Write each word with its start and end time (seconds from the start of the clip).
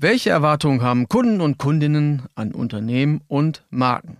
Welche 0.00 0.30
Erwartungen 0.30 0.80
haben 0.80 1.08
Kunden 1.08 1.40
und 1.40 1.58
Kundinnen 1.58 2.22
an 2.36 2.52
Unternehmen 2.52 3.20
und 3.26 3.64
Marken? 3.68 4.18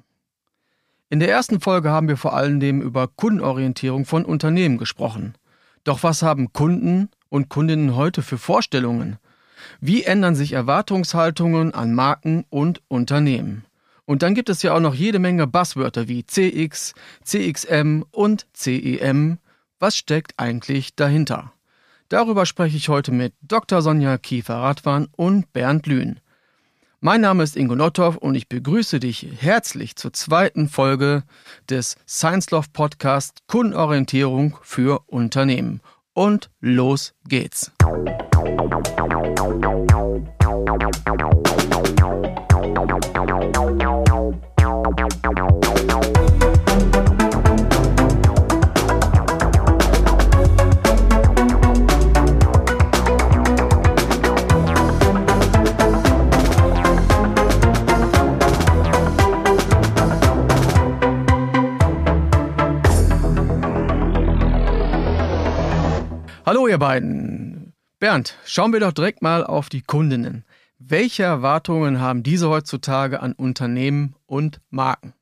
In 1.09 1.21
der 1.21 1.31
ersten 1.31 1.61
Folge 1.61 1.91
haben 1.91 2.09
wir 2.09 2.17
vor 2.17 2.35
allem 2.35 2.83
über 2.83 3.07
Kundenorientierung 3.07 4.05
von 4.05 4.25
Unternehmen 4.25 4.79
gesprochen. 4.79 5.35
Doch 5.85 6.03
was 6.03 6.25
haben 6.25 6.53
Kunden 6.53 7.11
und 7.29 7.49
Kundinnen 7.49 7.95
heute 7.95 8.23
für 8.23 8.39
Vorstellungen? 8.39 9.19
Wie 9.81 10.03
ändern 10.03 10.35
sich 10.35 10.53
Erwartungshaltungen 10.53 11.73
an 11.73 11.95
Marken 11.95 12.45
und 12.51 12.83
Unternehmen? 12.89 13.65
Und 14.05 14.25
dann 14.25 14.35
gibt 14.35 14.49
es 14.49 14.63
ja 14.65 14.75
auch 14.75 14.81
noch 14.81 14.97
jede 14.97 15.21
Menge 15.21 15.47
Buzzwörter 15.47 16.09
wie 16.09 16.27
CX, 16.27 16.93
CXM 17.23 18.03
und 18.11 18.49
CEM. 18.53 19.39
Was 19.79 19.97
steckt 19.97 20.33
eigentlich 20.39 20.97
dahinter? 20.97 21.53
Darüber 22.09 22.47
spreche 22.47 22.77
ich 22.77 22.89
heute 22.89 23.13
mit 23.13 23.35
Dr. 23.43 23.83
Sonja 23.83 24.17
Kiefer-Radwan 24.17 25.09
und 25.17 25.53
Bernd 25.53 25.87
Lühn. 25.87 26.21
Mein 27.01 27.21
Name 27.21 27.45
ist 27.45 27.55
Ingo 27.57 27.77
Nothoff 27.77 28.17
und 28.17 28.35
ich 28.35 28.49
begrüße 28.49 28.99
dich 28.99 29.27
herzlich 29.39 29.95
zur 29.95 30.13
zweiten 30.15 30.69
Folge 30.69 31.23
des 31.69 31.97
Science 32.09 32.51
Love 32.51 32.69
Podcast 32.73 33.43
Kundenorientierung 33.47 34.57
für 34.63 35.01
Unternehmen. 35.07 35.81
Und 36.15 36.51
los 36.61 37.15
geht's. 37.29 37.71
Hallo 66.49 66.67
ihr 66.67 66.79
beiden. 66.79 67.75
Bernd, 67.99 68.35
schauen 68.47 68.73
wir 68.73 68.81
doch 68.81 68.95
direkt 68.95 69.21
mal 69.21 69.45
auf 69.45 69.69
die 69.69 69.83
Kundinnen. 69.83 70.47
Welche 70.79 71.23
Erwartungen 71.23 72.01
haben 72.01 72.23
diese 72.23 72.49
heutzutage 72.49 73.21
an 73.21 73.35
Unternehmen 73.35 74.15
und 74.25 74.63
Marken? 74.71 75.13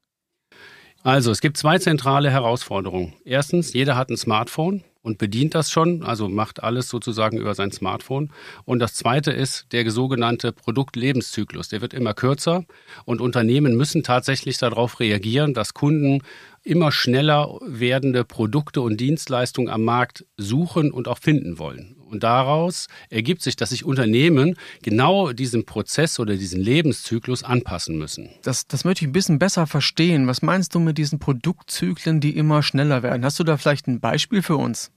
Also, 1.03 1.33
es 1.33 1.41
gibt 1.41 1.57
zwei 1.57 1.79
zentrale 1.79 2.31
Herausforderungen. 2.31 3.15
Erstens, 3.25 3.73
jeder 3.73 3.97
hat 3.97 4.09
ein 4.09 4.17
Smartphone 4.17 4.85
und 5.03 5.19
bedient 5.19 5.57
das 5.57 5.71
schon, 5.71 6.05
also 6.05 6.29
macht 6.29 6.63
alles 6.63 6.89
sozusagen 6.89 7.39
über 7.39 7.57
sein 7.57 7.73
Smartphone. 7.73 8.31
Und 8.65 8.79
das 8.79 8.95
zweite 8.95 9.33
ist 9.33 9.67
der 9.73 9.91
sogenannte 9.91 10.53
Produktlebenszyklus. 10.53 11.69
Der 11.69 11.81
wird 11.81 11.93
immer 11.93 12.15
kürzer 12.15 12.65
und 13.05 13.21
Unternehmen 13.21 13.77
müssen 13.77 14.05
tatsächlich 14.05 14.59
darauf 14.59 15.01
reagieren, 15.01 15.55
dass 15.55 15.75
Kunden 15.75 16.23
immer 16.67 16.91
schneller 16.91 17.59
werdende 17.65 18.25
Produkte 18.25 18.81
und 18.81 19.01
Dienstleistungen 19.01 19.71
am 19.71 19.85
Markt 19.85 20.27
suchen 20.37 20.91
und 20.91 21.09
auch 21.09 21.19
finden 21.19 21.59
wollen. 21.59 21.97
Und 22.11 22.23
daraus 22.23 22.87
ergibt 23.09 23.43
sich, 23.43 23.57
dass 23.57 23.71
sich 23.71 23.85
Unternehmen 23.85 24.57
genau 24.83 25.33
diesem 25.33 25.65
Prozess 25.65 26.19
oder 26.21 26.37
diesen 26.37 26.61
Lebenszyklus 26.61 27.43
anpassen 27.43 27.99
müssen. 27.99 28.31
Das, 28.43 28.67
das 28.67 28.85
möchte 28.85 29.05
ich 29.05 29.09
ein 29.09 29.13
bisschen 29.13 29.39
besser 29.39 29.67
verstehen. 29.67 30.27
Was 30.27 30.43
meinst 30.43 30.75
du 30.75 30.81
mit 30.81 30.99
diesen 30.99 31.19
Produktzyklen, 31.19 32.21
die 32.21 32.37
immer 32.37 32.63
schneller 32.63 33.03
werden? 33.03 33.25
Hast 33.25 33.39
du 33.39 33.45
da 33.45 33.57
vielleicht 33.57 33.87
ein 33.87 34.01
Beispiel 34.01 34.43
für 34.43 34.57
uns? 34.57 34.91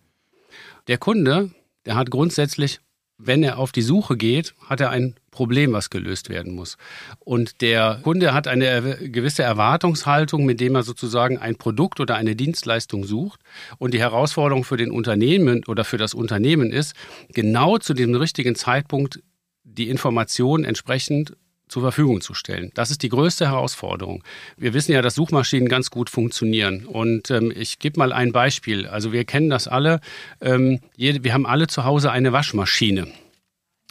Der 0.88 0.98
Kunde, 0.98 1.52
der 1.86 1.96
hat 1.96 2.12
grundsätzlich 2.12 2.80
wenn 3.20 3.44
er 3.44 3.60
auf 3.60 3.72
die 3.72 3.82
Suche 3.82 4.16
geht, 4.16 4.56
hat 4.66 4.80
er 4.80 4.90
ein 4.90 5.14
Problem, 5.30 5.74
was 5.74 5.90
gelöst 5.90 6.30
werden 6.30 6.56
muss. 6.56 6.78
Und 7.20 7.62
der 7.62 8.00
Kunde 8.02 8.34
hat 8.34 8.48
eine 8.48 8.98
gewisse 9.10 9.44
Erwartungshaltung, 9.44 10.46
mit 10.46 10.60
dem 10.60 10.74
er 10.74 10.84
sozusagen 10.84 11.38
ein 11.38 11.58
Produkt 11.58 12.00
oder 12.00 12.16
eine 12.16 12.36
Dienstleistung 12.36 13.04
sucht. 13.04 13.42
Und 13.78 13.94
die 13.94 14.00
Herausforderung 14.00 14.64
für 14.64 14.78
den 14.78 14.90
Unternehmen 14.90 15.64
oder 15.68 15.84
für 15.84 15.98
das 15.98 16.14
Unternehmen 16.14 16.72
ist, 16.72 16.96
genau 17.34 17.78
zu 17.78 17.94
dem 17.94 18.16
richtigen 18.16 18.56
Zeitpunkt 18.56 19.22
die 19.64 19.90
Information 19.90 20.64
entsprechend 20.64 21.36
zur 21.70 21.84
Verfügung 21.84 22.20
zu 22.20 22.34
stellen. 22.34 22.72
Das 22.74 22.92
ist 22.92 23.04
die 23.04 23.10
größte 23.10 23.48
Herausforderung. 23.48 24.24
Wir 24.58 24.74
wissen 24.74 24.92
ja, 24.92 25.02
dass 25.02 25.16
Suchmaschinen 25.16 25.70
ganz 25.70 25.92
gut 25.92 26.10
funktionieren. 26.10 26.86
Und 26.86 27.32
ähm, 27.32 27.54
ich 27.56 27.80
gebe 27.80 28.00
mal 28.00 28.12
ein 28.12 28.34
Beispiel. 28.34 28.88
Also 28.88 29.14
wir 29.14 29.24
kennen 29.24 29.50
das 29.50 29.68
alle. 29.68 30.02
Ähm, 30.42 30.82
wir 30.98 31.34
haben 31.34 31.46
alle 31.46 31.68
zu 31.68 31.86
Hause 31.86 32.12
eine 32.12 32.34
Waschmaschine. 32.34 33.08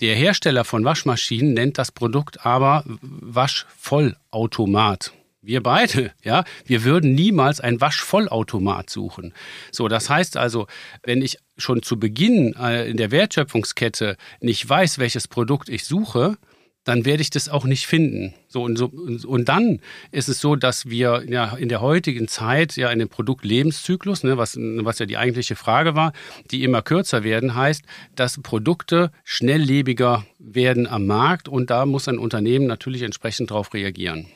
Der 0.00 0.14
Hersteller 0.14 0.64
von 0.64 0.84
Waschmaschinen 0.84 1.54
nennt 1.54 1.78
das 1.78 1.90
Produkt 1.90 2.44
aber 2.44 2.84
Waschvollautomat. 2.86 5.12
Wir 5.40 5.62
beide, 5.62 6.12
ja, 6.22 6.44
wir 6.66 6.84
würden 6.84 7.14
niemals 7.14 7.60
ein 7.60 7.80
Waschvollautomat 7.80 8.90
suchen. 8.90 9.32
So, 9.72 9.88
das 9.88 10.10
heißt 10.10 10.36
also, 10.36 10.66
wenn 11.02 11.22
ich 11.22 11.38
schon 11.56 11.82
zu 11.82 11.98
Beginn 11.98 12.54
äh, 12.54 12.88
in 12.88 12.96
der 12.96 13.10
Wertschöpfungskette 13.10 14.16
nicht 14.40 14.68
weiß, 14.68 14.98
welches 14.98 15.26
Produkt 15.26 15.68
ich 15.68 15.84
suche, 15.84 16.36
dann 16.88 17.04
werde 17.04 17.20
ich 17.20 17.28
das 17.28 17.50
auch 17.50 17.66
nicht 17.66 17.86
finden. 17.86 18.32
So 18.48 18.62
und, 18.62 18.76
so, 18.76 18.90
und 19.26 19.48
dann 19.50 19.80
ist 20.10 20.30
es 20.30 20.40
so, 20.40 20.56
dass 20.56 20.88
wir 20.88 21.22
ja 21.28 21.54
in 21.54 21.68
der 21.68 21.82
heutigen 21.82 22.28
Zeit 22.28 22.76
ja 22.76 22.90
in 22.90 22.98
dem 22.98 23.10
Produktlebenszyklus, 23.10 24.24
ne, 24.24 24.38
was, 24.38 24.56
was 24.58 24.98
ja 24.98 25.04
die 25.04 25.18
eigentliche 25.18 25.54
Frage 25.54 25.94
war, 25.94 26.14
die 26.50 26.64
immer 26.64 26.80
kürzer 26.80 27.24
werden, 27.24 27.54
heißt, 27.54 27.82
dass 28.16 28.40
Produkte 28.40 29.12
schnelllebiger 29.24 30.24
werden 30.38 30.86
am 30.86 31.06
Markt 31.06 31.46
und 31.46 31.68
da 31.68 31.84
muss 31.84 32.08
ein 32.08 32.18
Unternehmen 32.18 32.66
natürlich 32.66 33.02
entsprechend 33.02 33.50
darauf 33.50 33.74
reagieren. 33.74 34.26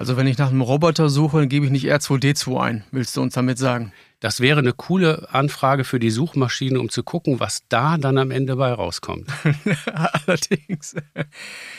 Also 0.00 0.16
wenn 0.16 0.26
ich 0.26 0.38
nach 0.38 0.48
einem 0.48 0.62
Roboter 0.62 1.10
suche, 1.10 1.40
dann 1.40 1.50
gebe 1.50 1.66
ich 1.66 1.70
nicht 1.70 1.84
R2D2 1.84 2.58
ein, 2.58 2.84
willst 2.90 3.14
du 3.18 3.20
uns 3.20 3.34
damit 3.34 3.58
sagen? 3.58 3.92
Das 4.20 4.40
wäre 4.40 4.60
eine 4.60 4.72
coole 4.72 5.28
Anfrage 5.30 5.84
für 5.84 5.98
die 5.98 6.08
Suchmaschine, 6.08 6.80
um 6.80 6.88
zu 6.88 7.02
gucken, 7.02 7.38
was 7.38 7.68
da 7.68 7.98
dann 7.98 8.16
am 8.16 8.30
Ende 8.30 8.56
bei 8.56 8.72
rauskommt. 8.72 9.28
Allerdings. 10.26 10.94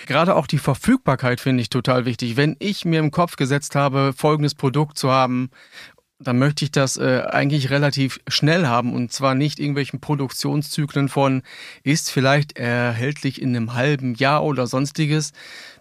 Gerade 0.06 0.36
auch 0.36 0.46
die 0.46 0.60
Verfügbarkeit 0.60 1.40
finde 1.40 1.62
ich 1.62 1.70
total 1.70 2.06
wichtig. 2.06 2.38
Wenn 2.38 2.58
ich 2.60 2.86
mir 2.86 3.00
im 3.00 3.10
Kopf 3.10 3.38
gesetzt 3.38 3.74
habe, 3.76 4.14
folgendes 4.16 4.54
Produkt 4.54 5.00
zu 5.00 5.10
haben 5.10 5.50
dann 6.24 6.40
möchte 6.40 6.66
ich 6.66 6.72
das 6.72 6.98
äh, 6.98 7.24
eigentlich 7.30 7.70
relativ 7.70 8.20
schnell 8.28 8.68
haben 8.68 8.94
und 8.94 9.12
zwar 9.12 9.36
nicht 9.36 9.60
irgendwelchen 9.60 10.00
Produktionszyklen 10.00 11.10
von 11.10 11.42
ist 11.84 12.12
vielleicht 12.12 12.58
erhältlich 12.58 13.42
in 13.42 13.56
einem 13.56 13.74
halben 13.74 14.16
Jahr 14.16 14.44
oder 14.44 14.68
sonstiges. 14.68 15.34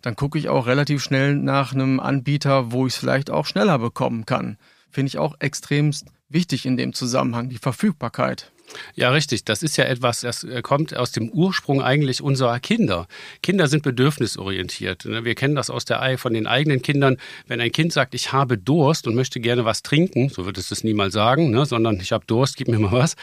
Dann 0.03 0.17
gucke 0.17 0.39
ich 0.39 0.49
auch 0.49 0.67
relativ 0.67 1.03
schnell 1.03 1.35
nach 1.35 1.73
einem 1.73 2.01
Anbieter, 2.01 2.73
wo 2.73 2.87
ich 2.87 2.95
es 2.95 2.99
vielleicht 2.99 3.31
auch 3.31 3.47
schneller 3.47 3.79
bekommen 3.79 4.27
kann. 4.27 4.57
Finde 4.91 5.09
ich 5.09 5.19
auch 5.19 5.35
extremst 5.39 6.07
wichtig 6.29 6.67
in 6.67 6.77
dem 6.77 6.93
Zusammenhang, 6.93 7.49
die 7.49 7.59
Verfügbarkeit. 7.59 8.51
Ja, 8.95 9.11
richtig. 9.11 9.45
Das 9.45 9.63
ist 9.63 9.77
ja 9.77 9.85
etwas, 9.85 10.21
das 10.21 10.45
äh, 10.45 10.63
kommt 10.63 10.97
aus 10.97 11.13
dem 11.13 11.31
Ursprung 11.31 11.83
eigentlich 11.83 12.23
unserer 12.23 12.61
Kinder. 12.61 13.07
Kinder 13.43 13.69
sind 13.69 13.83
bedürfnisorientiert. 13.83 15.05
Ne? 15.05 15.25
Wir 15.25 15.35
kennen 15.35 15.55
das 15.55 15.71
aus 15.71 15.85
der 15.85 16.01
von 16.19 16.35
den 16.35 16.47
eigenen 16.47 16.83
Kindern. 16.83 17.19
Wenn 17.47 17.61
ein 17.61 17.73
Kind 17.73 17.93
sagt, 17.93 18.15
ich 18.15 18.33
habe 18.33 18.59
Durst 18.59 19.07
und 19.07 19.15
möchte 19.15 19.41
gerne 19.41 19.65
was 19.65 19.83
trinken, 19.83 20.29
so 20.29 20.47
wird 20.47 20.59
es 20.59 20.71
das 20.71 20.83
niemals 20.83 21.15
sagen, 21.15 21.51
ne? 21.51 21.67
sondern 21.67 22.01
ich 22.01 22.13
habe 22.13 22.25
Durst, 22.27 22.57
gib 22.57 22.69
mir 22.69 22.79
mal 22.79 22.93
was, 22.93 23.17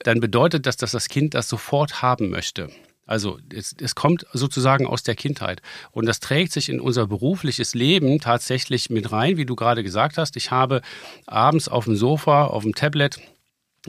dann 0.00 0.20
bedeutet 0.20 0.66
das, 0.66 0.76
dass 0.76 0.92
das 0.92 1.08
Kind 1.08 1.34
das 1.34 1.48
sofort 1.48 2.02
haben 2.02 2.30
möchte. 2.30 2.68
Also 3.06 3.38
es, 3.52 3.74
es, 3.78 3.94
kommt 3.94 4.26
sozusagen 4.32 4.86
aus 4.86 5.02
der 5.02 5.14
Kindheit 5.14 5.60
und 5.92 6.06
das 6.06 6.20
trägt 6.20 6.52
sich 6.52 6.70
in 6.70 6.80
unser 6.80 7.06
berufliches 7.06 7.74
Leben 7.74 8.18
tatsächlich 8.18 8.88
mit 8.88 9.12
rein, 9.12 9.36
wie 9.36 9.44
du 9.44 9.56
gerade 9.56 9.82
gesagt 9.82 10.16
hast. 10.16 10.36
Ich 10.36 10.50
habe 10.50 10.80
abends 11.26 11.68
auf 11.68 11.84
dem 11.84 11.96
Sofa, 11.96 12.46
auf 12.46 12.62
dem 12.62 12.74
Tablet 12.74 13.20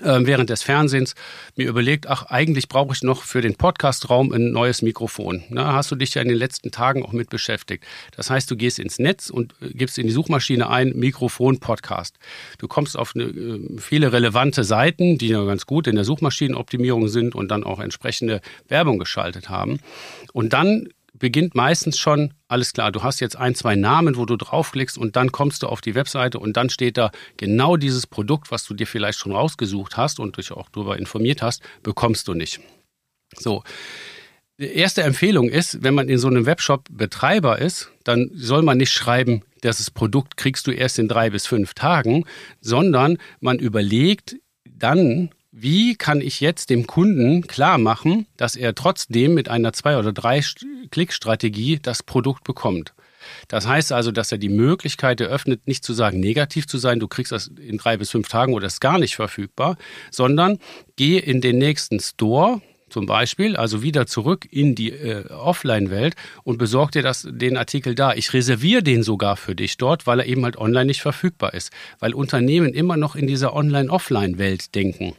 während 0.01 0.49
des 0.49 0.61
Fernsehens 0.61 1.15
mir 1.55 1.67
überlegt, 1.67 2.07
ach, 2.07 2.23
eigentlich 2.23 2.67
brauche 2.67 2.93
ich 2.93 3.01
noch 3.01 3.23
für 3.23 3.41
den 3.41 3.55
Podcastraum 3.55 4.31
ein 4.31 4.51
neues 4.51 4.81
Mikrofon. 4.81 5.43
Da 5.49 5.73
hast 5.73 5.91
du 5.91 5.95
dich 5.95 6.13
ja 6.15 6.21
in 6.21 6.27
den 6.27 6.37
letzten 6.37 6.71
Tagen 6.71 7.03
auch 7.03 7.13
mit 7.13 7.29
beschäftigt. 7.29 7.85
Das 8.15 8.29
heißt, 8.29 8.49
du 8.51 8.55
gehst 8.55 8.79
ins 8.79 8.99
Netz 8.99 9.29
und 9.29 9.53
äh, 9.61 9.69
gibst 9.69 9.97
in 9.97 10.07
die 10.07 10.13
Suchmaschine 10.13 10.69
ein 10.69 10.93
Mikrofon 10.95 11.59
Podcast. 11.59 12.17
Du 12.57 12.67
kommst 12.67 12.97
auf 12.97 13.13
eine, 13.15 13.25
äh, 13.25 13.79
viele 13.79 14.11
relevante 14.11 14.63
Seiten, 14.63 15.17
die 15.17 15.29
ja 15.29 15.43
ganz 15.45 15.65
gut 15.65 15.87
in 15.87 15.95
der 15.95 16.05
Suchmaschinenoptimierung 16.05 17.07
sind 17.07 17.35
und 17.35 17.49
dann 17.49 17.63
auch 17.63 17.79
entsprechende 17.79 18.41
Werbung 18.67 18.99
geschaltet 18.99 19.49
haben. 19.49 19.79
Und 20.33 20.53
dann 20.53 20.89
beginnt 21.25 21.55
meistens 21.55 21.97
schon, 21.97 22.35
alles 22.47 22.71
klar, 22.71 22.91
du 22.91 23.01
hast 23.01 23.19
jetzt 23.19 23.35
ein, 23.35 23.55
zwei 23.55 23.75
Namen, 23.75 24.15
wo 24.15 24.27
du 24.27 24.35
draufklickst 24.35 24.95
und 24.95 25.15
dann 25.15 25.31
kommst 25.31 25.63
du 25.63 25.67
auf 25.67 25.81
die 25.81 25.95
Webseite 25.95 26.37
und 26.37 26.55
dann 26.55 26.69
steht 26.69 26.97
da 26.97 27.09
genau 27.37 27.77
dieses 27.77 28.05
Produkt, 28.05 28.51
was 28.51 28.63
du 28.63 28.75
dir 28.75 28.85
vielleicht 28.85 29.17
schon 29.17 29.31
rausgesucht 29.31 29.97
hast 29.97 30.19
und 30.19 30.37
dich 30.37 30.51
auch 30.51 30.69
darüber 30.69 30.99
informiert 30.99 31.41
hast, 31.41 31.63
bekommst 31.81 32.27
du 32.27 32.35
nicht. 32.35 32.59
So. 33.35 33.63
Die 34.59 34.71
erste 34.71 35.01
Empfehlung 35.01 35.49
ist, 35.49 35.81
wenn 35.81 35.95
man 35.95 36.09
in 36.09 36.19
so 36.19 36.27
einem 36.27 36.45
Webshop 36.45 36.83
Betreiber 36.91 37.57
ist, 37.57 37.89
dann 38.03 38.29
soll 38.35 38.61
man 38.61 38.77
nicht 38.77 38.93
schreiben, 38.93 39.41
das 39.61 39.89
Produkt 39.89 40.37
kriegst 40.37 40.67
du 40.67 40.71
erst 40.71 40.99
in 40.99 41.07
drei 41.07 41.31
bis 41.31 41.47
fünf 41.47 41.73
Tagen, 41.73 42.25
sondern 42.61 43.17
man 43.39 43.57
überlegt 43.57 44.35
dann, 44.63 45.31
wie 45.57 45.95
kann 45.95 46.19
ich 46.19 46.41
jetzt 46.41 46.69
dem 46.69 46.85
Kunden 46.85 47.47
klar 47.47 47.77
machen, 47.77 48.27
dass 48.35 48.57
er 48.57 48.75
trotzdem 48.75 49.33
mit 49.33 49.47
einer 49.47 49.71
zwei 49.71 49.97
oder 49.97 50.11
drei 50.11 50.41
Klick-Strategie 50.91 51.79
das 51.81 52.03
Produkt 52.03 52.43
bekommt? 52.43 52.93
Das 53.47 53.65
heißt 53.65 53.93
also, 53.93 54.11
dass 54.11 54.33
er 54.33 54.37
die 54.37 54.49
Möglichkeit 54.49 55.21
eröffnet, 55.21 55.65
nicht 55.65 55.85
zu 55.85 55.93
sagen, 55.93 56.19
negativ 56.19 56.67
zu 56.67 56.77
sein, 56.77 56.99
du 56.99 57.07
kriegst 57.07 57.31
das 57.31 57.47
in 57.47 57.77
drei 57.77 57.95
bis 57.95 58.11
fünf 58.11 58.27
Tagen 58.27 58.53
oder 58.53 58.67
ist 58.67 58.81
gar 58.81 58.99
nicht 58.99 59.15
verfügbar, 59.15 59.77
sondern 60.11 60.59
geh 60.97 61.17
in 61.17 61.39
den 61.39 61.57
nächsten 61.57 62.01
Store, 62.01 62.61
zum 62.89 63.05
Beispiel, 63.05 63.55
also 63.55 63.81
wieder 63.81 64.07
zurück 64.07 64.45
in 64.51 64.75
die 64.75 64.91
äh, 64.91 65.29
Offline-Welt 65.29 66.15
und 66.43 66.57
besorg 66.57 66.91
dir 66.91 67.01
das, 67.01 67.25
den 67.29 67.55
Artikel 67.55 67.95
da. 67.95 68.13
Ich 68.13 68.33
reserviere 68.33 68.83
den 68.83 69.03
sogar 69.03 69.37
für 69.37 69.55
dich 69.55 69.77
dort, 69.77 70.05
weil 70.05 70.19
er 70.19 70.25
eben 70.25 70.43
halt 70.43 70.57
online 70.57 70.85
nicht 70.85 71.01
verfügbar 71.01 71.53
ist, 71.53 71.71
weil 71.99 72.13
Unternehmen 72.13 72.73
immer 72.73 72.97
noch 72.97 73.15
in 73.15 73.25
dieser 73.25 73.55
Online-Offline-Welt 73.55 74.75
denken. 74.75 75.15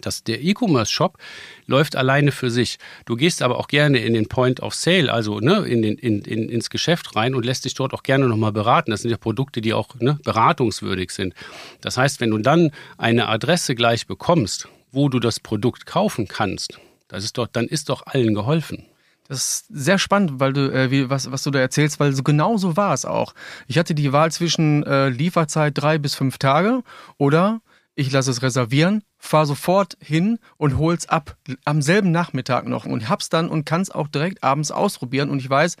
Das, 0.00 0.24
der 0.24 0.42
E-Commerce-Shop 0.42 1.18
läuft 1.66 1.96
alleine 1.96 2.32
für 2.32 2.50
sich. 2.50 2.78
Du 3.04 3.16
gehst 3.16 3.42
aber 3.42 3.58
auch 3.58 3.68
gerne 3.68 3.98
in 3.98 4.14
den 4.14 4.28
Point 4.28 4.60
of 4.60 4.74
Sale, 4.74 5.12
also 5.12 5.40
ne, 5.40 5.64
in 5.66 5.82
den, 5.82 5.96
in, 5.96 6.22
in, 6.22 6.48
ins 6.48 6.70
Geschäft 6.70 7.16
rein 7.16 7.34
und 7.34 7.44
lässt 7.44 7.64
dich 7.64 7.74
dort 7.74 7.94
auch 7.94 8.02
gerne 8.02 8.26
nochmal 8.26 8.52
beraten. 8.52 8.90
Das 8.90 9.02
sind 9.02 9.10
ja 9.10 9.16
Produkte, 9.16 9.60
die 9.60 9.74
auch 9.74 9.94
ne, 10.00 10.18
beratungswürdig 10.24 11.10
sind. 11.10 11.34
Das 11.80 11.96
heißt, 11.96 12.20
wenn 12.20 12.30
du 12.30 12.38
dann 12.38 12.70
eine 12.98 13.28
Adresse 13.28 13.74
gleich 13.74 14.06
bekommst, 14.06 14.68
wo 14.92 15.08
du 15.08 15.20
das 15.20 15.40
Produkt 15.40 15.86
kaufen 15.86 16.28
kannst, 16.28 16.78
das 17.08 17.24
ist 17.24 17.38
doch, 17.38 17.46
dann 17.46 17.66
ist 17.66 17.88
doch 17.88 18.06
allen 18.06 18.34
geholfen. 18.34 18.86
Das 19.30 19.38
ist 19.38 19.66
sehr 19.68 19.98
spannend, 19.98 20.40
weil 20.40 20.52
du, 20.52 20.72
äh, 20.72 20.90
wie, 20.90 21.08
was, 21.08 21.30
was 21.30 21.44
du 21.44 21.52
da 21.52 21.60
erzählst, 21.60 22.00
weil 22.00 22.12
so 22.12 22.24
genau 22.24 22.56
so 22.56 22.76
war 22.76 22.92
es 22.92 23.04
auch. 23.04 23.32
Ich 23.68 23.78
hatte 23.78 23.94
die 23.94 24.12
Wahl 24.12 24.32
zwischen 24.32 24.82
äh, 24.82 25.08
Lieferzeit 25.08 25.74
drei 25.76 25.98
bis 25.98 26.16
fünf 26.16 26.38
Tage 26.38 26.82
oder 27.16 27.60
ich 27.94 28.10
lasse 28.10 28.32
es 28.32 28.42
reservieren, 28.42 29.04
fahre 29.20 29.46
sofort 29.46 29.96
hin 30.00 30.38
und 30.56 30.78
hol's 30.78 31.08
ab. 31.08 31.36
Am 31.64 31.82
selben 31.82 32.10
Nachmittag 32.10 32.66
noch 32.66 32.86
und 32.86 33.08
hab's 33.08 33.28
dann 33.28 33.48
und 33.48 33.64
kann 33.64 33.82
es 33.82 33.90
auch 33.90 34.08
direkt 34.08 34.42
abends 34.42 34.72
ausprobieren 34.72 35.30
und 35.30 35.38
ich 35.38 35.48
weiß, 35.48 35.76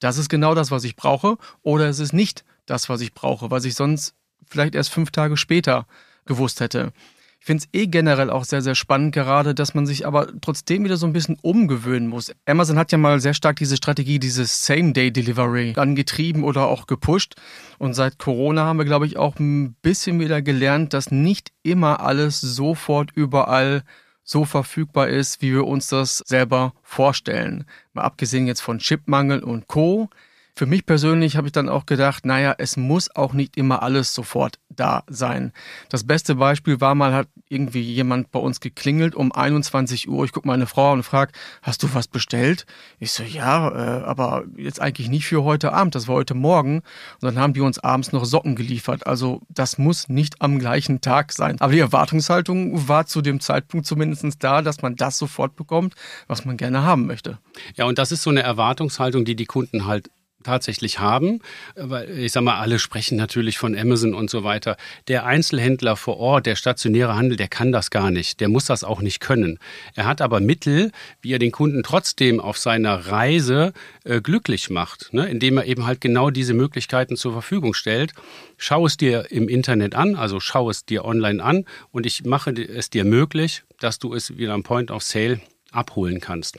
das 0.00 0.16
ist 0.16 0.30
genau 0.30 0.54
das, 0.54 0.70
was 0.70 0.82
ich 0.84 0.96
brauche 0.96 1.36
oder 1.62 1.88
es 1.88 1.98
ist 2.00 2.14
nicht 2.14 2.44
das, 2.66 2.88
was 2.88 3.02
ich 3.02 3.12
brauche, 3.12 3.50
was 3.50 3.64
ich 3.66 3.74
sonst 3.74 4.14
vielleicht 4.48 4.74
erst 4.74 4.90
fünf 4.90 5.10
Tage 5.10 5.36
später 5.36 5.86
gewusst 6.24 6.60
hätte. 6.60 6.92
Ich 7.40 7.46
finde 7.46 7.64
es 7.64 7.80
eh 7.80 7.86
generell 7.86 8.28
auch 8.28 8.44
sehr, 8.44 8.60
sehr 8.60 8.74
spannend, 8.74 9.14
gerade, 9.14 9.54
dass 9.54 9.72
man 9.72 9.86
sich 9.86 10.06
aber 10.06 10.28
trotzdem 10.42 10.84
wieder 10.84 10.98
so 10.98 11.06
ein 11.06 11.14
bisschen 11.14 11.38
umgewöhnen 11.40 12.06
muss. 12.06 12.32
Amazon 12.44 12.78
hat 12.78 12.92
ja 12.92 12.98
mal 12.98 13.18
sehr 13.18 13.32
stark 13.32 13.56
diese 13.56 13.78
Strategie, 13.78 14.18
dieses 14.18 14.66
Same-Day-Delivery 14.66 15.72
angetrieben 15.76 16.44
oder 16.44 16.66
auch 16.66 16.86
gepusht. 16.86 17.36
Und 17.78 17.94
seit 17.94 18.18
Corona 18.18 18.66
haben 18.66 18.78
wir, 18.78 18.84
glaube 18.84 19.06
ich, 19.06 19.16
auch 19.16 19.38
ein 19.38 19.72
bisschen 19.80 20.20
wieder 20.20 20.42
gelernt, 20.42 20.92
dass 20.92 21.10
nicht 21.10 21.50
immer 21.62 22.00
alles 22.00 22.42
sofort 22.42 23.10
überall 23.14 23.84
so 24.22 24.44
verfügbar 24.44 25.08
ist, 25.08 25.40
wie 25.40 25.52
wir 25.52 25.66
uns 25.66 25.88
das 25.88 26.18
selber 26.18 26.74
vorstellen. 26.82 27.64
Mal 27.94 28.02
abgesehen 28.02 28.46
jetzt 28.48 28.60
von 28.60 28.78
Chipmangel 28.78 29.42
und 29.42 29.66
Co. 29.66 30.10
Für 30.54 30.66
mich 30.66 30.86
persönlich 30.86 31.36
habe 31.36 31.48
ich 31.48 31.52
dann 31.52 31.68
auch 31.68 31.86
gedacht, 31.86 32.26
naja, 32.26 32.54
es 32.58 32.76
muss 32.76 33.14
auch 33.14 33.32
nicht 33.32 33.56
immer 33.56 33.82
alles 33.82 34.14
sofort 34.14 34.58
da 34.68 35.04
sein. 35.08 35.52
Das 35.88 36.04
beste 36.04 36.36
Beispiel 36.36 36.80
war 36.80 36.94
mal, 36.94 37.12
hat 37.12 37.28
irgendwie 37.48 37.80
jemand 37.80 38.30
bei 38.30 38.38
uns 38.38 38.60
geklingelt 38.60 39.14
um 39.14 39.32
21 39.32 40.08
Uhr. 40.08 40.24
Ich 40.24 40.32
gucke 40.32 40.46
meine 40.46 40.66
Frau 40.66 40.92
und 40.92 41.02
frage, 41.02 41.32
hast 41.62 41.82
du 41.82 41.92
was 41.94 42.08
bestellt? 42.08 42.66
Ich 42.98 43.12
so, 43.12 43.22
ja, 43.22 43.68
äh, 43.68 44.04
aber 44.04 44.44
jetzt 44.56 44.80
eigentlich 44.80 45.08
nicht 45.08 45.26
für 45.26 45.42
heute 45.42 45.72
Abend, 45.72 45.94
das 45.94 46.08
war 46.08 46.14
heute 46.14 46.34
Morgen. 46.34 46.76
Und 46.76 47.22
dann 47.22 47.38
haben 47.38 47.52
die 47.52 47.60
uns 47.60 47.78
abends 47.78 48.12
noch 48.12 48.24
Socken 48.24 48.54
geliefert. 48.54 49.06
Also 49.06 49.42
das 49.48 49.78
muss 49.78 50.08
nicht 50.08 50.40
am 50.40 50.58
gleichen 50.58 51.00
Tag 51.00 51.32
sein. 51.32 51.60
Aber 51.60 51.72
die 51.72 51.80
Erwartungshaltung 51.80 52.88
war 52.88 53.06
zu 53.06 53.20
dem 53.20 53.40
Zeitpunkt 53.40 53.86
zumindest 53.86 54.42
da, 54.44 54.62
dass 54.62 54.82
man 54.82 54.96
das 54.96 55.18
sofort 55.18 55.56
bekommt, 55.56 55.94
was 56.28 56.44
man 56.44 56.56
gerne 56.56 56.82
haben 56.82 57.06
möchte. 57.06 57.38
Ja, 57.74 57.86
und 57.86 57.98
das 57.98 58.12
ist 58.12 58.22
so 58.22 58.30
eine 58.30 58.42
Erwartungshaltung, 58.42 59.24
die 59.24 59.34
die 59.34 59.46
Kunden 59.46 59.86
halt 59.86 60.10
tatsächlich 60.42 60.98
haben, 60.98 61.40
weil 61.76 62.10
ich 62.18 62.32
sag 62.32 62.42
mal, 62.42 62.58
alle 62.58 62.78
sprechen 62.78 63.16
natürlich 63.16 63.58
von 63.58 63.76
Amazon 63.76 64.14
und 64.14 64.30
so 64.30 64.44
weiter. 64.44 64.76
Der 65.08 65.26
Einzelhändler 65.26 65.96
vor 65.96 66.18
Ort, 66.18 66.46
der 66.46 66.56
stationäre 66.56 67.14
Handel, 67.14 67.36
der 67.36 67.48
kann 67.48 67.72
das 67.72 67.90
gar 67.90 68.10
nicht, 68.10 68.40
der 68.40 68.48
muss 68.48 68.64
das 68.64 68.84
auch 68.84 69.00
nicht 69.00 69.20
können. 69.20 69.58
Er 69.94 70.06
hat 70.06 70.20
aber 70.20 70.40
Mittel, 70.40 70.92
wie 71.20 71.32
er 71.32 71.38
den 71.38 71.52
Kunden 71.52 71.82
trotzdem 71.82 72.40
auf 72.40 72.58
seiner 72.58 73.06
Reise 73.06 73.72
äh, 74.04 74.20
glücklich 74.20 74.70
macht, 74.70 75.12
ne? 75.12 75.28
indem 75.28 75.58
er 75.58 75.66
eben 75.66 75.86
halt 75.86 76.00
genau 76.00 76.30
diese 76.30 76.54
Möglichkeiten 76.54 77.16
zur 77.16 77.32
Verfügung 77.32 77.74
stellt. 77.74 78.12
Schau 78.56 78.86
es 78.86 78.96
dir 78.96 79.30
im 79.30 79.48
Internet 79.48 79.94
an, 79.94 80.16
also 80.16 80.40
schau 80.40 80.70
es 80.70 80.84
dir 80.84 81.04
online 81.04 81.42
an 81.42 81.64
und 81.92 82.06
ich 82.06 82.24
mache 82.24 82.50
es 82.50 82.90
dir 82.90 83.04
möglich, 83.04 83.62
dass 83.78 83.98
du 83.98 84.14
es 84.14 84.36
wieder 84.36 84.54
am 84.54 84.62
Point 84.62 84.90
of 84.90 85.02
Sale 85.02 85.40
abholen 85.72 86.20
kannst. 86.20 86.58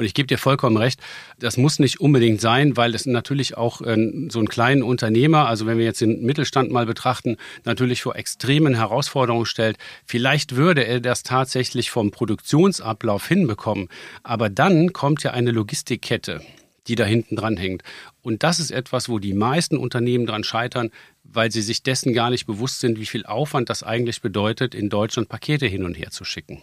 Und 0.00 0.06
ich 0.06 0.14
gebe 0.14 0.26
dir 0.26 0.38
vollkommen 0.38 0.78
recht, 0.78 0.98
das 1.38 1.58
muss 1.58 1.78
nicht 1.78 2.00
unbedingt 2.00 2.40
sein, 2.40 2.74
weil 2.78 2.94
es 2.94 3.04
natürlich 3.04 3.58
auch 3.58 3.82
äh, 3.82 4.28
so 4.30 4.38
einen 4.38 4.48
kleinen 4.48 4.82
Unternehmer, 4.82 5.46
also 5.46 5.66
wenn 5.66 5.76
wir 5.76 5.84
jetzt 5.84 6.00
den 6.00 6.22
Mittelstand 6.22 6.70
mal 6.70 6.86
betrachten, 6.86 7.36
natürlich 7.64 8.00
vor 8.00 8.16
extremen 8.16 8.74
Herausforderungen 8.74 9.44
stellt. 9.44 9.76
Vielleicht 10.06 10.56
würde 10.56 10.86
er 10.86 11.00
das 11.00 11.22
tatsächlich 11.22 11.90
vom 11.90 12.12
Produktionsablauf 12.12 13.28
hinbekommen. 13.28 13.88
Aber 14.22 14.48
dann 14.48 14.94
kommt 14.94 15.22
ja 15.22 15.32
eine 15.32 15.50
Logistikkette 15.50 16.40
die 16.86 16.94
da 16.94 17.04
hinten 17.04 17.36
dran 17.36 17.58
hängt. 17.58 17.82
Und 18.22 18.42
das 18.42 18.58
ist 18.58 18.70
etwas, 18.70 19.10
wo 19.10 19.18
die 19.18 19.34
meisten 19.34 19.76
Unternehmen 19.76 20.24
dran 20.24 20.42
scheitern, 20.42 20.90
weil 21.22 21.52
sie 21.52 21.60
sich 21.60 21.82
dessen 21.82 22.14
gar 22.14 22.30
nicht 22.30 22.46
bewusst 22.46 22.80
sind, 22.80 22.98
wie 22.98 23.06
viel 23.06 23.26
Aufwand 23.26 23.68
das 23.68 23.82
eigentlich 23.82 24.22
bedeutet, 24.22 24.74
in 24.74 24.88
Deutschland 24.88 25.28
Pakete 25.28 25.66
hin 25.66 25.84
und 25.84 25.94
her 25.94 26.10
zu 26.10 26.24
schicken. 26.24 26.62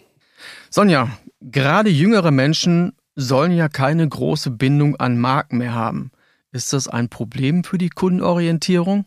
Sonja, 0.70 1.16
gerade 1.40 1.88
jüngere 1.88 2.30
Menschen 2.30 2.92
sollen 3.18 3.50
ja 3.52 3.68
keine 3.68 4.08
große 4.08 4.52
Bindung 4.52 4.94
an 4.96 5.18
Marken 5.18 5.58
mehr 5.58 5.74
haben. 5.74 6.12
Ist 6.52 6.72
das 6.72 6.86
ein 6.86 7.08
Problem 7.08 7.64
für 7.64 7.76
die 7.76 7.90
Kundenorientierung? 7.90 9.06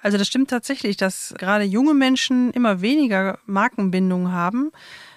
Also 0.00 0.16
das 0.16 0.26
stimmt 0.26 0.48
tatsächlich, 0.48 0.96
dass 0.96 1.34
gerade 1.36 1.64
junge 1.64 1.92
Menschen 1.92 2.50
immer 2.52 2.80
weniger 2.80 3.38
Markenbindung 3.44 4.32
haben. 4.32 4.70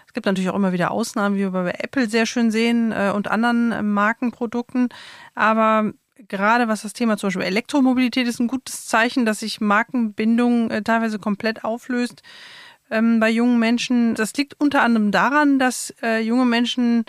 Es 0.05 0.13
gibt 0.13 0.25
natürlich 0.25 0.49
auch 0.49 0.55
immer 0.55 0.73
wieder 0.73 0.91
Ausnahmen, 0.91 1.35
wie 1.35 1.39
wir 1.43 1.51
bei 1.51 1.75
Apple 1.79 2.09
sehr 2.09 2.25
schön 2.25 2.51
sehen 2.51 2.91
äh, 2.91 3.13
und 3.15 3.29
anderen 3.29 3.71
äh, 3.71 3.81
Markenprodukten. 3.81 4.89
Aber 5.33 5.93
gerade 6.27 6.67
was 6.67 6.81
das 6.81 6.91
Thema 6.91 7.15
zum 7.15 7.27
Beispiel 7.27 7.43
Elektromobilität 7.43 8.27
ist 8.27 8.41
ein 8.41 8.47
gutes 8.47 8.87
Zeichen, 8.87 9.25
dass 9.25 9.39
sich 9.39 9.61
Markenbindung 9.61 10.71
äh, 10.71 10.81
teilweise 10.81 11.19
komplett 11.19 11.63
auflöst 11.63 12.21
ähm, 12.89 13.21
bei 13.21 13.29
jungen 13.29 13.59
Menschen. 13.59 14.13
Das 14.15 14.33
liegt 14.33 14.59
unter 14.59 14.81
anderem 14.81 15.11
daran, 15.11 15.57
dass 15.57 15.93
junge 16.21 16.45
Menschen 16.45 17.05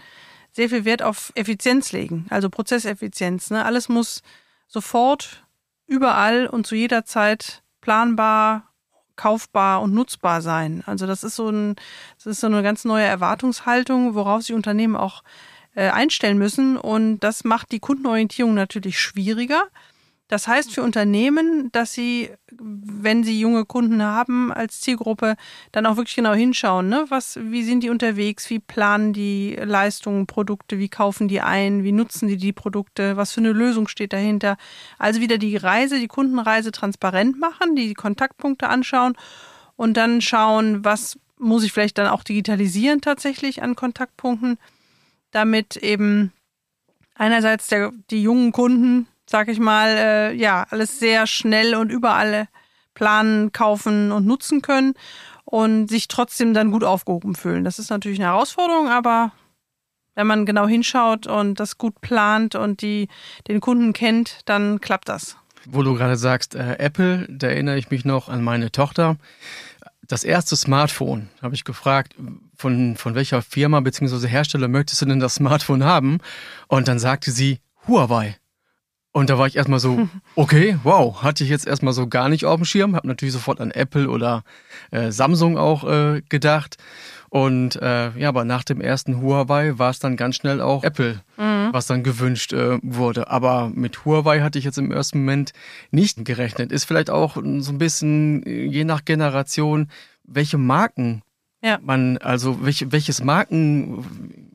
sehr 0.53 0.69
viel 0.69 0.85
Wert 0.85 1.03
auf 1.03 1.33
Effizienz 1.35 1.93
legen, 1.93 2.27
also 2.31 2.51
Prozesseffizienz. 2.51 3.51
Ne? 3.51 3.65
Alles 3.65 3.89
muss 3.89 4.23
sofort, 4.69 5.45
überall 5.87 6.47
und 6.47 6.67
zu 6.67 6.75
jeder 6.75 7.05
Zeit 7.05 7.63
planbar, 7.81 8.73
kaufbar 9.17 9.83
und 9.83 9.93
nutzbar 9.93 10.41
sein. 10.43 10.83
Also 10.87 11.07
das 11.07 11.25
ist 11.25 11.37
so, 11.37 11.49
ein, 11.49 11.77
das 12.17 12.27
ist 12.27 12.41
so 12.41 12.47
eine 12.47 12.63
ganz 12.63 12.85
neue 12.85 13.05
Erwartungshaltung, 13.05 14.15
worauf 14.15 14.43
sich 14.43 14.55
Unternehmen 14.55 14.97
auch 14.97 15.23
äh, 15.75 15.89
einstellen 15.89 16.39
müssen. 16.39 16.77
Und 16.77 17.21
das 17.21 17.45
macht 17.45 17.73
die 17.73 17.81
Kundenorientierung 17.81 18.55
natürlich 18.55 18.99
schwieriger. 18.99 19.65
Das 20.33 20.49
heißt 20.49 20.73
für 20.73 20.83
Unternehmen, 20.83 21.71
dass 21.73 21.93
sie, 21.93 22.31
wenn 22.51 23.23
sie 23.23 23.39
junge 23.39 23.67
Kunden 23.67 24.03
haben 24.03 24.51
als 24.51 24.81
Zielgruppe, 24.81 25.37
dann 25.73 25.85
auch 25.85 25.99
wirklich 25.99 26.17
genau 26.17 26.33
hinschauen, 26.33 26.89
ne? 26.89 27.05
Was, 27.11 27.39
wie 27.39 27.63
sind 27.63 27.83
die 27.83 27.91
unterwegs, 27.91 28.49
wie 28.49 28.59
planen 28.59 29.13
die 29.13 29.55
Leistungen, 29.63 30.27
Produkte, 30.27 30.79
wie 30.79 30.89
kaufen 30.89 31.29
die 31.29 31.43
ein, 31.43 31.85
wie 31.85 31.93
nutzen 31.93 32.29
die 32.29 32.39
die 32.39 32.55
Produkte, 32.55 33.19
was 33.19 33.33
für 33.33 33.43
eine 33.43 33.53
Lösung 33.53 33.89
steht 33.89 34.15
dahinter. 34.15 34.57
Also 34.99 35.21
wieder 35.21 35.37
die 35.37 35.59
Reise, 35.59 36.01
die 36.01 36.09
Kundenreise 36.09 36.73
transparent 36.73 37.39
machen, 37.39 37.77
die 37.77 37.93
Kontaktpunkte 37.93 38.71
anschauen 38.71 39.13
und 39.77 39.99
dann 39.99 40.23
schauen, 40.23 40.83
was 40.83 41.19
muss 41.37 41.63
ich 41.63 41.75
vielleicht 41.75 41.99
dann 41.99 42.07
auch 42.07 42.25
digitalisieren 42.25 43.03
tatsächlich 43.03 43.63
an 43.63 43.77
Kontaktpunkten, 43.77 44.57
damit 45.31 45.77
eben 45.77 46.33
einerseits 47.17 47.67
der, 47.67 47.93
die 48.09 48.23
jungen 48.23 48.53
Kunden 48.53 49.09
sag 49.33 49.49
ich 49.49 49.59
mal, 49.59 49.89
äh, 49.89 50.35
ja, 50.35 50.67
alles 50.69 50.99
sehr 50.99 51.27
schnell 51.27 51.75
und 51.75 51.91
überall 51.91 52.49
planen, 52.93 53.51
kaufen 53.51 54.13
und 54.13 54.27
nutzen 54.27 54.61
können 54.61 54.93
und 55.47 55.89
sich 55.89 56.07
trotzdem 56.07 56.53
dann 56.53 56.71
gut 56.71 56.85
aufgehoben 56.85 57.35
fühlen. 57.35 57.65
Das 57.65 57.79
ist 57.79 57.89
natürlich 57.89 58.21
eine 58.21 58.29
Herausforderung, 58.29 58.91
aber 58.91 59.33
wenn 60.15 60.27
man 60.27 60.45
genau 60.45 60.67
hinschaut 60.67 61.27
und 61.27 61.59
das 61.59 61.79
gut 61.79 62.03
plant 62.03 62.55
und 62.55 62.83
die, 62.83 63.09
den 63.49 63.61
Kunden 63.63 63.95
kennt, 63.95 64.41
dann 64.45 64.83
klappt 64.83 65.09
das. 65.09 65.39
Wo 65.65 65.83
du 65.83 65.95
gerade 65.95 66.17
sagst, 66.17 66.55
äh, 66.55 66.77
Apple, 66.79 67.27
da 67.31 67.47
erinnere 67.47 67.79
ich 67.79 67.91
mich 67.91 68.05
noch 68.05 68.29
an 68.29 68.45
meine 68.45 68.71
Tochter. 68.71 69.17
Das 70.07 70.25
erste 70.25 70.57
Smartphone, 70.57 71.31
habe 71.41 71.55
ich 71.55 71.65
gefragt, 71.65 72.17
von, 72.55 72.97
von 72.97 73.15
welcher 73.15 73.41
Firma 73.41 73.81
bzw. 73.81 74.29
Hersteller 74.29 74.69
möchtest 74.69 75.01
du 75.01 75.07
denn 75.07 75.21
das 75.21 75.37
Smartphone 75.37 75.85
haben? 75.85 76.19
Und 76.69 76.87
dann 76.87 76.99
sagte 76.99 77.31
sie 77.31 77.61
Huawei. 77.89 78.37
Und 79.13 79.29
da 79.29 79.39
war 79.39 79.47
ich 79.47 79.57
erstmal 79.57 79.79
so, 79.79 80.09
okay, 80.37 80.79
wow, 80.83 81.23
hatte 81.23 81.45
ich 81.45 81.51
jetzt 81.51 81.67
erstmal 81.67 81.93
so 81.93 82.07
gar 82.07 82.29
nicht 82.29 82.47
auf 82.47 82.57
dem 82.57 82.65
Schirm, 82.65 82.97
habe 82.97 83.07
natürlich 83.07 83.35
sofort 83.35 83.61
an 83.61 83.71
Apple 83.71 84.09
oder 84.09 84.43
äh, 84.91 85.11
Samsung 85.11 85.59
auch 85.59 85.85
äh, 85.85 86.23
gedacht. 86.29 86.79
Und 87.29 87.77
äh, 87.77 88.11
ja, 88.19 88.29
aber 88.29 88.45
nach 88.45 88.63
dem 88.63 88.83
ersten 88.83 89.23
Huawei 89.23 89.79
war 89.79 89.91
es 89.91 89.99
dann 89.99 90.17
ganz 90.17 90.37
schnell 90.37 90.61
auch 90.61 90.85
Apple, 90.85 91.21
mhm. 91.39 91.69
was 91.73 91.87
dann 91.87 92.03
gewünscht 92.03 92.53
äh, 92.53 92.79
wurde. 92.83 93.31
Aber 93.31 93.71
mit 93.75 94.05
Huawei 94.05 94.41
hatte 94.41 94.59
ich 94.59 94.67
jetzt 94.67 94.77
im 94.77 94.93
ersten 94.93 95.21
Moment 95.21 95.53
nicht 95.91 96.25
gerechnet. 96.27 96.73
Ist 96.73 96.85
vielleicht 96.85 97.09
auch 97.09 97.37
so 97.37 97.73
ein 97.73 97.79
bisschen 97.79 98.43
äh, 98.45 98.65
je 98.65 98.85
nach 98.85 99.07
Generation, 99.07 99.89
welche 100.25 100.59
Marken 100.59 101.23
ja. 101.63 101.79
man, 101.83 102.19
also 102.19 102.65
welch, 102.65 102.87
welches 102.91 103.23
Marken, 103.23 104.05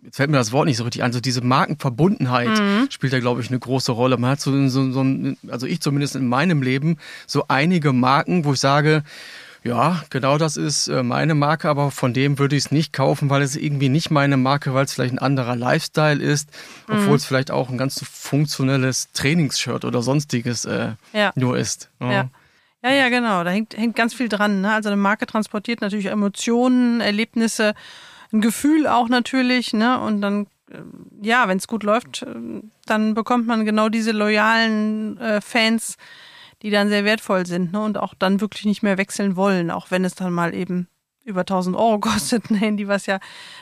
jetzt 0.03 0.17
fällt 0.17 0.29
mir 0.29 0.37
das 0.37 0.51
Wort 0.51 0.65
nicht 0.65 0.77
so 0.77 0.83
richtig 0.83 1.03
an, 1.03 1.13
so 1.13 1.19
diese 1.19 1.41
Markenverbundenheit 1.41 2.59
mhm. 2.59 2.87
spielt 2.89 3.13
da, 3.13 3.19
glaube 3.19 3.41
ich, 3.41 3.49
eine 3.49 3.59
große 3.59 3.91
Rolle. 3.91 4.17
Man 4.17 4.31
hat 4.31 4.41
so, 4.41 4.67
so, 4.67 4.91
so, 4.91 5.05
also 5.49 5.67
ich 5.67 5.81
zumindest 5.81 6.15
in 6.15 6.27
meinem 6.27 6.61
Leben, 6.61 6.97
so 7.25 7.45
einige 7.47 7.93
Marken, 7.93 8.45
wo 8.45 8.53
ich 8.53 8.59
sage, 8.59 9.03
ja, 9.63 10.01
genau 10.09 10.37
das 10.37 10.55
ist 10.55 10.87
äh, 10.87 11.03
meine 11.03 11.35
Marke, 11.35 11.69
aber 11.69 11.91
von 11.91 12.13
dem 12.13 12.39
würde 12.39 12.55
ich 12.55 12.65
es 12.65 12.71
nicht 12.71 12.93
kaufen, 12.93 13.29
weil 13.29 13.41
es 13.41 13.55
irgendwie 13.55 13.89
nicht 13.89 14.11
meine 14.11 14.37
Marke, 14.37 14.73
weil 14.73 14.85
es 14.85 14.93
vielleicht 14.93 15.13
ein 15.13 15.19
anderer 15.19 15.55
Lifestyle 15.55 16.23
ist, 16.23 16.49
obwohl 16.87 17.09
mhm. 17.09 17.13
es 17.15 17.25
vielleicht 17.25 17.51
auch 17.51 17.69
ein 17.69 17.77
ganz 17.77 18.03
funktionelles 18.09 19.11
Trainingsshirt 19.11 19.83
oder 19.83 20.01
sonstiges 20.01 20.65
äh, 20.65 20.91
ja. 21.13 21.31
nur 21.35 21.57
ist. 21.57 21.89
Ja. 21.99 22.11
ja. 22.11 22.29
Ja, 22.87 22.93
ja, 22.93 23.09
genau. 23.09 23.43
Da 23.43 23.49
hängt, 23.49 23.75
hängt 23.75 23.97
ganz 23.97 24.13
viel 24.13 24.29
dran. 24.29 24.61
Ne? 24.61 24.71
Also 24.71 24.87
eine 24.87 24.95
Marke 24.95 25.25
transportiert 25.25 25.81
natürlich 25.81 26.05
Emotionen, 26.05 27.01
Erlebnisse, 27.01 27.73
ein 28.31 28.39
Gefühl 28.39 28.87
auch 28.87 29.09
natürlich. 29.09 29.73
Ne? 29.73 29.99
Und 29.99 30.21
dann, 30.21 30.47
äh, 30.71 30.77
ja, 31.21 31.49
wenn 31.49 31.57
es 31.57 31.67
gut 31.67 31.83
läuft, 31.83 32.21
äh, 32.21 32.27
dann 32.85 33.13
bekommt 33.13 33.45
man 33.45 33.65
genau 33.65 33.89
diese 33.89 34.11
loyalen 34.11 35.17
äh, 35.17 35.41
Fans, 35.41 35.97
die 36.61 36.69
dann 36.69 36.87
sehr 36.87 37.03
wertvoll 37.03 37.45
sind 37.45 37.73
ne? 37.73 37.81
und 37.81 37.97
auch 37.97 38.13
dann 38.13 38.39
wirklich 38.39 38.65
nicht 38.65 38.83
mehr 38.83 38.97
wechseln 38.97 39.35
wollen, 39.35 39.69
auch 39.69 39.91
wenn 39.91 40.05
es 40.05 40.15
dann 40.15 40.31
mal 40.31 40.53
eben 40.55 40.87
über 41.27 41.41
1000 41.41 41.75
Euro 41.75 41.99
kostet, 42.07 42.49
ein 42.49 42.55
Handy, 42.55 42.87
was 42.87 43.05
ja 43.05 43.19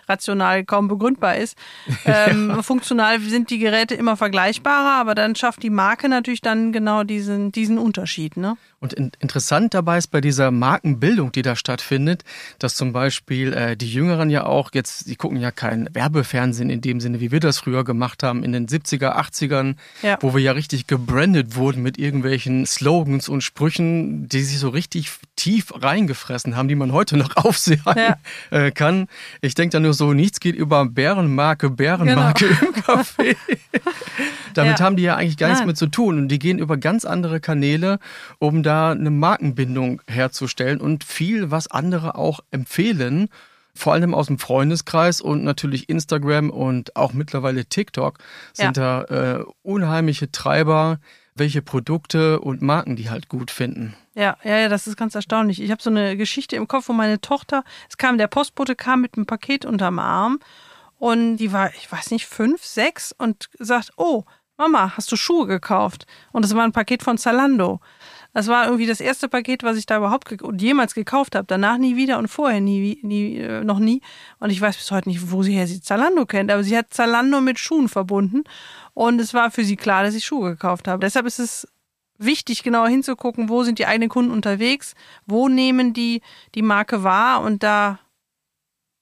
rational 0.07 0.63
kaum 0.63 0.87
begründbar 0.87 1.37
ist. 1.37 1.57
Ähm, 2.05 2.49
ja. 2.55 2.61
Funktional 2.61 3.19
sind 3.19 3.49
die 3.49 3.59
Geräte 3.59 3.95
immer 3.95 4.15
vergleichbarer, 4.15 4.99
aber 4.99 5.15
dann 5.15 5.35
schafft 5.35 5.63
die 5.63 5.69
Marke 5.69 6.07
natürlich 6.07 6.41
dann 6.41 6.71
genau 6.71 7.03
diesen, 7.03 7.51
diesen 7.51 7.77
Unterschied. 7.77 8.37
Ne? 8.37 8.57
Und 8.79 8.93
in, 8.93 9.11
interessant 9.19 9.73
dabei 9.73 9.97
ist 9.97 10.07
bei 10.07 10.21
dieser 10.21 10.51
Markenbildung, 10.51 11.31
die 11.31 11.41
da 11.41 11.55
stattfindet, 11.55 12.23
dass 12.59 12.75
zum 12.75 12.93
Beispiel 12.93 13.51
äh, 13.53 13.75
die 13.75 13.91
Jüngeren 13.91 14.29
ja 14.29 14.45
auch 14.45 14.69
jetzt, 14.73 15.07
die 15.07 15.15
gucken 15.15 15.39
ja 15.39 15.49
kein 15.49 15.89
Werbefernsehen 15.93 16.69
in 16.69 16.81
dem 16.81 16.99
Sinne, 16.99 17.19
wie 17.19 17.31
wir 17.31 17.39
das 17.39 17.57
früher 17.57 17.83
gemacht 17.83 18.21
haben 18.21 18.43
in 18.43 18.51
den 18.51 18.67
70er, 18.67 19.17
80ern, 19.17 19.75
ja. 20.03 20.17
wo 20.21 20.35
wir 20.35 20.41
ja 20.41 20.51
richtig 20.51 20.85
gebrandet 20.85 21.55
wurden 21.55 21.81
mit 21.81 21.97
irgendwelchen 21.97 22.67
Slogans 22.67 23.27
und 23.27 23.41
Sprüchen, 23.41 24.29
die 24.29 24.43
sich 24.43 24.59
so 24.59 24.69
richtig 24.69 25.09
tief 25.35 25.73
reingefressen 25.75 26.55
haben, 26.55 26.67
die 26.67 26.75
man 26.75 26.91
heute 26.91 27.17
noch 27.17 27.35
aufsehen 27.35 27.83
ja. 27.95 28.17
äh, 28.51 28.71
kann. 28.71 29.07
Ich 29.41 29.55
denke 29.55 29.73
da 29.73 29.79
nur 29.79 29.93
so, 29.93 30.13
nichts 30.13 30.39
geht 30.39 30.55
über 30.55 30.85
Bärenmarke, 30.85 31.69
Bärenmarke 31.69 32.47
genau. 32.47 32.61
im 32.61 32.73
Café. 32.83 33.35
Damit 34.53 34.79
ja. 34.79 34.85
haben 34.85 34.95
die 34.95 35.03
ja 35.03 35.15
eigentlich 35.15 35.37
gar 35.37 35.47
Nein. 35.47 35.55
nichts 35.55 35.65
mehr 35.65 35.75
zu 35.75 35.87
tun 35.87 36.17
und 36.17 36.27
die 36.29 36.39
gehen 36.39 36.59
über 36.59 36.77
ganz 36.77 37.05
andere 37.05 37.39
Kanäle, 37.39 37.99
um 38.39 38.63
da 38.63 38.91
eine 38.91 39.11
Markenbindung 39.11 40.01
herzustellen 40.07 40.79
und 40.79 41.03
viel, 41.03 41.51
was 41.51 41.69
andere 41.69 42.15
auch 42.15 42.39
empfehlen, 42.51 43.29
vor 43.73 43.93
allem 43.93 44.13
aus 44.13 44.27
dem 44.27 44.39
Freundeskreis 44.39 45.19
und 45.19 45.43
natürlich 45.43 45.89
Instagram 45.89 46.49
und 46.49 46.95
auch 46.95 47.11
mittlerweile 47.11 47.65
TikTok 47.65 48.19
sind 48.53 48.77
ja. 48.77 49.03
da 49.03 49.39
äh, 49.39 49.45
unheimliche 49.63 50.31
Treiber, 50.31 50.99
welche 51.35 51.61
Produkte 51.61 52.39
und 52.39 52.61
Marken 52.61 52.95
die 52.95 53.09
halt 53.09 53.27
gut 53.29 53.51
finden. 53.51 53.93
Ja, 54.15 54.37
ja, 54.43 54.57
ja, 54.57 54.69
das 54.69 54.87
ist 54.87 54.95
ganz 54.95 55.15
erstaunlich. 55.15 55.61
Ich 55.61 55.69
habe 55.69 55.83
so 55.83 55.89
eine 55.89 56.15
Geschichte 56.15 56.55
im 56.55 56.67
Kopf, 56.67 56.87
wo 56.87 56.93
meine 56.93 57.19
Tochter, 57.19 57.63
es 57.89 57.97
kam, 57.97 58.17
der 58.17 58.27
Postbote 58.27 58.75
kam 58.75 59.01
mit 59.01 59.15
einem 59.15 59.25
Paket 59.25 59.65
unterm 59.65 59.99
Arm 59.99 60.39
und 60.97 61.37
die 61.37 61.51
war, 61.51 61.73
ich 61.75 61.91
weiß 61.91 62.11
nicht, 62.11 62.25
fünf, 62.25 62.63
sechs 62.63 63.13
und 63.17 63.49
sagt, 63.59 63.91
oh, 63.97 64.23
Mama, 64.57 64.93
hast 64.95 65.11
du 65.11 65.17
Schuhe 65.17 65.47
gekauft? 65.47 66.07
Und 66.31 66.45
es 66.45 66.55
war 66.55 66.63
ein 66.63 66.71
Paket 66.71 67.03
von 67.03 67.17
Zalando. 67.17 67.81
Das 68.33 68.47
war 68.47 68.65
irgendwie 68.65 68.85
das 68.85 69.01
erste 69.01 69.27
Paket, 69.27 69.63
was 69.63 69.77
ich 69.77 69.85
da 69.85 69.97
überhaupt 69.97 70.29
ge 70.29 70.37
jemals 70.57 70.93
gekauft 70.93 71.35
habe. 71.35 71.45
Danach 71.45 71.77
nie 71.77 71.97
wieder 71.97 72.17
und 72.17 72.29
vorher 72.29 72.61
nie, 72.61 72.99
nie, 73.01 73.37
äh, 73.37 73.63
noch 73.63 73.79
nie. 73.79 74.01
Und 74.39 74.49
ich 74.49 74.59
weiß 74.59 74.77
bis 74.77 74.91
heute 74.91 75.09
nicht, 75.09 75.31
wo 75.31 75.43
sie 75.43 75.53
her 75.53 75.67
sie 75.67 75.81
Zalando 75.81 76.25
kennt, 76.25 76.51
aber 76.51 76.63
sie 76.63 76.77
hat 76.77 76.93
Zalando 76.93 77.41
mit 77.41 77.59
Schuhen 77.59 77.89
verbunden. 77.89 78.43
Und 78.95 79.19
es 79.19 79.35
war 79.35 79.51
für 79.51 79.63
sie 79.63 79.75
klar, 79.75 80.03
dass 80.03 80.15
ich 80.15 80.25
Schuhe 80.25 80.51
gekauft 80.51 80.87
habe. 80.87 81.01
Deshalb 81.01 81.27
ist 81.27 81.37
es 81.37 81.67
wichtig, 82.17 82.63
genauer 82.63 82.87
hinzugucken, 82.87 83.49
wo 83.49 83.63
sind 83.63 83.77
die 83.77 83.85
eigenen 83.85 84.09
Kunden 84.09 84.31
unterwegs, 84.31 84.95
wo 85.27 85.49
nehmen 85.49 85.93
die 85.93 86.21
die 86.55 86.63
Marke 86.63 87.03
wahr 87.03 87.41
und 87.41 87.61
da 87.61 87.99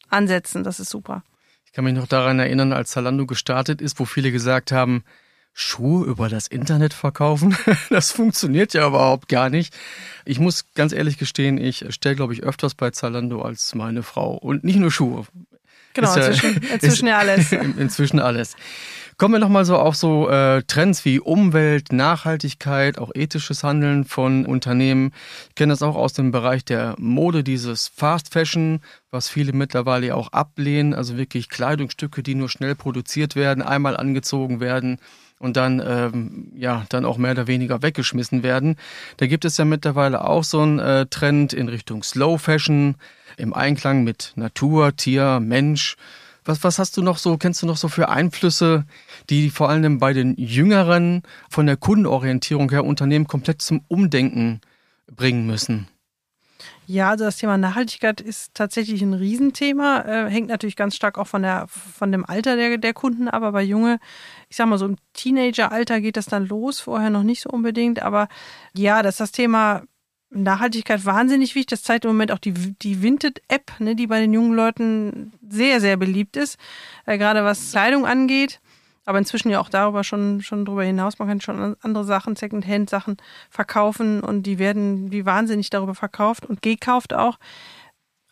ansetzen. 0.09 0.63
Das 0.63 0.81
ist 0.81 0.89
super. 0.89 1.23
Ich 1.65 1.73
kann 1.73 1.85
mich 1.85 1.93
noch 1.93 2.07
daran 2.07 2.39
erinnern, 2.39 2.73
als 2.73 2.91
Zalando 2.91 3.25
gestartet 3.25 3.81
ist, 3.81 3.99
wo 3.99 4.05
viele 4.05 4.31
gesagt 4.31 4.71
haben, 4.71 5.03
Schuhe 5.53 6.05
über 6.05 6.29
das 6.29 6.47
Internet 6.47 6.93
verkaufen? 6.93 7.55
Das 7.89 8.11
funktioniert 8.11 8.73
ja 8.73 8.87
überhaupt 8.87 9.29
gar 9.29 9.49
nicht. 9.51 9.75
Ich 10.25 10.39
muss 10.39 10.65
ganz 10.73 10.91
ehrlich 10.91 11.19
gestehen, 11.19 11.59
ich 11.59 11.85
stelle, 11.89 12.15
glaube 12.15 12.33
ich, 12.33 12.41
öfters 12.41 12.73
bei 12.73 12.89
Zalando 12.89 13.43
als 13.43 13.75
meine 13.75 14.01
Frau. 14.01 14.33
Und 14.33 14.63
nicht 14.63 14.79
nur 14.79 14.91
Schuhe. 14.91 15.25
Genau, 15.93 16.15
ist 16.15 16.43
inzwischen, 16.43 16.63
ja, 16.63 16.73
inzwischen 16.73 17.07
ist, 17.07 17.13
alles. 17.13 17.51
Inzwischen 17.77 18.19
alles. 18.19 18.55
Kommen 19.17 19.35
wir 19.35 19.39
nochmal 19.39 19.65
so 19.65 19.77
auf 19.77 19.95
so 19.95 20.29
äh, 20.29 20.63
Trends 20.63 21.05
wie 21.05 21.19
Umwelt, 21.19 21.91
Nachhaltigkeit, 21.91 22.97
auch 22.97 23.11
ethisches 23.13 23.63
Handeln 23.63 24.05
von 24.05 24.45
Unternehmen. 24.45 25.11
Ich 25.49 25.55
kenne 25.55 25.73
das 25.73 25.83
auch 25.83 25.95
aus 25.95 26.13
dem 26.13 26.31
Bereich 26.31 26.65
der 26.65 26.95
Mode, 26.97 27.43
dieses 27.43 27.87
Fast 27.87 28.33
Fashion, 28.33 28.81
was 29.11 29.29
viele 29.29 29.53
mittlerweile 29.53 30.15
auch 30.15 30.29
ablehnen. 30.29 30.93
Also 30.93 31.17
wirklich 31.17 31.49
Kleidungsstücke, 31.49 32.23
die 32.23 32.35
nur 32.35 32.49
schnell 32.49 32.75
produziert 32.75 33.35
werden, 33.35 33.61
einmal 33.61 33.95
angezogen 33.97 34.59
werden 34.59 34.97
und 35.39 35.57
dann 35.57 35.81
ähm, 35.85 36.51
ja 36.55 36.85
dann 36.89 37.05
auch 37.05 37.17
mehr 37.17 37.31
oder 37.31 37.47
weniger 37.47 37.81
weggeschmissen 37.83 38.43
werden. 38.43 38.77
Da 39.17 39.27
gibt 39.27 39.45
es 39.45 39.57
ja 39.57 39.65
mittlerweile 39.65 40.25
auch 40.25 40.43
so 40.43 40.61
einen 40.61 40.79
äh, 40.79 41.05
Trend 41.05 41.53
in 41.53 41.69
Richtung 41.69 42.01
Slow 42.01 42.37
Fashion 42.39 42.95
im 43.37 43.53
Einklang 43.53 44.03
mit 44.03 44.31
Natur, 44.35 44.95
Tier, 44.95 45.39
Mensch. 45.39 45.97
Was, 46.45 46.63
was 46.63 46.79
hast 46.79 46.97
du 46.97 47.01
noch 47.01 47.17
so, 47.17 47.37
kennst 47.37 47.61
du 47.61 47.65
noch 47.65 47.77
so 47.77 47.87
für 47.87 48.09
Einflüsse, 48.09 48.85
die 49.29 49.49
vor 49.49 49.69
allem 49.69 49.99
bei 49.99 50.13
den 50.13 50.35
Jüngeren 50.35 51.23
von 51.49 51.65
der 51.65 51.77
Kundenorientierung 51.77 52.69
her 52.69 52.85
Unternehmen 52.85 53.27
komplett 53.27 53.61
zum 53.61 53.83
Umdenken 53.87 54.61
bringen 55.07 55.45
müssen? 55.45 55.87
Ja, 56.85 57.11
also 57.11 57.23
das 57.23 57.37
Thema 57.37 57.57
Nachhaltigkeit 57.57 58.19
ist 58.19 58.53
tatsächlich 58.55 59.01
ein 59.01 59.13
Riesenthema. 59.13 60.01
Äh, 60.01 60.29
hängt 60.29 60.49
natürlich 60.49 60.75
ganz 60.75 60.95
stark 60.95 61.17
auch 61.17 61.27
von, 61.27 61.41
der, 61.41 61.65
von 61.67 62.11
dem 62.11 62.25
Alter 62.25 62.57
der, 62.57 62.77
der 62.77 62.93
Kunden 62.93 63.29
ab. 63.29 63.35
Aber 63.35 63.53
bei 63.53 63.63
Junge, 63.63 63.99
ich 64.49 64.57
sag 64.57 64.67
mal 64.67 64.77
so 64.77 64.85
im 64.85 64.97
Teenageralter 65.13 66.01
geht 66.01 66.17
das 66.17 66.25
dann 66.25 66.45
los, 66.45 66.81
vorher 66.81 67.09
noch 67.09 67.23
nicht 67.23 67.41
so 67.41 67.49
unbedingt. 67.49 68.01
Aber 68.01 68.27
ja, 68.75 69.01
das 69.01 69.15
ist 69.15 69.19
das 69.21 69.31
Thema 69.31 69.83
Nachhaltigkeit 70.33 71.05
wahnsinnig 71.05 71.55
wichtig. 71.55 71.79
Das 71.79 71.83
zeigt 71.83 72.05
im 72.05 72.11
Moment 72.11 72.31
auch 72.31 72.39
die, 72.39 72.53
die 72.53 73.01
Vinted-App, 73.01 73.79
ne, 73.79 73.95
die 73.95 74.07
bei 74.07 74.19
den 74.19 74.33
jungen 74.33 74.53
Leuten 74.53 75.33
sehr, 75.47 75.79
sehr 75.79 75.97
beliebt 75.97 76.37
ist. 76.37 76.57
Äh, 77.05 77.17
gerade 77.17 77.43
was 77.43 77.71
Kleidung 77.71 78.05
angeht 78.05 78.59
aber 79.05 79.17
inzwischen 79.17 79.49
ja 79.49 79.59
auch 79.59 79.69
darüber 79.69 80.03
schon, 80.03 80.41
schon 80.41 80.65
drüber 80.65 80.83
hinaus. 80.83 81.19
Man 81.19 81.27
kann 81.27 81.41
schon 81.41 81.75
andere 81.81 82.03
Sachen, 82.05 82.35
Secondhand-Sachen 82.35 83.17
verkaufen 83.49 84.21
und 84.21 84.43
die 84.43 84.59
werden 84.59 85.11
wie 85.11 85.25
wahnsinnig 85.25 85.69
darüber 85.69 85.95
verkauft 85.95 86.45
und 86.45 86.61
gekauft 86.61 87.13
auch. 87.13 87.37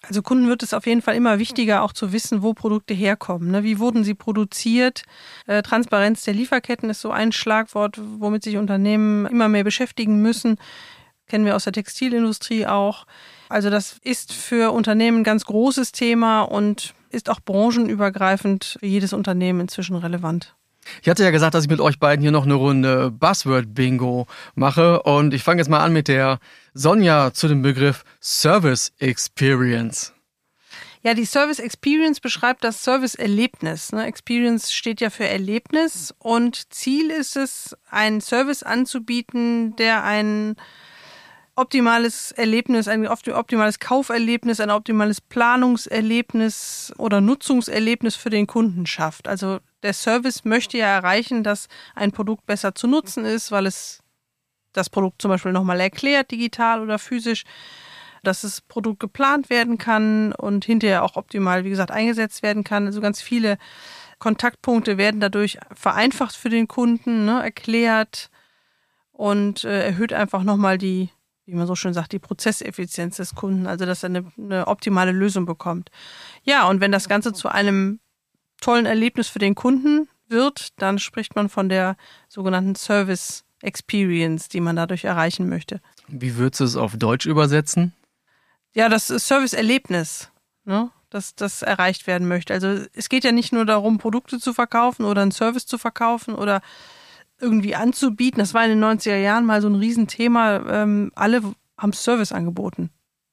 Also 0.03 0.24
Kunden 0.24 0.48
wird 0.48 0.63
es 0.63 0.74
auf 0.74 0.88
jeden 0.88 1.03
Fall 1.03 1.15
immer 1.15 1.38
wichtiger, 1.38 1.84
auch 1.84 1.93
zu 1.93 2.12
wissen, 2.12 2.41
wo 2.41 2.53
Produkte 2.53 2.93
herkommen. 2.93 3.51
Ne? 3.51 3.63
Wie 3.63 3.77
wurden 3.77 4.03
sie 4.03 4.15
produziert? 4.15 5.03
Äh, 5.46 5.62
Transparenz 5.62 6.24
der 6.24 6.34
Lieferketten 6.34 6.89
ist 6.89 7.01
so 7.01 7.12
ein 7.12 7.31
Schlagwort, 7.31 8.01
womit 8.17 8.43
sich 8.43 8.58
Unternehmen 8.58 9.27
immer 9.27 9.48
mehr 9.48 9.63
beschäftigen 9.63 10.22
müssen. 10.22 10.58
Kennen 11.31 11.45
wir 11.45 11.55
aus 11.55 11.63
der 11.63 11.71
Textilindustrie 11.71 12.65
auch. 12.65 13.05
Also 13.47 13.69
das 13.69 13.95
ist 14.03 14.33
für 14.33 14.73
Unternehmen 14.73 15.19
ein 15.19 15.23
ganz 15.23 15.45
großes 15.45 15.93
Thema 15.93 16.41
und 16.41 16.93
ist 17.09 17.29
auch 17.29 17.39
branchenübergreifend 17.39 18.75
für 18.81 18.85
jedes 18.85 19.13
Unternehmen 19.13 19.61
inzwischen 19.61 19.95
relevant. 19.95 20.53
Ich 21.01 21.07
hatte 21.07 21.23
ja 21.23 21.31
gesagt, 21.31 21.53
dass 21.53 21.63
ich 21.63 21.69
mit 21.69 21.79
euch 21.79 22.00
beiden 22.00 22.21
hier 22.21 22.33
noch 22.33 22.43
eine 22.43 22.55
Runde 22.55 23.11
Buzzword-Bingo 23.11 24.27
mache. 24.55 25.03
Und 25.03 25.33
ich 25.33 25.41
fange 25.41 25.61
jetzt 25.61 25.69
mal 25.69 25.79
an 25.79 25.93
mit 25.93 26.09
der 26.09 26.39
Sonja 26.73 27.31
zu 27.31 27.47
dem 27.47 27.61
Begriff 27.61 28.03
Service 28.19 28.91
Experience. 29.00 30.11
Ja, 31.01 31.13
die 31.13 31.23
Service 31.23 31.59
Experience 31.59 32.19
beschreibt 32.19 32.65
das 32.65 32.83
Service-Erlebnis. 32.83 33.93
Ne? 33.93 34.05
Experience 34.05 34.73
steht 34.73 35.00
ja 35.00 35.09
für 35.09 35.29
Erlebnis 35.29 36.13
und 36.19 36.73
Ziel 36.73 37.09
ist 37.09 37.38
es, 37.38 37.73
einen 37.89 38.19
Service 38.19 38.63
anzubieten, 38.63 39.77
der 39.77 40.03
einen 40.03 40.57
optimales 41.62 42.32
Erlebnis, 42.32 42.88
ein 42.88 43.08
optimales 43.08 43.80
Kauferlebnis, 43.80 44.60
ein 44.60 44.72
optimales 44.72 45.22
Planungserlebnis 45.22 46.91
oder 46.98 47.22
Nutzungserlebnis 47.22 48.15
für 48.15 48.32
den 48.32 48.48
Kunden 48.48 48.88
schafft. 48.88 49.27
Also 49.27 49.60
der 49.84 49.94
Service 49.94 50.44
möchte 50.44 50.80
ja 50.80 50.88
erreichen, 50.88 51.44
dass 51.44 51.68
ein 51.94 52.12
Produkt 52.12 52.48
besser 52.48 52.74
zu 52.74 52.88
nutzen 52.88 53.25
ist, 53.25 53.51
weil 53.51 53.68
es 53.68 54.00
das 54.74 54.89
Produkt 54.89 55.22
zum 55.22 55.30
Beispiel 55.30 55.51
nochmal 55.51 55.80
erklärt, 55.80 56.32
digital 56.32 56.82
oder 56.82 56.98
physisch, 56.98 57.44
dass 58.24 58.41
das 58.41 58.62
Produkt 58.62 59.00
geplant 59.00 59.51
werden 59.51 59.77
kann 59.77 60.34
und 60.34 60.65
hinterher 60.65 61.03
auch 61.03 61.15
optimal, 61.15 61.63
wie 61.63 61.70
gesagt, 61.70 61.91
eingesetzt 61.91 62.41
werden 62.41 62.63
kann. 62.63 62.88
Also 62.88 63.01
ganz 63.01 63.22
viele 63.22 63.60
Kontaktpunkte 64.18 64.98
werden 64.98 65.22
dadurch 65.22 65.60
vereinfacht 65.75 66.36
für 66.36 66.50
den 66.50 66.68
Kunden, 66.68 67.25
ne, 67.25 67.44
erklärt 67.44 68.32
und 69.12 69.63
äh, 69.63 69.86
erhöht 69.86 70.13
einfach 70.13 70.41
nochmal 70.41 70.80
die, 70.80 71.10
wie 71.51 71.55
man 71.55 71.67
so 71.67 71.75
schön 71.75 71.93
sagt, 71.93 72.13
die 72.13 72.20
Prozesseffizienz 72.20 73.17
des 73.17 73.36
Kunden, 73.36 73.67
also 73.67 73.86
dass 73.86 74.03
er 74.03 74.10
eine, 74.10 74.31
eine 74.38 74.67
optimale 74.67 75.12
Lösung 75.12 75.46
bekommt. 75.46 75.91
Ja, 76.43 76.67
und 76.70 76.79
wenn 76.79 76.93
das 76.93 77.10
Ganze 77.10 77.34
zu 77.34 77.50
einem 77.50 78.00
tollen 78.62 78.86
Erlebnis 78.86 79.27
für 79.27 79.39
den 79.39 79.53
Kunden 79.53 80.08
wird, 80.29 80.70
dann 80.77 80.98
spricht 80.98 81.36
man 81.36 81.50
von 81.50 81.67
der 81.67 81.98
sogenannten 82.29 82.75
Service 82.75 83.43
Experience, 83.62 84.48
die 84.48 84.62
man 84.62 84.77
dadurch 84.77 85.03
erreichen 85.03 85.50
möchte. 85.50 85.81
Wie 86.08 86.38
würdest 86.38 86.62
du 86.62 86.63
es 86.63 86.75
auf 86.77 86.96
Deutsch 86.96 87.25
übersetzen? 87.25 87.93
Ja, 88.74 88.88
das 88.88 89.08
Service-Erlebnis, 89.08 90.31
ne? 90.63 90.89
dass 91.10 91.36
das 91.36 91.62
erreicht 91.62 92.08
werden 92.08 92.29
möchte. 92.29 92.53
Also 92.53 92.86
es 92.93 93.10
geht 93.10 93.25
ja 93.25 93.34
nicht 93.34 93.51
nur 93.51 93.65
darum, 93.65 93.98
Produkte 93.98 94.39
zu 94.39 94.53
verkaufen 94.53 95.03
oder 95.03 95.22
einen 95.22 95.31
Service 95.31 95.65
zu 95.65 95.77
verkaufen 95.77 96.34
oder 96.34 96.62
irgendwie 97.41 97.75
anzubieten. 97.75 98.39
Das 98.39 98.53
war 98.53 98.63
in 98.65 98.71
den 98.71 98.83
90er 98.83 99.17
Jahren 99.17 99.45
mal 99.45 99.62
so 99.62 99.67
ein 99.67 99.75
Riesenthema. 99.75 100.63
Ähm, 100.67 101.12
alle 101.15 101.41
haben 101.77 101.93
Service 101.93 102.31
angeboten. 102.31 102.89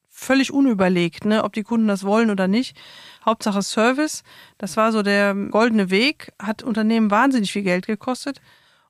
Völlig 0.09 0.53
unüberlegt, 0.53 1.25
ne, 1.25 1.45
ob 1.45 1.53
die 1.53 1.63
Kunden 1.63 1.87
das 1.87 2.03
wollen 2.03 2.31
oder 2.31 2.49
nicht. 2.49 2.77
Hauptsache 3.25 3.63
Service. 3.63 4.25
Das 4.57 4.77
war 4.77 4.91
so 4.91 5.03
der 5.03 5.35
goldene 5.35 5.91
Weg, 5.91 6.33
hat 6.41 6.63
Unternehmen 6.63 7.11
wahnsinnig 7.11 7.53
viel 7.53 7.63
Geld 7.63 7.87
gekostet. 7.87 8.41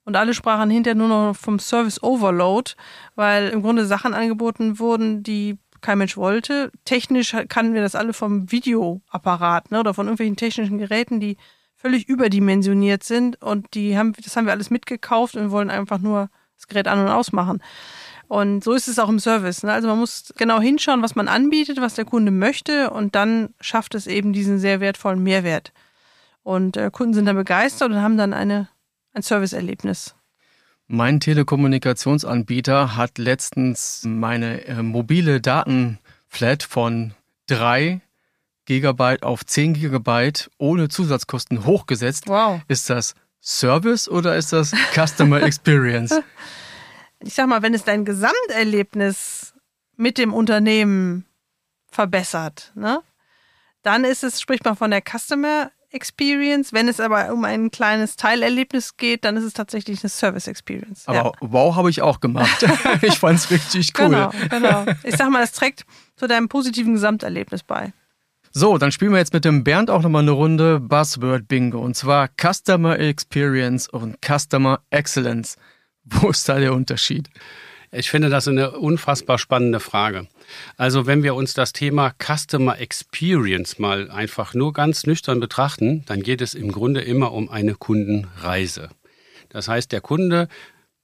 Und 0.04 0.16
alle 0.16 0.32
sprachen 0.32 0.70
hinterher 0.70 0.94
nur 0.94 1.08
noch 1.08 1.34
vom 1.36 1.58
Service 1.58 2.02
Overload, 2.02 2.72
weil 3.14 3.48
im 3.48 3.60
Grunde 3.60 3.84
Sachen 3.84 4.14
angeboten 4.14 4.78
wurden, 4.78 5.22
die 5.22 5.58
kein 5.82 5.98
Mensch 5.98 6.16
wollte. 6.16 6.72
Technisch 6.84 7.36
kannten 7.48 7.74
wir 7.74 7.82
das 7.82 7.94
alle 7.94 8.14
vom 8.14 8.50
Videoapparat 8.50 9.70
ne, 9.70 9.80
oder 9.80 9.92
von 9.92 10.06
irgendwelchen 10.06 10.36
technischen 10.36 10.78
Geräten, 10.78 11.20
die 11.20 11.36
völlig 11.78 12.08
überdimensioniert 12.08 13.04
sind 13.04 13.40
und 13.42 13.74
die 13.74 13.96
haben, 13.96 14.12
das 14.22 14.36
haben 14.36 14.46
wir 14.46 14.52
alles 14.52 14.70
mitgekauft 14.70 15.36
und 15.36 15.50
wollen 15.50 15.70
einfach 15.70 15.98
nur 15.98 16.28
das 16.56 16.66
Gerät 16.66 16.88
an- 16.88 16.98
und 16.98 17.08
ausmachen. 17.08 17.62
Und 18.26 18.62
so 18.62 18.72
ist 18.74 18.88
es 18.88 18.98
auch 18.98 19.08
im 19.08 19.20
Service. 19.20 19.62
Ne? 19.62 19.72
Also 19.72 19.88
man 19.88 19.98
muss 19.98 20.34
genau 20.36 20.60
hinschauen, 20.60 21.02
was 21.02 21.14
man 21.14 21.28
anbietet, 21.28 21.80
was 21.80 21.94
der 21.94 22.04
Kunde 22.04 22.30
möchte 22.30 22.90
und 22.90 23.14
dann 23.14 23.54
schafft 23.60 23.94
es 23.94 24.06
eben 24.06 24.32
diesen 24.32 24.58
sehr 24.58 24.80
wertvollen 24.80 25.22
Mehrwert. 25.22 25.72
Und 26.42 26.76
äh, 26.76 26.90
Kunden 26.92 27.14
sind 27.14 27.26
dann 27.26 27.36
begeistert 27.36 27.90
und 27.90 28.02
haben 28.02 28.18
dann 28.18 28.34
eine 28.34 28.68
ein 29.18 29.22
Serviceerlebnis. 29.22 30.14
Mein 30.86 31.20
Telekommunikationsanbieter 31.20 32.96
hat 32.96 33.18
letztens 33.18 34.04
meine 34.06 34.64
äh, 34.64 34.82
mobile 34.82 35.40
Datenflat 35.40 36.62
von 36.62 37.12
3 37.48 38.00
Gigabyte 38.68 39.22
auf 39.22 39.46
10 39.46 39.72
Gigabyte 39.72 40.50
ohne 40.58 40.90
Zusatzkosten 40.90 41.64
hochgesetzt. 41.64 42.28
Wow. 42.28 42.60
Ist 42.68 42.90
das 42.90 43.14
Service 43.40 44.10
oder 44.10 44.36
ist 44.36 44.52
das 44.52 44.74
Customer 44.94 45.42
Experience? 45.42 46.20
ich 47.20 47.32
sag 47.32 47.48
mal, 47.48 47.62
wenn 47.62 47.72
es 47.72 47.84
dein 47.84 48.04
Gesamterlebnis 48.04 49.54
mit 49.96 50.18
dem 50.18 50.34
Unternehmen 50.34 51.24
verbessert, 51.90 52.72
ne? 52.74 53.00
Dann 53.82 54.04
ist 54.04 54.22
es, 54.22 54.38
spricht 54.38 54.66
man 54.66 54.76
von 54.76 54.90
der 54.90 55.00
Customer 55.00 55.70
Experience. 55.88 56.74
Wenn 56.74 56.88
es 56.88 57.00
aber 57.00 57.32
um 57.32 57.44
ein 57.44 57.70
kleines 57.70 58.16
Teilerlebnis 58.16 58.98
geht, 58.98 59.24
dann 59.24 59.38
ist 59.38 59.44
es 59.44 59.54
tatsächlich 59.54 60.02
eine 60.02 60.10
Service 60.10 60.46
Experience. 60.46 61.08
Aber 61.08 61.16
ja. 61.16 61.32
wow, 61.40 61.74
habe 61.74 61.88
ich 61.88 62.02
auch 62.02 62.20
gemacht. 62.20 62.66
ich 63.00 63.18
fand 63.18 63.38
es 63.38 63.50
richtig 63.50 63.94
cool. 63.98 64.10
Genau, 64.10 64.30
genau. 64.50 64.84
Ich 65.04 65.16
sag 65.16 65.30
mal, 65.30 65.40
das 65.40 65.52
trägt 65.52 65.86
zu 66.16 66.26
deinem 66.26 66.50
positiven 66.50 66.92
Gesamterlebnis 66.92 67.62
bei. 67.62 67.94
So, 68.60 68.76
dann 68.76 68.90
spielen 68.90 69.12
wir 69.12 69.18
jetzt 69.18 69.34
mit 69.34 69.44
dem 69.44 69.62
Bernd 69.62 69.88
auch 69.88 70.02
nochmal 70.02 70.22
eine 70.22 70.32
Runde 70.32 70.80
Buzzword 70.80 71.46
Bingo. 71.46 71.78
Und 71.78 71.94
zwar 71.94 72.28
Customer 72.28 72.98
Experience 72.98 73.88
und 73.88 74.16
Customer 74.20 74.80
Excellence. 74.90 75.54
Wo 76.02 76.30
ist 76.30 76.48
da 76.48 76.58
der 76.58 76.72
Unterschied? 76.72 77.30
Ich 77.92 78.10
finde 78.10 78.30
das 78.30 78.48
eine 78.48 78.72
unfassbar 78.72 79.38
spannende 79.38 79.78
Frage. 79.78 80.26
Also 80.76 81.06
wenn 81.06 81.22
wir 81.22 81.36
uns 81.36 81.54
das 81.54 81.72
Thema 81.72 82.12
Customer 82.20 82.80
Experience 82.80 83.78
mal 83.78 84.10
einfach 84.10 84.54
nur 84.54 84.72
ganz 84.72 85.06
nüchtern 85.06 85.38
betrachten, 85.38 86.02
dann 86.06 86.24
geht 86.24 86.40
es 86.40 86.54
im 86.54 86.72
Grunde 86.72 87.02
immer 87.02 87.30
um 87.30 87.48
eine 87.50 87.76
Kundenreise. 87.76 88.88
Das 89.50 89.68
heißt, 89.68 89.92
der 89.92 90.00
Kunde 90.00 90.48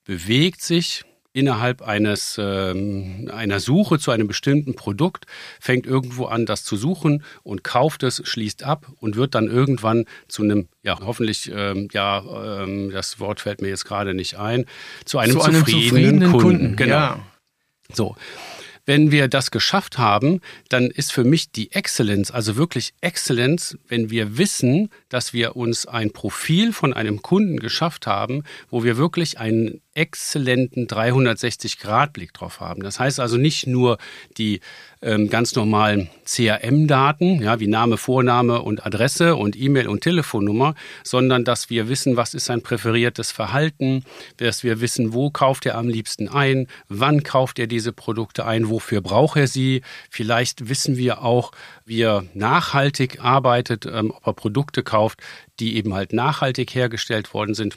bewegt 0.05 0.61
sich 0.61 1.05
innerhalb 1.35 1.83
eines 1.83 2.37
ähm, 2.41 3.29
einer 3.35 3.61
Suche 3.61 3.99
zu 3.99 4.13
einem 4.13 4.29
bestimmten 4.29 4.75
Produkt, 4.75 5.27
fängt 5.61 5.85
irgendwo 5.85 6.27
an, 6.27 6.47
das 6.47 6.65
zu 6.65 6.77
suchen 6.77 7.25
und 7.43 7.65
kauft 7.65 8.05
es, 8.05 8.23
schließt 8.25 8.63
ab 8.63 8.87
und 9.01 9.17
wird 9.17 9.35
dann 9.35 9.49
irgendwann 9.49 10.07
zu 10.29 10.43
einem, 10.43 10.69
ja, 10.83 10.99
hoffentlich, 11.01 11.51
ähm, 11.53 11.89
ja, 11.93 12.63
ähm, 12.63 12.91
das 12.93 13.19
Wort 13.19 13.41
fällt 13.41 13.61
mir 13.61 13.69
jetzt 13.69 13.85
gerade 13.85 14.15
nicht 14.15 14.39
ein, 14.39 14.65
zu 15.05 15.19
einem, 15.19 15.33
zu 15.33 15.43
einem 15.43 15.67
zufriedenen, 15.67 15.91
zufriedenen, 15.91 16.31
Kunden. 16.31 16.43
Kunden. 16.43 16.77
Genau. 16.77 16.95
Ja. 16.95 17.27
So. 17.93 18.17
Wenn 18.87 19.11
wir 19.11 19.29
das 19.29 19.51
geschafft 19.51 19.97
haben, 19.97 20.41
dann 20.69 20.91
ist 20.91 21.11
für 21.11 21.25
mich 21.25 21.51
die 21.51 21.73
Exzellenz, 21.73 22.31
also 22.31 22.57
wirklich 22.57 22.93
Exzellenz, 23.01 23.79
wenn 23.89 24.11
wir 24.11 24.37
wissen, 24.37 24.91
dass 25.09 25.33
wir 25.33 25.57
uns 25.57 25.87
ein 25.87 26.13
Profil 26.13 26.73
von 26.73 26.93
einem 26.93 27.23
Kunden 27.23 27.59
geschafft 27.59 28.07
haben, 28.07 28.45
wo 28.69 28.85
wir 28.85 28.99
wirklich 28.99 29.39
einen 29.39 29.81
exzellenten 29.95 30.87
360-Grad-Blick 30.87 32.35
drauf 32.35 32.61
haben. 32.61 32.83
Das 32.83 32.99
heißt 32.99 33.21
also 33.21 33.37
nicht 33.37 33.67
nur 33.67 33.99
die 34.37 34.61
ähm, 35.03 35.29
ganz 35.29 35.55
normalen 35.55 36.09
CRM-Daten, 36.25 37.43
ja, 37.43 37.61
wie 37.61 37.69
Name, 37.69 37.97
Vorname 37.97 38.63
und 38.63 38.85
Adresse 38.85 39.37
und 39.37 39.57
E-Mail 39.57 39.87
und 39.87 40.01
Telefonnummer, 40.01 40.75
sondern 41.05 41.45
dass 41.45 41.71
wir 41.71 41.89
wissen, 41.89 42.17
was 42.17 42.35
ist 42.35 42.47
sein 42.47 42.63
präferiertes 42.63 43.31
Verhalten, 43.31 44.05
dass 44.39 44.65
wir 44.65 44.81
wissen, 44.81 45.13
wo 45.13 45.31
kauft 45.31 45.67
er 45.67 45.77
am 45.77 45.89
liebsten 45.89 46.29
ein, 46.29 46.67
wann 46.89 47.23
kauft 47.23 47.59
er 47.59 47.67
diese 47.67 47.93
Produkte 47.93 48.47
ein, 48.47 48.69
wofür 48.69 49.01
braucht 49.01 49.37
er 49.37 49.47
sie. 49.47 49.83
Vielleicht 50.11 50.69
wissen 50.69 50.97
wir 50.97 51.23
auch, 51.23 51.53
wie 51.85 52.03
er 52.03 52.25
nachhaltig 52.35 53.21
arbeitet, 53.23 53.87
ähm, 53.87 54.11
ob 54.11 54.27
er 54.27 54.33
Produkte 54.33 54.83
kauft, 54.83 55.21
die 55.61 55.77
eben 55.77 55.95
halt 55.95 56.13
nachhaltig 56.13 56.75
hergestellt 56.75 57.33
worden 57.35 57.55
sind. 57.55 57.77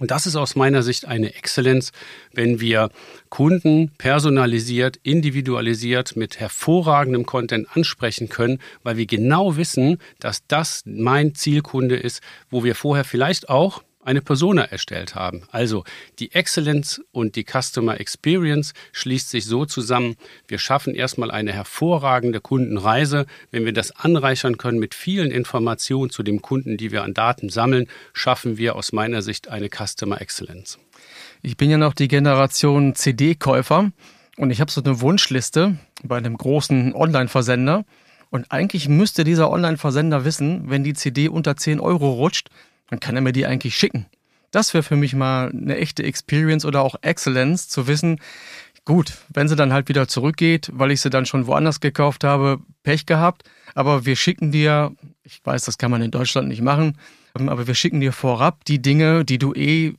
Und 0.00 0.10
das 0.10 0.26
ist 0.26 0.34
aus 0.34 0.56
meiner 0.56 0.82
Sicht 0.82 1.04
eine 1.04 1.34
Exzellenz, 1.34 1.92
wenn 2.32 2.58
wir 2.58 2.88
Kunden 3.28 3.90
personalisiert, 3.98 4.98
individualisiert 5.02 6.16
mit 6.16 6.40
hervorragendem 6.40 7.26
Content 7.26 7.68
ansprechen 7.76 8.30
können, 8.30 8.58
weil 8.82 8.96
wir 8.96 9.06
genau 9.06 9.56
wissen, 9.58 9.98
dass 10.18 10.46
das 10.48 10.82
mein 10.86 11.34
Zielkunde 11.34 11.96
ist, 11.96 12.22
wo 12.48 12.64
wir 12.64 12.74
vorher 12.74 13.04
vielleicht 13.04 13.50
auch 13.50 13.82
eine 14.02 14.22
Persona 14.22 14.64
erstellt 14.64 15.14
haben. 15.14 15.42
Also 15.50 15.84
die 16.18 16.32
Excellence 16.32 17.02
und 17.12 17.36
die 17.36 17.44
Customer 17.44 18.00
Experience 18.00 18.72
schließt 18.92 19.30
sich 19.30 19.44
so 19.44 19.66
zusammen. 19.66 20.16
Wir 20.48 20.58
schaffen 20.58 20.94
erstmal 20.94 21.30
eine 21.30 21.52
hervorragende 21.52 22.40
Kundenreise. 22.40 23.26
Wenn 23.50 23.64
wir 23.64 23.72
das 23.72 23.92
anreichern 23.92 24.56
können 24.56 24.78
mit 24.78 24.94
vielen 24.94 25.30
Informationen 25.30 26.10
zu 26.10 26.22
dem 26.22 26.40
Kunden, 26.42 26.76
die 26.76 26.92
wir 26.92 27.02
an 27.02 27.14
Daten 27.14 27.50
sammeln, 27.50 27.86
schaffen 28.12 28.56
wir 28.56 28.76
aus 28.76 28.92
meiner 28.92 29.22
Sicht 29.22 29.48
eine 29.48 29.68
Customer 29.68 30.20
Excellence. 30.20 30.78
Ich 31.42 31.56
bin 31.56 31.70
ja 31.70 31.78
noch 31.78 31.94
die 31.94 32.08
Generation 32.08 32.94
CD-Käufer 32.94 33.92
und 34.36 34.50
ich 34.50 34.60
habe 34.60 34.70
so 34.70 34.82
eine 34.82 35.00
Wunschliste 35.00 35.76
bei 36.02 36.16
einem 36.16 36.36
großen 36.36 36.94
Online-Versender. 36.94 37.84
Und 38.30 38.52
eigentlich 38.52 38.88
müsste 38.88 39.24
dieser 39.24 39.50
Online-Versender 39.50 40.24
wissen, 40.24 40.70
wenn 40.70 40.84
die 40.84 40.94
CD 40.94 41.28
unter 41.28 41.56
10 41.56 41.80
Euro 41.80 42.12
rutscht, 42.12 42.48
dann 42.90 43.00
kann 43.00 43.16
er 43.16 43.22
mir 43.22 43.32
die 43.32 43.46
eigentlich 43.46 43.76
schicken. 43.76 44.06
Das 44.50 44.74
wäre 44.74 44.82
für 44.82 44.96
mich 44.96 45.14
mal 45.14 45.50
eine 45.50 45.76
echte 45.76 46.02
Experience 46.02 46.64
oder 46.64 46.82
auch 46.82 46.96
Excellence 47.02 47.68
zu 47.68 47.86
wissen, 47.86 48.20
gut, 48.84 49.18
wenn 49.28 49.48
sie 49.48 49.56
dann 49.56 49.72
halt 49.72 49.88
wieder 49.88 50.08
zurückgeht, 50.08 50.70
weil 50.72 50.90
ich 50.90 51.00
sie 51.00 51.10
dann 51.10 51.26
schon 51.26 51.46
woanders 51.46 51.80
gekauft 51.80 52.24
habe, 52.24 52.58
Pech 52.82 53.06
gehabt, 53.06 53.44
aber 53.74 54.04
wir 54.04 54.16
schicken 54.16 54.50
dir, 54.50 54.92
ich 55.22 55.40
weiß, 55.44 55.64
das 55.64 55.78
kann 55.78 55.90
man 55.90 56.02
in 56.02 56.10
Deutschland 56.10 56.48
nicht 56.48 56.62
machen, 56.62 56.98
aber 57.34 57.66
wir 57.66 57.74
schicken 57.74 58.00
dir 58.00 58.12
vorab 58.12 58.64
die 58.64 58.82
Dinge, 58.82 59.24
die 59.24 59.38
du 59.38 59.54
eh 59.54 59.94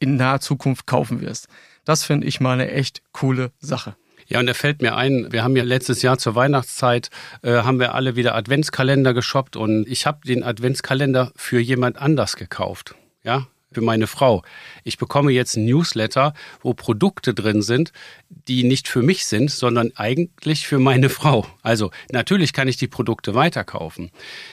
in 0.00 0.16
naher 0.16 0.40
Zukunft 0.40 0.86
kaufen 0.86 1.20
wirst. 1.20 1.46
Das 1.84 2.02
finde 2.02 2.26
ich 2.26 2.40
mal 2.40 2.54
eine 2.54 2.70
echt 2.72 3.02
coole 3.12 3.52
Sache. 3.60 3.94
Ja, 4.32 4.40
und 4.40 4.46
da 4.46 4.54
fällt 4.54 4.80
mir 4.80 4.96
ein, 4.96 5.30
wir 5.30 5.44
haben 5.44 5.54
ja 5.56 5.62
letztes 5.62 6.00
Jahr 6.00 6.16
zur 6.16 6.34
Weihnachtszeit, 6.34 7.10
äh, 7.42 7.50
haben 7.50 7.78
wir 7.78 7.94
alle 7.94 8.16
wieder 8.16 8.34
Adventskalender 8.34 9.12
geshoppt 9.12 9.56
und 9.56 9.86
ich 9.86 10.06
habe 10.06 10.26
den 10.26 10.42
Adventskalender 10.42 11.32
für 11.36 11.60
jemand 11.60 11.98
anders 11.98 12.36
gekauft. 12.36 12.94
Ja, 13.24 13.46
für 13.72 13.82
meine 13.82 14.06
Frau. 14.06 14.42
Ich 14.84 14.96
bekomme 14.96 15.32
jetzt 15.32 15.58
ein 15.58 15.66
Newsletter, 15.66 16.32
wo 16.62 16.72
Produkte 16.72 17.34
drin 17.34 17.60
sind, 17.60 17.92
die 18.30 18.64
nicht 18.64 18.88
für 18.88 19.02
mich 19.02 19.26
sind, 19.26 19.50
sondern 19.50 19.92
eigentlich 19.96 20.66
für 20.66 20.78
meine 20.78 21.10
Frau. 21.10 21.46
Also 21.60 21.90
natürlich 22.10 22.54
kann 22.54 22.68
ich 22.68 22.78
die 22.78 22.88
Produkte 22.88 23.34
weiterkaufen. 23.34 24.12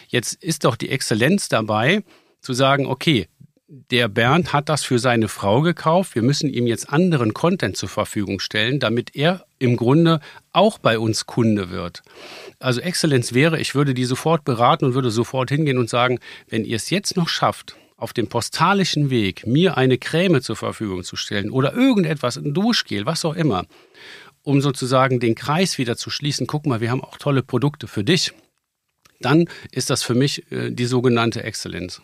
Jetzt 0.10 0.44
ist 0.44 0.65
doch 0.65 0.76
die 0.76 0.89
Exzellenz 0.89 1.48
dabei, 1.48 2.04
zu 2.42 2.52
sagen, 2.52 2.86
okay, 2.86 3.30
der 3.71 4.08
Bernd 4.08 4.51
hat 4.51 4.67
das 4.67 4.84
für 4.84 4.97
seine 4.97 5.27
Frau 5.27 5.62
gekauft. 5.62 6.15
Wir 6.15 6.23
müssen 6.23 6.49
ihm 6.49 6.65
jetzt 6.65 6.89
anderen 6.89 7.36
Content 7.36 7.77
zur 7.77 7.88
Verfügung 7.88 8.39
stellen, 8.39 8.79
damit 8.79 9.15
er 9.15 9.45
im 9.60 9.77
Grunde 9.77 10.21
auch 10.51 10.79
bei 10.79 10.97
uns 10.97 11.27
Kunde 11.27 11.69
wird. 11.69 12.01
Also 12.58 12.82
Exzellenz 12.82 13.34
wäre, 13.34 13.60
ich 13.60 13.75
würde 13.75 13.93
die 13.93 14.05
sofort 14.05 14.43
beraten 14.43 14.86
und 14.86 14.93
würde 14.95 15.12
sofort 15.12 15.51
hingehen 15.51 15.77
und 15.77 15.88
sagen, 15.88 16.19
wenn 16.47 16.65
ihr 16.65 16.77
es 16.77 16.89
jetzt 16.89 17.15
noch 17.15 17.29
schafft, 17.29 17.75
auf 17.95 18.12
dem 18.12 18.27
postalischen 18.27 19.12
Weg 19.12 19.45
mir 19.45 19.77
eine 19.77 19.99
Creme 19.99 20.41
zur 20.41 20.55
Verfügung 20.55 21.03
zu 21.03 21.15
stellen 21.15 21.51
oder 21.51 21.73
irgendetwas, 21.73 22.38
ein 22.38 22.55
Duschgel, 22.55 23.05
was 23.05 23.23
auch 23.23 23.36
immer, 23.36 23.65
um 24.41 24.62
sozusagen 24.62 25.19
den 25.19 25.36
Kreis 25.36 25.77
wieder 25.77 25.95
zu 25.95 26.10
schließen, 26.10 26.47
guck 26.47 26.65
mal, 26.65 26.82
wir 26.82 26.89
haben 26.89 27.03
auch 27.03 27.17
tolle 27.17 27.43
Produkte 27.43 27.88
für 27.88 28.03
dich, 28.03 28.34
dann 29.19 29.47
ist 29.71 29.91
das 29.91 30.01
für 30.01 30.15
mich 30.15 30.51
äh, 30.51 30.71
die 30.71 30.86
sogenannte 30.86 31.43
Exzellenz. 31.43 32.01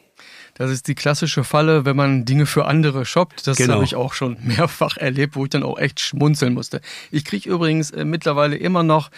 Das 0.53 0.71
ist 0.71 0.87
die 0.87 0.95
klassische 0.95 1.43
Falle, 1.43 1.85
wenn 1.85 1.95
man 1.95 2.25
Dinge 2.25 2.45
für 2.45 2.65
andere 2.65 3.05
shoppt. 3.05 3.45
Das 3.47 3.57
genau. 3.57 3.75
habe 3.75 3.83
ich 3.83 3.95
auch 3.95 4.13
schon 4.13 4.37
mehrfach 4.41 4.97
erlebt, 4.97 5.35
wo 5.35 5.43
ich 5.43 5.49
dann 5.49 5.63
auch 5.63 5.77
echt 5.77 5.99
schmunzeln 5.99 6.53
musste. 6.53 6.81
Ich 7.11 7.25
kriege 7.25 7.49
übrigens 7.49 7.91
äh, 7.91 8.05
mittlerweile 8.05 8.55
immer 8.55 8.83
noch 8.83 9.11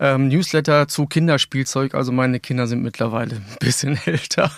ähm, 0.00 0.28
Newsletter 0.28 0.88
zu 0.88 1.06
Kinderspielzeug. 1.06 1.94
Also 1.94 2.12
meine 2.12 2.40
Kinder 2.40 2.66
sind 2.66 2.82
mittlerweile 2.82 3.36
ein 3.36 3.56
bisschen 3.60 3.98
älter. 4.06 4.50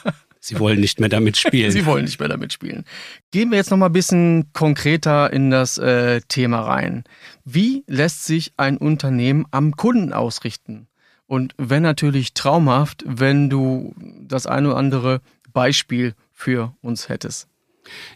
Sie 0.47 0.61
wollen 0.61 0.79
nicht 0.79 1.01
mehr 1.01 1.09
damit 1.09 1.37
spielen. 1.37 1.71
Sie 1.73 1.87
wollen 1.87 2.05
nicht 2.05 2.21
mehr 2.21 2.29
damit 2.29 2.53
spielen. 2.53 2.85
Gehen 3.33 3.51
wir 3.51 3.59
jetzt 3.59 3.71
noch 3.71 3.79
mal 3.79 3.87
ein 3.87 3.93
bisschen 3.93 4.53
konkreter 4.53 5.33
in 5.33 5.51
das 5.51 5.77
äh, 5.79 6.21
Thema 6.29 6.61
rein. 6.61 7.03
Wie 7.45 7.83
lässt 7.89 8.25
sich 8.25 8.53
ein 8.57 8.77
Unternehmen 8.77 9.47
am 9.51 9.77
Kunden 9.77 10.13
ausrichten? 10.13 10.87
Und 11.27 11.55
wenn 11.59 11.83
natürlich 11.83 12.35
traumhaft, 12.35 13.03
wenn 13.05 13.51
du 13.51 13.95
das 14.21 14.47
eine 14.47 14.69
oder 14.69 14.77
andere 14.77 15.21
Beispiel 15.57 16.15
für 16.35 16.75
uns 16.83 17.09
hättest. 17.09 17.49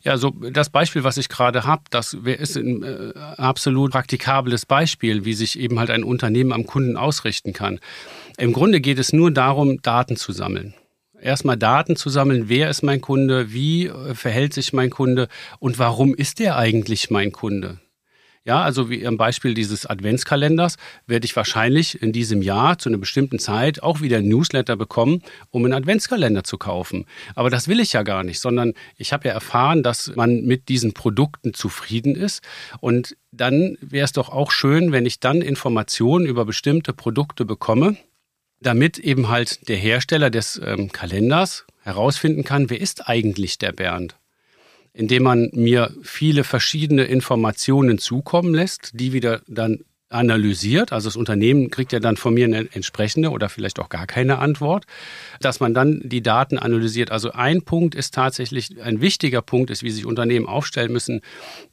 Ja, 0.02 0.18
so 0.18 0.30
das 0.30 0.68
Beispiel, 0.68 1.04
was 1.04 1.16
ich 1.16 1.30
gerade 1.30 1.64
habe, 1.64 1.84
das 1.88 2.12
ist 2.12 2.56
ein 2.56 2.82
äh, 2.82 3.18
absolut 3.38 3.92
praktikables 3.92 4.66
Beispiel, 4.66 5.24
wie 5.24 5.32
sich 5.32 5.58
eben 5.58 5.78
halt 5.78 5.88
ein 5.88 6.04
Unternehmen 6.04 6.52
am 6.52 6.66
Kunden 6.66 6.98
ausrichten 6.98 7.54
kann. 7.54 7.80
Im 8.36 8.52
Grunde 8.52 8.82
geht 8.82 8.98
es 8.98 9.14
nur 9.14 9.30
darum, 9.30 9.80
Daten 9.80 10.16
zu 10.16 10.32
sammeln. 10.32 10.74
Erstmal 11.18 11.56
Daten 11.56 11.96
zu 11.96 12.10
sammeln, 12.10 12.50
wer 12.50 12.68
ist 12.68 12.82
mein 12.82 13.00
Kunde, 13.00 13.54
wie 13.54 13.86
äh, 13.86 14.14
verhält 14.14 14.52
sich 14.52 14.74
mein 14.74 14.90
Kunde 14.90 15.28
und 15.60 15.78
warum 15.78 16.14
ist 16.14 16.40
der 16.40 16.58
eigentlich 16.58 17.10
mein 17.10 17.32
Kunde? 17.32 17.78
Ja, 18.46 18.62
also 18.62 18.88
wie 18.88 19.06
am 19.06 19.18
Beispiel 19.18 19.52
dieses 19.52 19.84
Adventskalenders 19.84 20.76
werde 21.06 21.26
ich 21.26 21.36
wahrscheinlich 21.36 22.00
in 22.00 22.10
diesem 22.10 22.40
Jahr 22.40 22.78
zu 22.78 22.88
einer 22.88 22.96
bestimmten 22.96 23.38
Zeit 23.38 23.82
auch 23.82 24.00
wieder 24.00 24.16
ein 24.16 24.28
Newsletter 24.28 24.76
bekommen, 24.76 25.22
um 25.50 25.64
einen 25.64 25.74
Adventskalender 25.74 26.42
zu 26.42 26.56
kaufen. 26.56 27.04
Aber 27.34 27.50
das 27.50 27.68
will 27.68 27.80
ich 27.80 27.92
ja 27.92 28.02
gar 28.02 28.24
nicht, 28.24 28.40
sondern 28.40 28.72
ich 28.96 29.12
habe 29.12 29.28
ja 29.28 29.34
erfahren, 29.34 29.82
dass 29.82 30.16
man 30.16 30.46
mit 30.46 30.70
diesen 30.70 30.94
Produkten 30.94 31.52
zufrieden 31.52 32.16
ist. 32.16 32.42
Und 32.80 33.14
dann 33.30 33.76
wäre 33.82 34.06
es 34.06 34.12
doch 34.12 34.30
auch 34.30 34.52
schön, 34.52 34.90
wenn 34.90 35.04
ich 35.04 35.20
dann 35.20 35.42
Informationen 35.42 36.24
über 36.24 36.46
bestimmte 36.46 36.94
Produkte 36.94 37.44
bekomme, 37.44 37.98
damit 38.62 38.98
eben 38.98 39.28
halt 39.28 39.68
der 39.68 39.76
Hersteller 39.76 40.30
des 40.30 40.58
ähm, 40.64 40.90
Kalenders 40.92 41.66
herausfinden 41.82 42.44
kann, 42.44 42.70
wer 42.70 42.80
ist 42.80 43.06
eigentlich 43.06 43.58
der 43.58 43.72
Bernd 43.72 44.19
indem 44.92 45.22
man 45.22 45.50
mir 45.52 45.94
viele 46.02 46.44
verschiedene 46.44 47.04
Informationen 47.04 47.98
zukommen 47.98 48.54
lässt, 48.54 48.92
die 48.94 49.12
wieder 49.12 49.42
dann 49.46 49.80
analysiert. 50.10 50.92
Also 50.92 51.08
das 51.08 51.16
Unternehmen 51.16 51.70
kriegt 51.70 51.92
ja 51.92 52.00
dann 52.00 52.16
von 52.16 52.34
mir 52.34 52.44
eine 52.44 52.68
entsprechende 52.72 53.30
oder 53.30 53.48
vielleicht 53.48 53.78
auch 53.78 53.88
gar 53.88 54.06
keine 54.06 54.38
Antwort, 54.38 54.84
dass 55.40 55.60
man 55.60 55.72
dann 55.72 56.00
die 56.04 56.20
Daten 56.20 56.58
analysiert. 56.58 57.12
Also 57.12 57.30
ein 57.30 57.62
Punkt 57.62 57.94
ist 57.94 58.12
tatsächlich, 58.12 58.82
ein 58.82 59.00
wichtiger 59.00 59.40
Punkt 59.40 59.70
ist, 59.70 59.82
wie 59.82 59.90
sich 59.90 60.04
Unternehmen 60.04 60.46
aufstellen 60.46 60.92
müssen, 60.92 61.20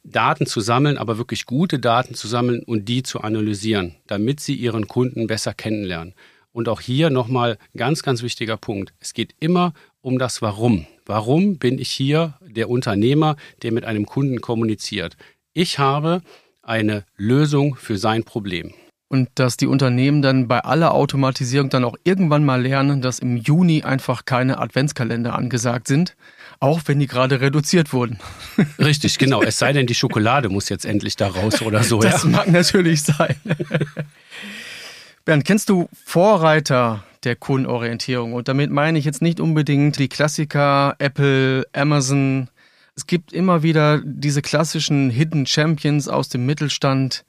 Daten 0.04 0.46
zu 0.46 0.60
sammeln, 0.60 0.98
aber 0.98 1.18
wirklich 1.18 1.44
gute 1.46 1.78
Daten 1.80 2.14
zu 2.14 2.28
sammeln 2.28 2.62
und 2.62 2.88
die 2.88 3.02
zu 3.02 3.20
analysieren, 3.20 3.96
damit 4.06 4.40
sie 4.40 4.54
ihren 4.54 4.86
Kunden 4.86 5.26
besser 5.26 5.52
kennenlernen. 5.52 6.14
Und 6.52 6.68
auch 6.68 6.80
hier 6.80 7.10
nochmal 7.10 7.58
ganz, 7.76 8.02
ganz 8.02 8.22
wichtiger 8.22 8.56
Punkt. 8.56 8.92
Es 9.00 9.14
geht 9.14 9.34
immer 9.38 9.74
um 10.00 10.18
das 10.18 10.42
Warum. 10.42 10.86
Warum 11.04 11.58
bin 11.58 11.78
ich 11.78 11.90
hier 11.90 12.34
der 12.58 12.68
Unternehmer, 12.68 13.36
der 13.62 13.72
mit 13.72 13.84
einem 13.84 14.04
Kunden 14.04 14.42
kommuniziert? 14.42 15.16
Ich 15.54 15.78
habe 15.78 16.20
eine 16.62 17.04
Lösung 17.16 17.76
für 17.76 17.96
sein 17.96 18.24
Problem. 18.24 18.74
Und 19.10 19.30
dass 19.36 19.56
die 19.56 19.66
Unternehmen 19.66 20.20
dann 20.20 20.48
bei 20.48 20.60
aller 20.60 20.92
Automatisierung 20.92 21.70
dann 21.70 21.84
auch 21.84 21.96
irgendwann 22.04 22.44
mal 22.44 22.60
lernen, 22.60 23.00
dass 23.00 23.20
im 23.20 23.38
Juni 23.38 23.82
einfach 23.82 24.26
keine 24.26 24.58
Adventskalender 24.58 25.34
angesagt 25.34 25.88
sind, 25.88 26.14
auch 26.60 26.82
wenn 26.84 26.98
die 26.98 27.06
gerade 27.06 27.40
reduziert 27.40 27.94
wurden. 27.94 28.18
Richtig, 28.78 29.16
genau. 29.16 29.42
Es 29.42 29.58
sei 29.58 29.72
denn, 29.72 29.86
die 29.86 29.94
Schokolade 29.94 30.50
muss 30.50 30.68
jetzt 30.68 30.84
endlich 30.84 31.16
da 31.16 31.28
raus 31.28 31.62
oder 31.62 31.82
so. 31.84 32.00
Das 32.00 32.24
ja. 32.24 32.28
mag 32.28 32.48
natürlich 32.48 33.02
sein. 33.02 33.36
Bernd, 35.24 35.46
kennst 35.46 35.70
du 35.70 35.88
Vorreiter 36.04 37.02
der 37.24 37.36
Kundenorientierung. 37.36 38.32
Und 38.32 38.48
damit 38.48 38.70
meine 38.70 38.98
ich 38.98 39.04
jetzt 39.04 39.22
nicht 39.22 39.40
unbedingt 39.40 39.98
die 39.98 40.08
Klassiker 40.08 40.94
Apple, 40.98 41.66
Amazon. 41.72 42.48
Es 42.96 43.06
gibt 43.06 43.32
immer 43.32 43.62
wieder 43.62 44.00
diese 44.04 44.42
klassischen 44.42 45.10
Hidden 45.10 45.46
Champions 45.46 46.08
aus 46.08 46.28
dem 46.28 46.46
Mittelstand. 46.46 47.24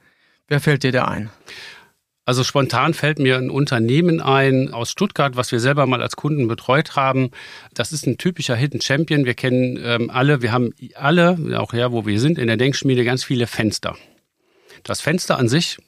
Wer 0.47 0.59
fällt 0.59 0.83
dir 0.83 0.91
da 0.91 1.05
ein? 1.05 1.29
Also 2.29 2.43
spontan 2.43 2.93
fällt 2.93 3.17
mir 3.17 3.37
ein 3.37 3.49
Unternehmen 3.49 4.21
ein 4.21 4.71
aus 4.71 4.91
Stuttgart, 4.91 5.35
was 5.35 5.51
wir 5.51 5.59
selber 5.59 5.87
mal 5.87 6.03
als 6.03 6.15
Kunden 6.15 6.47
betreut 6.47 6.95
haben. 6.95 7.31
Das 7.73 7.91
ist 7.91 8.05
ein 8.05 8.19
typischer 8.19 8.55
Hidden 8.55 8.81
Champion. 8.81 9.25
Wir 9.25 9.33
kennen 9.33 9.79
ähm, 9.83 10.11
alle, 10.11 10.43
wir 10.43 10.51
haben 10.51 10.75
alle, 10.93 11.57
auch 11.59 11.73
ja, 11.73 11.91
wo 11.91 12.05
wir 12.05 12.19
sind, 12.19 12.37
in 12.37 12.45
der 12.45 12.57
Denkschmiede 12.57 13.03
ganz 13.03 13.23
viele 13.23 13.47
Fenster. 13.47 13.95
Das 14.83 15.01
Fenster 15.01 15.39
an 15.39 15.49
sich 15.49 15.79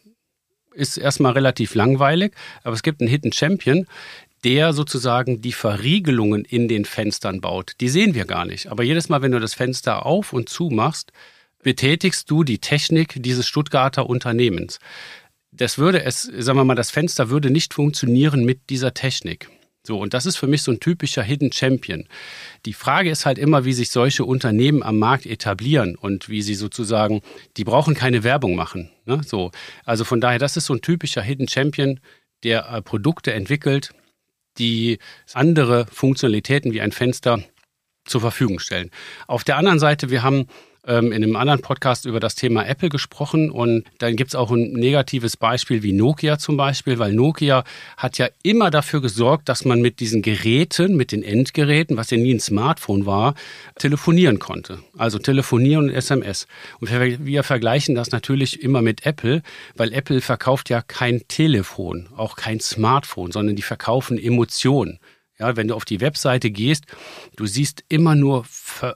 ist 0.74 0.98
erstmal 0.98 1.34
relativ 1.34 1.76
langweilig, 1.76 2.34
aber 2.64 2.74
es 2.74 2.84
gibt 2.84 3.02
einen 3.02 3.10
Hidden 3.10 3.34
Champion, 3.34 3.88
der 4.44 4.74
sozusagen 4.74 5.42
die 5.42 5.54
Verriegelungen 5.54 6.46
in 6.46 6.68
den 6.68 6.86
Fenstern 6.86 7.42
baut. 7.42 7.74
Die 7.80 7.90
sehen 7.90 8.16
wir 8.16 8.26
gar 8.26 8.46
nicht. 8.46 8.68
Aber 8.68 8.84
jedes 8.84 9.10
Mal, 9.10 9.22
wenn 9.22 9.32
du 9.32 9.40
das 9.40 9.54
Fenster 9.54 10.06
auf 10.06 10.34
und 10.34 10.50
zu 10.50 10.70
machst, 10.70 11.12
betätigst 11.62 12.30
du 12.32 12.44
die 12.44 12.60
Technik 12.60 13.22
dieses 13.22 13.48
Stuttgarter 13.48 14.10
Unternehmens. 14.10 14.80
Das 15.52 15.78
würde 15.78 16.04
es, 16.04 16.24
sagen 16.24 16.58
wir 16.58 16.64
mal, 16.64 16.76
das 16.76 16.92
Fenster 16.92 17.30
würde 17.30 17.52
nicht 17.52 17.74
funktionieren 17.74 18.46
mit 18.46 18.70
dieser 18.70 18.94
Technik. 18.94 19.50
So, 19.84 20.00
und 20.00 20.14
das 20.14 20.28
ist 20.28 20.38
für 20.38 20.48
mich 20.48 20.62
so 20.62 20.72
ein 20.72 20.80
typischer 20.80 21.24
Hidden 21.24 21.52
Champion. 21.52 22.08
Die 22.66 22.74
Frage 22.74 23.10
ist 23.10 23.26
halt 23.26 23.40
immer, 23.40 23.66
wie 23.66 23.74
sich 23.74 23.90
solche 23.90 24.26
Unternehmen 24.26 24.84
am 24.84 25.00
Markt 25.00 25.26
etablieren 25.26 25.96
und 25.96 26.30
wie 26.30 26.44
sie 26.44 26.54
sozusagen, 26.54 27.22
die 27.58 27.64
brauchen 27.64 27.96
keine 27.96 28.24
Werbung 28.24 28.56
machen. 28.56 28.92
Ne? 29.06 29.22
So, 29.26 29.52
also 29.84 30.04
von 30.04 30.22
daher, 30.22 30.38
das 30.38 30.56
ist 30.56 30.66
so 30.66 30.76
ein 30.76 30.82
typischer 30.82 31.24
Hidden 31.24 31.48
Champion, 31.48 32.00
der 32.44 32.70
äh, 32.70 32.82
Produkte 32.82 33.34
entwickelt, 33.34 33.94
die 34.60 35.00
andere 35.34 35.88
Funktionalitäten 35.88 36.74
wie 36.74 36.82
ein 36.82 36.92
Fenster 36.92 37.44
zur 38.06 38.22
Verfügung 38.22 38.60
stellen. 38.60 38.92
Auf 39.28 39.44
der 39.44 39.58
anderen 39.58 39.80
Seite, 39.80 40.10
wir 40.10 40.22
haben 40.22 40.48
ähm, 40.88 41.12
in 41.12 41.24
einem 41.24 41.36
anderen 41.36 41.62
Podcast 41.62 42.06
über 42.06 42.20
das 42.20 42.36
Thema 42.36 42.66
Apple 42.66 42.90
gesprochen 42.90 43.52
und 43.52 43.86
dann 44.00 44.16
gibt 44.16 44.32
es 44.32 44.36
auch 44.36 44.52
ein 44.52 44.74
negatives 44.74 45.38
Beispiel 45.38 45.84
wie 45.84 45.94
Nokia 45.94 46.38
zum 46.38 46.58
Beispiel, 46.58 46.98
weil 47.00 47.14
Nokia 47.14 47.64
hat 47.98 48.18
ja 48.18 48.30
immer 48.44 48.72
dafür 48.72 49.02
gesorgt, 49.02 49.50
dass 49.50 49.66
man 49.66 49.82
mit 49.82 50.00
diesen 50.00 50.22
Geräten, 50.22 50.96
mit 50.96 51.12
den 51.12 51.24
Endgeräten, 51.24 51.98
was 51.98 52.10
ja 52.10 52.18
nie 52.18 52.34
ein 52.34 52.40
Smartphone 52.40 53.06
war, 53.06 53.36
telefonieren 53.78 54.40
konnte. 54.40 54.80
Also 54.98 55.20
telefonieren 55.20 55.90
und 55.90 55.96
SMS. 55.96 56.48
Und 56.80 56.90
wir 56.90 57.44
vergleichen 57.44 57.96
das 57.96 58.12
natürlich 58.12 58.62
immer 58.62 58.82
mit 58.82 59.06
Apple, 59.06 59.44
weil 59.76 59.94
Apple 59.94 60.22
verkauft 60.22 60.70
ja 60.70 60.82
kein 60.82 61.28
Telefon, 61.28 62.08
auch 62.16 62.36
kein 62.36 62.60
Smartphone, 62.60 63.32
sondern 63.32 63.56
die 63.56 63.62
verkaufen 63.62 64.18
Emotionen. 64.18 65.00
Ja, 65.42 65.58
wenn 65.58 65.68
du 65.68 65.74
auf 65.74 65.86
die 65.86 66.02
Webseite 66.02 66.52
gehst, 66.52 66.86
du 67.36 67.48
siehst 67.48 67.84
immer 67.90 68.14
nur, 68.14 68.46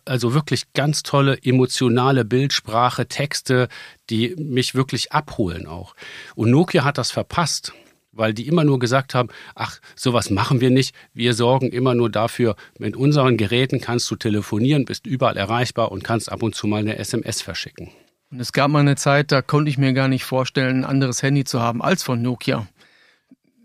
also 0.06 0.36
wirklich 0.36 0.74
ganz 0.74 1.02
tolle 1.02 1.40
emotionale 1.44 2.24
Bildsprache, 2.24 3.08
Texte, 3.08 3.68
die 4.12 4.36
mich 4.38 4.76
wirklich 4.76 5.12
abholen 5.12 5.66
auch. 5.66 5.96
Und 6.36 6.52
Nokia 6.52 6.84
hat 6.84 7.00
das 7.00 7.10
verpasst 7.10 7.74
weil 8.18 8.34
die 8.34 8.48
immer 8.48 8.64
nur 8.64 8.80
gesagt 8.80 9.14
haben, 9.14 9.28
ach, 9.56 9.82
sowas 9.94 10.30
machen 10.30 10.62
wir 10.62 10.70
nicht. 10.70 10.96
Wir 11.14 11.34
sorgen 11.34 11.68
immer 11.68 11.96
nur 11.96 12.10
dafür, 12.10 12.56
mit 12.80 12.96
unseren 12.96 13.36
Geräten 13.36 13.82
kannst 13.82 14.10
du 14.10 14.16
telefonieren, 14.16 14.86
bist 14.86 15.06
überall 15.06 15.36
erreichbar 15.36 15.92
und 15.92 16.06
kannst 16.06 16.32
ab 16.32 16.42
und 16.42 16.56
zu 16.56 16.66
mal 16.66 16.78
eine 16.78 16.98
SMS 16.98 17.42
verschicken. 17.42 17.90
Und 18.32 18.40
es 18.40 18.54
gab 18.54 18.72
mal 18.72 18.80
eine 18.80 18.96
Zeit, 18.96 19.34
da 19.34 19.42
konnte 19.42 19.70
ich 19.70 19.78
mir 19.78 19.92
gar 19.92 20.08
nicht 20.08 20.24
vorstellen, 20.24 20.78
ein 20.78 20.86
anderes 20.86 21.22
Handy 21.24 21.44
zu 21.44 21.62
haben 21.62 21.82
als 21.82 22.04
von 22.04 22.22
Nokia. 22.22 22.68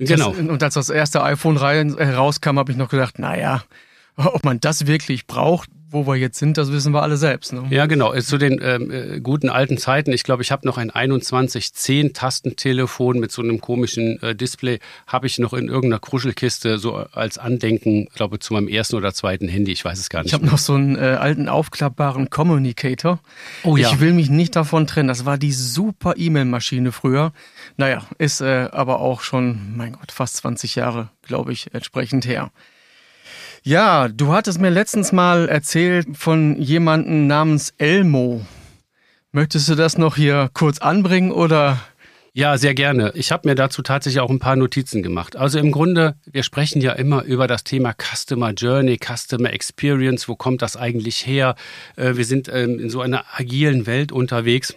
Genau. 0.09 0.31
Das, 0.31 0.39
und 0.39 0.63
als 0.63 0.75
das 0.75 0.89
erste 0.89 1.23
iPhone 1.23 1.57
rein, 1.57 1.97
herauskam, 1.99 2.59
habe 2.59 2.73
ich 2.73 2.79
noch 2.79 2.89
gedacht, 2.89 3.19
naja, 3.19 3.63
Ob 4.35 4.45
man 4.45 4.61
das 4.61 4.87
wirklich 4.87 5.27
braucht, 5.27 5.71
wo 5.91 6.07
wir 6.07 6.15
jetzt 6.17 6.39
sind, 6.39 6.57
das 6.57 6.73
wissen 6.73 6.95
wir 6.95 7.03
alle 7.03 7.17
selbst. 7.17 7.53
Ne? 7.53 7.67
Ja, 7.71 7.87
genau. 7.87 8.17
Zu 8.21 8.39
den 8.39 8.61
ähm, 8.63 8.93
äh, 8.93 9.19
guten 9.21 9.49
alten 9.49 9.77
Zeiten, 9.77 10.13
ich 10.13 10.23
glaube, 10.23 10.43
ich 10.43 10.53
habe 10.53 10.65
noch 10.67 10.79
ein 10.79 10.93
2110-Tastentelefon 10.93 13.19
mit 13.19 13.33
so 13.33 13.43
einem 13.43 13.61
komischen 13.61 14.23
äh, 14.23 14.37
Display, 14.37 14.79
habe 15.07 15.27
ich 15.27 15.39
noch 15.39 15.53
in 15.53 15.67
irgendeiner 15.67 15.99
Kruschelkiste 15.99 16.79
so 16.79 16.95
als 16.95 17.39
Andenken, 17.39 18.07
glaube 18.15 18.39
zu 18.39 18.55
meinem 18.55 18.69
ersten 18.69 18.95
oder 18.97 19.13
zweiten 19.13 19.49
Handy, 19.49 19.73
ich 19.73 19.85
weiß 19.85 19.99
es 19.99 20.11
gar 20.11 20.21
nicht. 20.21 20.29
Ich 20.29 20.35
habe 20.35 20.47
noch 20.47 20.59
so 20.59 20.75
einen 20.75 20.95
äh, 20.97 21.17
alten 21.19 21.49
aufklappbaren 21.49 22.31
Communicator. 22.31 23.19
Oh 23.65 23.77
ja. 23.77 23.91
Ich 23.91 23.99
will 24.01 24.13
mich 24.13 24.31
nicht 24.31 24.55
davon 24.55 24.87
trennen. 24.87 25.09
Das 25.09 25.25
war 25.25 25.39
die 25.39 25.51
super 25.53 26.15
E-Mail-Maschine 26.17 26.93
früher. 26.93 27.33
Naja, 27.77 28.07
ist 28.19 28.41
äh, 28.41 28.69
aber 28.71 29.01
auch 29.01 29.23
schon, 29.23 29.77
mein 29.77 29.91
Gott, 29.93 30.13
fast 30.13 30.37
20 30.37 30.77
Jahre, 30.77 31.11
glaube 31.23 31.53
ich, 31.53 31.75
entsprechend 31.75 32.27
her. 32.27 32.53
Ja, 33.63 34.09
du 34.09 34.33
hattest 34.33 34.59
mir 34.59 34.71
letztens 34.71 35.13
mal 35.13 35.47
erzählt 35.47 36.17
von 36.17 36.59
jemandem 36.59 37.27
namens 37.27 37.75
Elmo. 37.77 38.41
Möchtest 39.33 39.69
du 39.69 39.75
das 39.75 39.99
noch 39.99 40.17
hier 40.17 40.49
kurz 40.55 40.79
anbringen 40.79 41.31
oder? 41.31 41.79
Ja, 42.33 42.57
sehr 42.57 42.75
gerne. 42.75 43.13
Ich 43.15 43.33
habe 43.33 43.47
mir 43.47 43.55
dazu 43.55 43.83
tatsächlich 43.83 44.21
auch 44.21 44.31
ein 44.31 44.39
paar 44.39 44.57
Notizen 44.57 45.03
gemacht. 45.03 45.37
Also 45.37 45.59
im 45.59 45.73
Grunde, 45.73 46.15
wir 46.25 46.43
sprechen 46.43 46.81
ja 46.81 46.93
immer 46.93 47.25
über 47.25 47.47
das 47.47 47.63
Thema 47.63 47.93
Customer 47.93 48.53
Journey, 48.53 48.99
Customer 48.99 49.53
Experience. 49.53 50.27
Wo 50.27 50.37
kommt 50.37 50.63
das 50.63 50.79
eigentlich 50.79 51.27
her? 51.27 51.55
Äh, 51.97 52.17
wir 52.17 52.25
sind 52.25 52.49
ähm, 52.49 52.79
in 52.79 52.89
so 52.89 53.03
einer 53.03 53.25
agilen 53.37 53.87
Welt 53.87 54.11
unterwegs. 54.11 54.75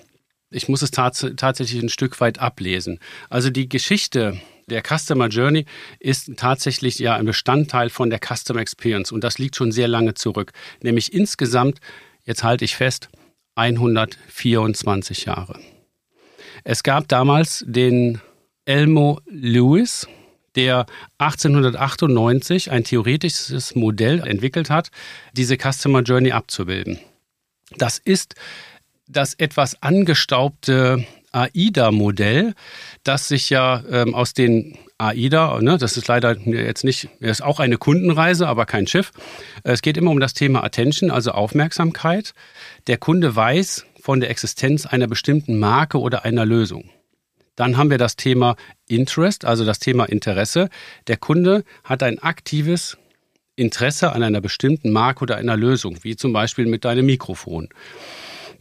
Ich 0.49 0.67
muss 0.67 0.81
es 0.81 0.91
tats 0.91 1.25
tatsächlich 1.37 1.81
ein 1.81 1.89
Stück 1.89 2.19
weit 2.19 2.39
ablesen. 2.39 2.99
Also 3.29 3.49
die 3.49 3.69
Geschichte 3.69 4.39
der 4.67 4.82
Customer 4.82 5.28
Journey 5.28 5.65
ist 5.99 6.32
tatsächlich 6.38 6.99
ja 6.99 7.15
ein 7.15 7.26
Bestandteil 7.26 7.89
von 7.89 8.10
der 8.10 8.19
Customer 8.19 8.60
Experience 8.60 9.12
und 9.12 9.23
das 9.23 9.38
liegt 9.38 9.56
schon 9.56 9.71
sehr 9.71 9.88
lange 9.88 10.13
zurück. 10.13 10.52
Nämlich 10.82 11.13
insgesamt, 11.13 11.80
jetzt 12.23 12.43
halte 12.43 12.65
ich 12.65 12.76
fest, 12.76 13.10
124 13.56 15.26
Jahre. 15.26 15.60
Es 16.63 16.84
gab 16.84 17.08
damals 17.08 17.63
den 17.67 18.21
Elmo 18.65 19.19
Lewis, 19.30 20.08
der 20.56 20.86
1898 21.17 22.71
ein 22.71 22.84
theoretisches 22.84 23.76
Modell 23.76 24.19
entwickelt 24.19 24.69
hat, 24.69 24.89
diese 25.34 25.58
Customer 25.58 26.02
Journey 26.02 26.32
abzubilden. 26.32 26.99
Das 27.78 27.97
ist 27.97 28.36
das 29.08 29.34
etwas 29.34 29.82
angestaubte 29.82 31.06
AIDA-Modell, 31.33 32.53
das 33.03 33.27
sich 33.27 33.49
ja 33.49 33.83
ähm, 33.89 34.15
aus 34.15 34.33
den 34.33 34.77
AIDA, 34.97 35.59
ne, 35.61 35.77
das 35.77 35.97
ist 35.97 36.07
leider 36.07 36.37
jetzt 36.37 36.83
nicht, 36.83 37.09
ist 37.19 37.43
auch 37.43 37.59
eine 37.59 37.77
Kundenreise, 37.77 38.47
aber 38.47 38.65
kein 38.65 38.87
Schiff. 38.87 39.11
Es 39.63 39.81
geht 39.81 39.97
immer 39.97 40.11
um 40.11 40.19
das 40.19 40.33
Thema 40.33 40.63
Attention, 40.63 41.11
also 41.11 41.31
Aufmerksamkeit. 41.31 42.33
Der 42.87 42.97
Kunde 42.97 43.35
weiß 43.35 43.85
von 44.01 44.19
der 44.19 44.29
Existenz 44.29 44.85
einer 44.85 45.07
bestimmten 45.07 45.59
Marke 45.59 45.99
oder 45.99 46.23
einer 46.23 46.45
Lösung. 46.45 46.89
Dann 47.55 47.77
haben 47.77 47.89
wir 47.89 47.97
das 47.97 48.15
Thema 48.15 48.55
Interest, 48.87 49.45
also 49.45 49.65
das 49.65 49.79
Thema 49.79 50.05
Interesse. 50.05 50.69
Der 51.07 51.17
Kunde 51.17 51.63
hat 51.83 52.01
ein 52.01 52.19
aktives 52.19 52.97
Interesse 53.55 54.11
an 54.11 54.23
einer 54.23 54.41
bestimmten 54.41 54.91
Marke 54.91 55.21
oder 55.23 55.37
einer 55.37 55.55
Lösung, 55.55 55.99
wie 56.01 56.15
zum 56.15 56.33
Beispiel 56.33 56.65
mit 56.65 56.85
deinem 56.85 57.05
Mikrofon. 57.05 57.69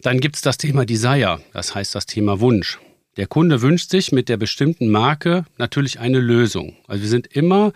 Dann 0.03 0.19
gibt 0.19 0.35
es 0.35 0.43
das 0.43 0.59
Thema 0.59 0.85
Desire, 0.85 1.41
das 1.53 1.77
heißt 1.77 1.95
das 1.95 2.07
Thema 2.07 2.41
Wunsch. 2.41 2.81
Der 3.17 3.29
Kunde 3.29 3.63
wünscht 3.63 3.91
sich 3.91 4.11
mit 4.11 4.29
der 4.29 4.37
bestimmten 4.37 4.91
Marke 4.91 5.45
natürlich 5.59 6.01
eine 6.01 6.19
Lösung. 6.19 6.77
Also 6.89 7.03
wir 7.03 7.09
sind 7.09 7.29
immer 7.29 7.73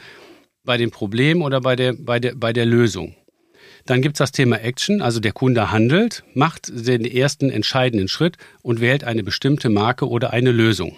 bei 0.64 0.76
dem 0.76 0.90
Problem 0.90 1.42
oder 1.42 1.60
bei 1.60 1.76
der, 1.76 1.92
bei 1.92 2.18
der, 2.18 2.34
bei 2.34 2.52
der 2.52 2.66
Lösung. 2.66 3.14
Dann 3.84 4.02
gibt 4.02 4.16
es 4.16 4.18
das 4.18 4.32
Thema 4.32 4.60
Action, 4.60 5.02
also 5.02 5.20
der 5.20 5.30
Kunde 5.30 5.70
handelt, 5.70 6.24
macht 6.34 6.70
den 6.72 7.04
ersten 7.04 7.50
entscheidenden 7.50 8.08
Schritt 8.08 8.36
und 8.60 8.80
wählt 8.80 9.04
eine 9.04 9.22
bestimmte 9.22 9.68
Marke 9.68 10.08
oder 10.08 10.32
eine 10.32 10.50
Lösung. 10.50 10.96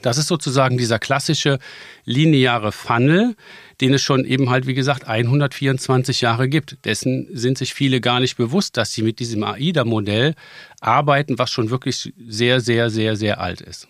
Das 0.00 0.16
ist 0.16 0.26
sozusagen 0.26 0.78
dieser 0.78 0.98
klassische 0.98 1.58
lineare 2.06 2.72
Funnel, 2.72 3.36
den 3.82 3.92
es 3.92 4.00
schon 4.00 4.24
eben 4.24 4.48
halt, 4.48 4.66
wie 4.66 4.74
gesagt, 4.74 5.06
124 5.06 6.22
Jahre 6.22 6.48
gibt. 6.48 6.78
Dessen 6.86 7.28
sind 7.32 7.58
sich 7.58 7.74
viele 7.74 8.00
gar 8.00 8.18
nicht 8.18 8.36
bewusst, 8.38 8.78
dass 8.78 8.92
sie 8.92 9.02
mit 9.02 9.18
diesem 9.18 9.44
AIDA-Modell 9.44 10.34
arbeiten, 10.80 11.38
was 11.38 11.50
schon 11.50 11.68
wirklich 11.68 12.12
sehr, 12.26 12.60
sehr, 12.60 12.88
sehr, 12.88 13.16
sehr 13.16 13.40
alt 13.40 13.60
ist. 13.60 13.86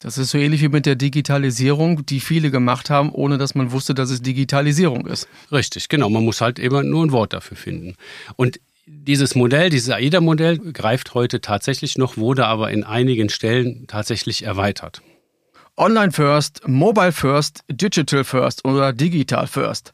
Das 0.00 0.18
ist 0.18 0.30
so 0.30 0.38
ähnlich 0.38 0.62
wie 0.62 0.68
mit 0.68 0.86
der 0.86 0.94
Digitalisierung, 0.94 2.04
die 2.04 2.20
viele 2.20 2.50
gemacht 2.50 2.90
haben, 2.90 3.10
ohne 3.10 3.38
dass 3.38 3.54
man 3.54 3.72
wusste, 3.72 3.94
dass 3.94 4.10
es 4.10 4.22
Digitalisierung 4.22 5.06
ist. 5.06 5.26
Richtig, 5.50 5.88
genau. 5.88 6.10
Man 6.10 6.24
muss 6.24 6.40
halt 6.40 6.58
immer 6.58 6.82
nur 6.82 7.04
ein 7.04 7.12
Wort 7.12 7.32
dafür 7.32 7.56
finden. 7.56 7.96
Und 8.36 8.60
dieses 8.86 9.34
Modell, 9.34 9.68
dieses 9.68 9.90
AIDA-Modell 9.90 10.58
greift 10.58 11.14
heute 11.14 11.40
tatsächlich 11.40 11.98
noch, 11.98 12.16
wurde 12.16 12.46
aber 12.46 12.70
in 12.70 12.84
einigen 12.84 13.28
Stellen 13.28 13.86
tatsächlich 13.88 14.44
erweitert. 14.44 15.02
Online 15.76 16.12
First, 16.12 16.66
Mobile 16.68 17.12
First, 17.12 17.64
Digital 17.68 18.22
First 18.22 18.64
oder 18.64 18.92
Digital 18.92 19.46
First. 19.48 19.92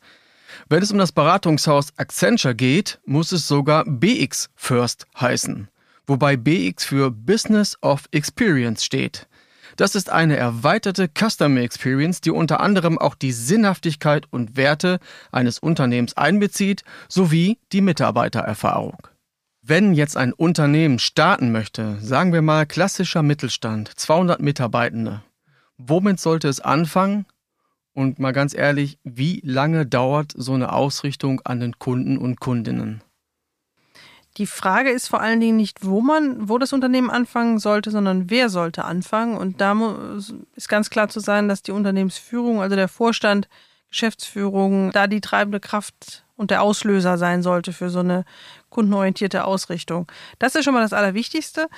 Wenn 0.68 0.82
es 0.82 0.92
um 0.92 0.98
das 0.98 1.10
Beratungshaus 1.10 1.96
Accenture 1.96 2.54
geht, 2.54 3.00
muss 3.04 3.32
es 3.32 3.48
sogar 3.48 3.84
BX 3.86 4.50
First 4.54 5.06
heißen, 5.18 5.68
wobei 6.06 6.36
BX 6.36 6.84
für 6.84 7.10
Business 7.10 7.76
of 7.80 8.04
Experience 8.12 8.84
steht. 8.84 9.26
Das 9.76 9.94
ist 9.94 10.10
eine 10.10 10.36
erweiterte 10.36 11.08
Customer 11.08 11.60
Experience, 11.60 12.20
die 12.20 12.30
unter 12.30 12.60
anderem 12.60 12.98
auch 12.98 13.14
die 13.14 13.32
Sinnhaftigkeit 13.32 14.26
und 14.30 14.56
Werte 14.56 14.98
eines 15.30 15.58
Unternehmens 15.58 16.16
einbezieht, 16.16 16.84
sowie 17.08 17.58
die 17.72 17.80
Mitarbeitererfahrung. 17.80 18.98
Wenn 19.62 19.94
jetzt 19.94 20.16
ein 20.16 20.32
Unternehmen 20.32 20.98
starten 20.98 21.52
möchte, 21.52 21.96
sagen 22.00 22.32
wir 22.32 22.42
mal 22.42 22.66
klassischer 22.66 23.22
Mittelstand, 23.22 23.92
200 23.96 24.40
Mitarbeitende, 24.40 25.22
womit 25.78 26.18
sollte 26.18 26.48
es 26.48 26.60
anfangen? 26.60 27.26
Und 27.94 28.18
mal 28.18 28.32
ganz 28.32 28.54
ehrlich, 28.54 28.98
wie 29.04 29.40
lange 29.44 29.86
dauert 29.86 30.32
so 30.34 30.54
eine 30.54 30.72
Ausrichtung 30.72 31.42
an 31.44 31.60
den 31.60 31.78
Kunden 31.78 32.16
und 32.18 32.40
Kundinnen? 32.40 33.02
Die 34.38 34.46
Frage 34.46 34.90
ist 34.90 35.08
vor 35.08 35.20
allen 35.20 35.40
Dingen 35.40 35.58
nicht, 35.58 35.84
wo 35.84 36.00
man, 36.00 36.48
wo 36.48 36.56
das 36.58 36.72
Unternehmen 36.72 37.10
anfangen 37.10 37.58
sollte, 37.58 37.90
sondern 37.90 38.30
wer 38.30 38.48
sollte 38.48 38.84
anfangen. 38.84 39.36
Und 39.36 39.60
da 39.60 39.76
ist 40.56 40.68
ganz 40.68 40.88
klar 40.88 41.08
zu 41.08 41.20
sein, 41.20 41.48
dass 41.48 41.62
die 41.62 41.72
Unternehmensführung, 41.72 42.62
also 42.62 42.74
der 42.74 42.88
Vorstand, 42.88 43.48
Geschäftsführung, 43.90 44.90
da 44.92 45.06
die 45.06 45.20
treibende 45.20 45.60
Kraft 45.60 46.24
und 46.36 46.50
der 46.50 46.62
Auslöser 46.62 47.18
sein 47.18 47.42
sollte 47.42 47.74
für 47.74 47.90
so 47.90 47.98
eine 47.98 48.24
kundenorientierte 48.70 49.44
Ausrichtung. 49.44 50.10
Das 50.38 50.54
ist 50.54 50.64
schon 50.64 50.72
mal 50.72 50.80
das 50.80 50.94
Allerwichtigste. 50.94 51.68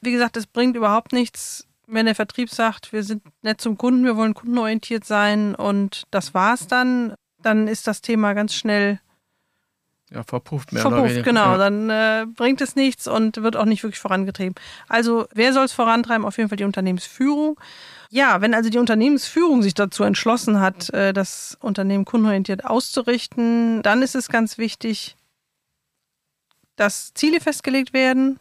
Wie 0.00 0.10
gesagt, 0.10 0.36
es 0.36 0.48
bringt 0.48 0.76
überhaupt 0.76 1.12
nichts, 1.12 1.68
wenn 1.86 2.06
der 2.06 2.16
Vertrieb 2.16 2.50
sagt, 2.50 2.92
wir 2.92 3.04
sind 3.04 3.22
nett 3.42 3.60
zum 3.60 3.78
Kunden, 3.78 4.04
wir 4.04 4.16
wollen 4.16 4.34
kundenorientiert 4.34 5.04
sein 5.04 5.54
und 5.54 6.04
das 6.10 6.34
war's 6.34 6.66
dann, 6.66 7.14
dann 7.42 7.68
ist 7.68 7.86
das 7.86 8.00
Thema 8.00 8.32
ganz 8.32 8.54
schnell 8.54 9.00
ja, 10.12 10.24
verpufft 10.24 10.72
mehr 10.72 10.82
verpufft, 10.82 11.02
oder 11.02 11.10
weniger. 11.10 11.24
genau. 11.24 11.52
Ja. 11.52 11.58
Dann 11.58 11.90
äh, 11.90 12.26
bringt 12.26 12.60
es 12.60 12.74
nichts 12.74 13.06
und 13.06 13.42
wird 13.42 13.56
auch 13.56 13.64
nicht 13.64 13.82
wirklich 13.82 14.00
vorangetrieben. 14.00 14.54
Also 14.88 15.26
wer 15.32 15.52
soll 15.52 15.64
es 15.64 15.72
vorantreiben? 15.72 16.26
Auf 16.26 16.36
jeden 16.36 16.48
Fall 16.48 16.56
die 16.56 16.64
Unternehmensführung. 16.64 17.58
Ja, 18.10 18.40
wenn 18.40 18.54
also 18.54 18.70
die 18.70 18.78
Unternehmensführung 18.78 19.62
sich 19.62 19.74
dazu 19.74 20.02
entschlossen 20.02 20.60
hat, 20.60 20.90
äh, 20.90 21.12
das 21.12 21.56
Unternehmen 21.60 22.04
kundenorientiert 22.04 22.64
auszurichten, 22.64 23.82
dann 23.82 24.02
ist 24.02 24.16
es 24.16 24.28
ganz 24.28 24.58
wichtig, 24.58 25.16
dass 26.74 27.14
Ziele 27.14 27.40
festgelegt 27.40 27.92
werden, 27.92 28.40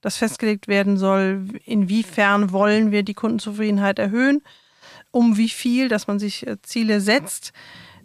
dass 0.00 0.18
festgelegt 0.18 0.68
werden 0.68 0.96
soll, 0.98 1.48
inwiefern 1.64 2.52
wollen 2.52 2.92
wir 2.92 3.02
die 3.02 3.14
Kundenzufriedenheit 3.14 3.98
erhöhen, 3.98 4.42
um 5.10 5.36
wie 5.36 5.48
viel, 5.48 5.88
dass 5.88 6.06
man 6.06 6.20
sich 6.20 6.46
äh, 6.46 6.62
Ziele 6.62 7.00
setzt, 7.00 7.52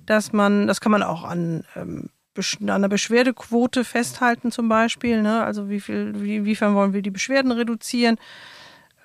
dass 0.06 0.34
man, 0.34 0.66
das 0.66 0.82
kann 0.82 0.92
man 0.92 1.04
auch 1.04 1.24
an 1.24 1.64
ähm, 1.76 2.10
an 2.36 2.70
einer 2.70 2.90
Beschwerdequote 2.90 3.84
festhalten 3.84 4.52
zum 4.52 4.70
Beispiel. 4.70 5.22
Ne? 5.22 5.44
Also 5.44 5.70
wie 5.70 5.80
viel, 5.80 6.14
wie, 6.22 6.38
inwiefern 6.38 6.76
wollen 6.76 6.94
wir 6.94 7.02
die 7.02 7.12
Beschwerden 7.12 7.52
reduzieren? 7.52 8.18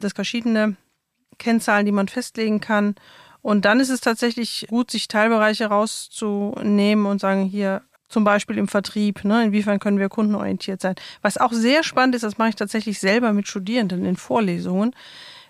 Das 0.00 0.12
verschiedene 0.12 0.76
Kennzahlen, 1.38 1.86
die 1.86 1.92
man 1.92 2.08
festlegen 2.08 2.60
kann. 2.60 2.94
Und 3.42 3.64
dann 3.64 3.80
ist 3.80 3.90
es 3.90 4.00
tatsächlich 4.00 4.66
gut, 4.68 4.90
sich 4.90 5.08
Teilbereiche 5.08 5.66
rauszunehmen 5.66 7.06
und 7.06 7.20
sagen, 7.20 7.44
hier 7.44 7.82
zum 8.08 8.24
Beispiel 8.24 8.58
im 8.58 8.68
Vertrieb, 8.68 9.24
ne, 9.24 9.44
inwiefern 9.44 9.78
können 9.78 9.98
wir 9.98 10.08
kundenorientiert 10.08 10.80
sein. 10.80 10.94
Was 11.20 11.36
auch 11.36 11.52
sehr 11.52 11.84
spannend 11.84 12.14
ist, 12.14 12.22
das 12.22 12.38
mache 12.38 12.50
ich 12.50 12.56
tatsächlich 12.56 12.98
selber 12.98 13.32
mit 13.32 13.46
Studierenden 13.46 14.04
in 14.06 14.16
Vorlesungen, 14.16 14.94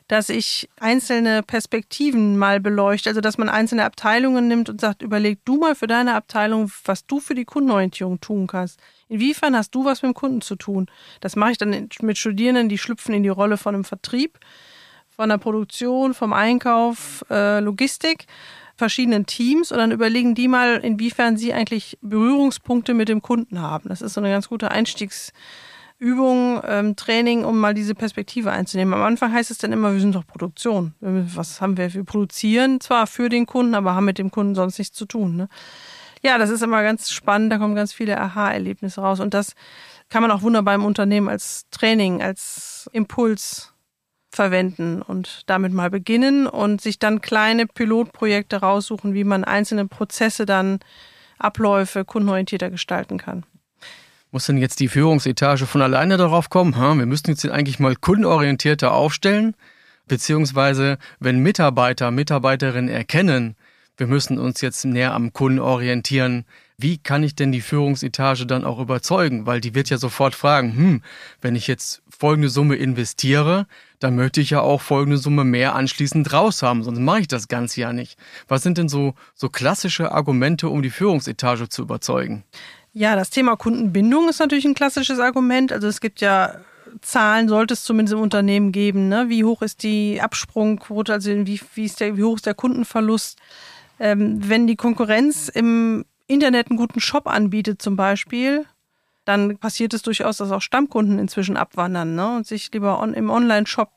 dass 0.08 0.30
ich 0.30 0.68
einzelne 0.80 1.42
Perspektiven 1.42 2.38
mal 2.38 2.60
beleuchte, 2.60 3.10
also 3.10 3.20
dass 3.20 3.38
man 3.38 3.48
einzelne 3.48 3.84
Abteilungen 3.84 4.48
nimmt 4.48 4.70
und 4.70 4.80
sagt, 4.80 5.02
überleg 5.02 5.38
du 5.44 5.58
mal 5.58 5.74
für 5.74 5.86
deine 5.86 6.14
Abteilung, 6.14 6.72
was 6.84 7.06
du 7.06 7.20
für 7.20 7.34
die 7.34 7.44
Kundenorientierung 7.44 8.18
tun 8.20 8.46
kannst. 8.46 8.80
Inwiefern 9.08 9.54
hast 9.54 9.74
du 9.74 9.84
was 9.84 10.02
mit 10.02 10.10
dem 10.10 10.14
Kunden 10.14 10.40
zu 10.40 10.56
tun? 10.56 10.86
Das 11.20 11.36
mache 11.36 11.52
ich 11.52 11.58
dann 11.58 11.88
mit 12.00 12.18
Studierenden, 12.18 12.68
die 12.70 12.78
schlüpfen 12.78 13.14
in 13.14 13.22
die 13.22 13.28
Rolle 13.28 13.58
von 13.58 13.74
einem 13.74 13.84
Vertrieb, 13.84 14.38
von 15.14 15.28
der 15.28 15.38
Produktion, 15.38 16.14
vom 16.14 16.32
Einkauf, 16.32 17.24
äh, 17.30 17.60
Logistik 17.60 18.26
verschiedenen 18.78 19.26
Teams 19.26 19.72
und 19.72 19.78
dann 19.78 19.90
überlegen 19.90 20.36
die 20.36 20.46
mal, 20.46 20.76
inwiefern 20.76 21.36
sie 21.36 21.52
eigentlich 21.52 21.98
Berührungspunkte 22.00 22.94
mit 22.94 23.08
dem 23.08 23.20
Kunden 23.20 23.60
haben. 23.60 23.88
Das 23.88 24.00
ist 24.00 24.14
so 24.14 24.20
eine 24.20 24.30
ganz 24.30 24.48
gute 24.48 24.70
Einstiegsübung, 25.98 26.62
ähm, 26.64 26.96
Training, 26.96 27.44
um 27.44 27.58
mal 27.58 27.74
diese 27.74 27.94
Perspektive 27.94 28.50
einzunehmen. 28.50 28.94
Am 28.94 29.02
Anfang 29.02 29.32
heißt 29.32 29.50
es 29.50 29.58
dann 29.58 29.72
immer, 29.72 29.92
wir 29.92 30.00
sind 30.00 30.14
doch 30.14 30.26
Produktion. 30.26 30.94
Was 31.00 31.60
haben 31.60 31.76
wir? 31.76 31.92
Wir 31.92 32.04
produzieren 32.04 32.80
zwar 32.80 33.06
für 33.06 33.28
den 33.28 33.46
Kunden, 33.46 33.74
aber 33.74 33.94
haben 33.94 34.04
mit 34.04 34.18
dem 34.18 34.30
Kunden 34.30 34.54
sonst 34.54 34.78
nichts 34.78 34.96
zu 34.96 35.06
tun. 35.06 35.36
Ne? 35.36 35.48
Ja, 36.22 36.38
das 36.38 36.50
ist 36.50 36.62
immer 36.62 36.82
ganz 36.82 37.10
spannend, 37.10 37.52
da 37.52 37.58
kommen 37.58 37.74
ganz 37.74 37.92
viele 37.92 38.20
Aha-Erlebnisse 38.20 39.00
raus 39.00 39.20
und 39.20 39.34
das 39.34 39.54
kann 40.08 40.22
man 40.22 40.30
auch 40.30 40.42
wunderbar 40.42 40.74
im 40.74 40.84
Unternehmen 40.84 41.28
als 41.28 41.66
Training, 41.70 42.22
als 42.22 42.88
Impuls 42.92 43.72
verwenden 44.30 45.02
und 45.02 45.42
damit 45.46 45.72
mal 45.72 45.90
beginnen 45.90 46.46
und 46.46 46.80
sich 46.80 46.98
dann 46.98 47.20
kleine 47.20 47.66
Pilotprojekte 47.66 48.58
raussuchen, 48.58 49.14
wie 49.14 49.24
man 49.24 49.44
einzelne 49.44 49.86
Prozesse 49.86 50.44
dann 50.44 50.80
Abläufe 51.38 52.04
kundenorientierter 52.04 52.70
gestalten 52.70 53.18
kann. 53.18 53.44
Muss 54.30 54.46
denn 54.46 54.58
jetzt 54.58 54.80
die 54.80 54.88
Führungsetage 54.88 55.66
von 55.66 55.80
alleine 55.80 56.18
darauf 56.18 56.50
kommen? 56.50 56.74
Wir 56.74 57.06
müssten 57.06 57.30
jetzt 57.30 57.48
eigentlich 57.48 57.78
mal 57.78 57.96
kundenorientierter 57.96 58.92
aufstellen, 58.92 59.54
beziehungsweise 60.06 60.98
wenn 61.18 61.38
Mitarbeiter, 61.38 62.10
Mitarbeiterinnen 62.10 62.90
erkennen, 62.90 63.56
wir 63.96 64.06
müssen 64.06 64.38
uns 64.38 64.60
jetzt 64.60 64.84
näher 64.84 65.14
am 65.14 65.32
Kunden 65.32 65.58
orientieren, 65.58 66.44
wie 66.80 66.98
kann 66.98 67.24
ich 67.24 67.34
denn 67.34 67.50
die 67.50 67.60
Führungsetage 67.60 68.46
dann 68.46 68.64
auch 68.64 68.78
überzeugen? 68.78 69.46
Weil 69.46 69.60
die 69.60 69.74
wird 69.74 69.90
ja 69.90 69.98
sofort 69.98 70.36
fragen, 70.36 70.76
hm, 70.76 71.02
wenn 71.40 71.56
ich 71.56 71.66
jetzt 71.66 72.02
folgende 72.08 72.48
Summe 72.48 72.76
investiere, 72.76 73.66
dann 73.98 74.14
möchte 74.14 74.40
ich 74.40 74.50
ja 74.50 74.60
auch 74.60 74.80
folgende 74.80 75.18
Summe 75.18 75.42
mehr 75.42 75.74
anschließend 75.74 76.32
raus 76.32 76.62
haben, 76.62 76.84
sonst 76.84 77.00
mache 77.00 77.20
ich 77.20 77.28
das 77.28 77.48
Ganze 77.48 77.80
ja 77.80 77.92
nicht. 77.92 78.16
Was 78.46 78.62
sind 78.62 78.78
denn 78.78 78.88
so, 78.88 79.14
so 79.34 79.48
klassische 79.48 80.12
Argumente, 80.12 80.68
um 80.68 80.82
die 80.82 80.90
Führungsetage 80.90 81.68
zu 81.68 81.82
überzeugen? 81.82 82.44
Ja, 82.98 83.14
das 83.14 83.30
Thema 83.30 83.54
Kundenbindung 83.54 84.28
ist 84.28 84.40
natürlich 84.40 84.64
ein 84.64 84.74
klassisches 84.74 85.20
Argument. 85.20 85.72
Also 85.72 85.86
es 85.86 86.00
gibt 86.00 86.20
ja 86.20 86.56
Zahlen 87.00 87.48
sollte 87.48 87.74
es 87.74 87.84
zumindest 87.84 88.14
im 88.14 88.20
Unternehmen 88.20 88.72
geben. 88.72 89.06
Ne? 89.06 89.26
Wie 89.28 89.44
hoch 89.44 89.62
ist 89.62 89.84
die 89.84 90.20
Absprungquote, 90.20 91.12
also 91.12 91.30
wie, 91.30 91.60
wie, 91.74 91.88
der, 91.90 92.16
wie 92.16 92.24
hoch 92.24 92.34
ist 92.34 92.46
der 92.46 92.54
Kundenverlust? 92.54 93.38
Ähm, 94.00 94.40
wenn 94.48 94.66
die 94.66 94.74
Konkurrenz 94.74 95.48
im 95.48 96.06
Internet 96.26 96.70
einen 96.70 96.76
guten 96.76 96.98
Shop 96.98 97.28
anbietet 97.28 97.80
zum 97.80 97.94
Beispiel, 97.94 98.66
dann 99.24 99.58
passiert 99.58 99.94
es 99.94 100.02
durchaus, 100.02 100.38
dass 100.38 100.50
auch 100.50 100.62
Stammkunden 100.62 101.20
inzwischen 101.20 101.56
abwandern 101.56 102.16
ne? 102.16 102.38
und 102.38 102.48
sich 102.48 102.72
lieber 102.72 103.00
on, 103.00 103.14
im 103.14 103.30
Online-Shop 103.30 103.92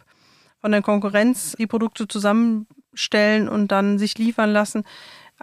von 0.59 0.71
der 0.71 0.83
Konkurrenz 0.83 1.55
die 1.57 1.65
Produkte 1.65 2.07
zusammenstellen 2.07 3.49
und 3.49 3.71
dann 3.71 3.97
sich 3.97 4.19
liefern 4.19 4.51
lassen. 4.51 4.83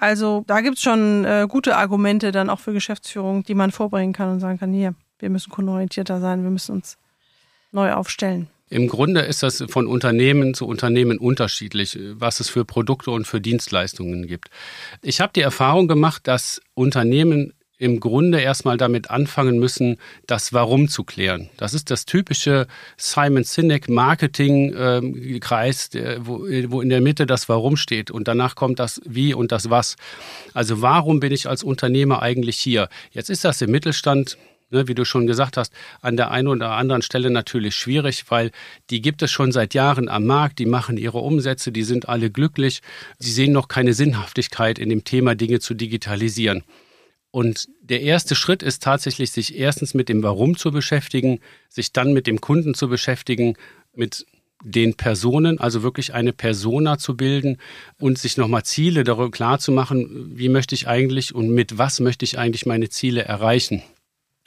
Also 0.01 0.45
da 0.47 0.61
gibt 0.61 0.77
es 0.77 0.83
schon 0.83 1.25
äh, 1.25 1.47
gute 1.49 1.77
Argumente 1.77 2.31
dann 2.31 2.51
auch 2.51 2.61
für 2.61 2.73
Geschäftsführung, 2.73 3.43
die 3.43 3.55
man 3.55 3.73
vorbringen 3.73 4.13
kann 4.13 4.31
und 4.31 4.39
sagen 4.39 4.59
kann, 4.59 4.73
hier, 4.73 4.95
wir 5.19 5.29
müssen 5.29 5.51
kundenorientierter 5.51 6.21
sein, 6.21 6.45
wir 6.45 6.51
müssen 6.51 6.77
uns 6.77 6.99
neu 7.73 7.93
aufstellen. 7.93 8.49
Im 8.71 8.87
Grunde 8.87 9.23
ist 9.23 9.43
das 9.43 9.65
von 9.69 9.89
Unternehmen 9.89 10.55
zu 10.55 10.67
Unternehmen 10.67 11.19
unterschiedlich, 11.19 11.99
was 12.13 12.39
es 12.39 12.49
für 12.49 12.65
Produkte 12.65 13.11
und 13.11 13.27
für 13.27 13.41
Dienstleistungen 13.41 14.29
gibt. 14.29 14.51
Ich 15.03 15.21
habe 15.21 15.33
die 15.35 15.41
Erfahrung 15.41 15.89
gemacht, 15.89 16.29
dass 16.29 16.61
Unternehmen 16.75 17.55
im 17.79 18.01
Grunde 18.01 18.41
erstmal 18.41 18.77
damit 18.77 19.11
anfangen 19.11 19.59
müssen, 19.59 19.99
das 20.27 20.53
Warum 20.53 20.89
zu 20.89 21.05
klären. 21.05 21.49
Das 21.57 21.75
ist 21.75 21.91
das 21.91 22.05
typische 22.05 22.67
Simon 22.97 23.45
Sinek 23.45 23.89
Marketing-Kreis, 23.89 25.91
wo, 26.19 26.41
wo 26.41 26.81
in 26.81 26.89
der 26.89 27.01
Mitte 27.01 27.27
das 27.27 27.49
Warum 27.49 27.77
steht 27.77 28.11
und 28.11 28.27
danach 28.27 28.57
kommt 28.57 28.81
das 28.81 29.01
Wie 29.05 29.33
und 29.33 29.53
das 29.53 29.71
Was. 29.71 29.97
Also 30.55 30.83
warum 30.83 31.21
bin 31.21 31.33
ich 31.33 31.49
als 31.49 31.63
Unternehmer 31.63 32.21
eigentlich 32.21 32.59
hier? 32.59 32.89
Jetzt 33.13 33.31
ist 33.31 33.45
das 33.45 33.63
im 33.63 33.71
Mittelstand 33.71 34.37
ne, 34.71 34.89
wie 34.89 34.95
du 34.95 35.05
schon 35.05 35.27
gesagt 35.27 35.57
hast, 35.57 35.73
an 36.01 36.17
der 36.17 36.31
einen 36.31 36.49
oder 36.49 36.73
anderen 36.73 37.03
Stelle 37.03 37.31
natürlich 37.31 37.77
schwierig, 37.77 38.25
weil 38.29 38.51
die 38.91 39.01
gibt 39.01 39.23
es 39.23 39.31
schon 39.31 39.53
seit 39.53 39.75
Jahren 39.75 40.09
am 40.09 40.27
Markt, 40.27 40.59
die 40.59 40.67
machen 40.67 40.97
ihre 40.97 41.19
Umsätze, 41.19 41.73
die 41.73 41.85
sind 41.85 42.09
alle 42.09 42.31
glücklich, 42.31 42.81
sie 43.19 43.33
sehen 43.33 43.53
noch 43.53 43.69
keine 43.69 43.95
Sinnhaftigkeit 43.95 44.79
in 44.79 44.89
dem 44.89 45.05
Thema, 45.05 45.35
Dinge 45.35 45.61
zu 45.61 45.75
digitalisieren. 45.75 46.65
Und 47.31 47.69
der 47.83 48.03
erste 48.03 48.35
Schritt 48.35 48.63
ist 48.63 48.83
tatsächlich, 48.83 49.33
sich 49.33 49.59
erstens 49.59 49.95
mit 49.95 50.09
dem 50.09 50.23
Warum 50.23 50.57
zu 50.57 50.71
beschäftigen, 50.71 51.41
sich 51.69 51.93
dann 51.93 52.13
mit 52.13 52.27
dem 52.27 52.41
Kunden 52.41 52.75
zu 52.75 52.89
beschäftigen, 52.89 53.57
mit 53.95 54.27
den 54.65 54.95
Personen, 54.95 55.61
also 55.61 55.83
wirklich 55.83 56.15
eine 56.15 56.33
Persona 56.33 56.99
zu 56.99 57.17
bilden 57.17 57.59
und 57.99 58.19
sich 58.19 58.37
nochmal 58.37 58.65
Ziele 58.65 59.05
darüber 59.05 59.31
klar 59.31 59.59
zu 59.59 59.71
machen, 59.71 60.33
wie 60.37 60.49
möchte 60.49 60.75
ich 60.75 60.89
eigentlich 60.89 61.35
und 61.35 61.51
mit 61.51 61.79
was 61.79 62.01
möchte 62.01 62.25
ich 62.25 62.39
eigentlich 62.39 62.67
meine 62.67 62.89
Ziele 62.89 63.23
erreichen. 63.23 63.83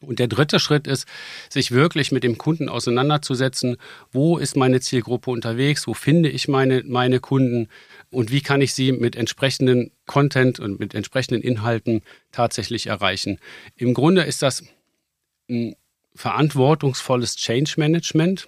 Und 0.02 0.18
der 0.18 0.28
dritte 0.28 0.60
Schritt 0.60 0.88
ist, 0.88 1.08
sich 1.50 1.72
wirklich 1.72 2.12
mit 2.12 2.24
dem 2.24 2.40
Kunden 2.40 2.70
auseinanderzusetzen. 2.70 3.78
Wo 4.12 4.38
ist 4.38 4.58
meine 4.58 4.80
Zielgruppe 4.80 5.30
unterwegs? 5.30 5.86
Wo 5.86 5.94
finde 5.94 6.30
ich 6.30 6.48
meine, 6.48 6.84
meine 6.86 7.20
Kunden? 7.20 7.70
Und 8.12 8.30
wie 8.30 8.42
kann 8.42 8.62
ich 8.62 8.74
sie 8.74 8.92
mit 8.92 9.16
entsprechenden 9.16 9.92
Content 10.06 10.60
und 10.60 10.80
mit 10.80 10.94
entsprechenden 10.94 11.42
Inhalten 11.42 12.02
tatsächlich 12.32 12.88
erreichen? 12.88 13.40
Im 13.78 13.94
Grunde 13.94 14.24
ist 14.24 14.42
das 14.42 14.64
ein 15.50 15.76
verantwortungsvolles 16.14 17.38
Change 17.38 17.76
Management. 17.78 18.48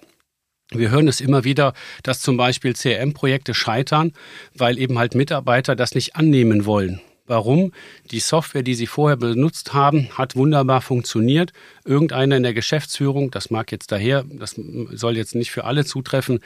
Wir 0.70 0.90
hören 0.90 1.08
es 1.08 1.20
immer 1.20 1.44
wieder, 1.44 1.72
dass 2.02 2.20
zum 2.20 2.36
Beispiel 2.36 2.74
CRM-Projekte 2.74 3.54
scheitern, 3.54 4.12
weil 4.54 4.78
eben 4.78 4.98
halt 4.98 5.14
Mitarbeiter 5.14 5.74
das 5.76 5.94
nicht 5.94 6.14
annehmen 6.14 6.66
wollen. 6.66 7.00
Warum? 7.26 7.72
Die 8.10 8.20
Software, 8.20 8.62
die 8.62 8.74
Sie 8.74 8.86
vorher 8.86 9.16
benutzt 9.16 9.72
haben, 9.72 10.10
hat 10.12 10.36
wunderbar 10.36 10.82
funktioniert. 10.82 11.54
Irgendeiner 11.86 12.36
in 12.36 12.42
der 12.42 12.52
Geschäftsführung, 12.52 13.30
das 13.30 13.48
mag 13.48 13.72
jetzt 13.72 13.90
daher, 13.92 14.26
das 14.28 14.60
soll 14.90 15.16
jetzt 15.16 15.34
nicht 15.34 15.50
für 15.50 15.64
alle 15.64 15.86
zutreffen, 15.86 16.40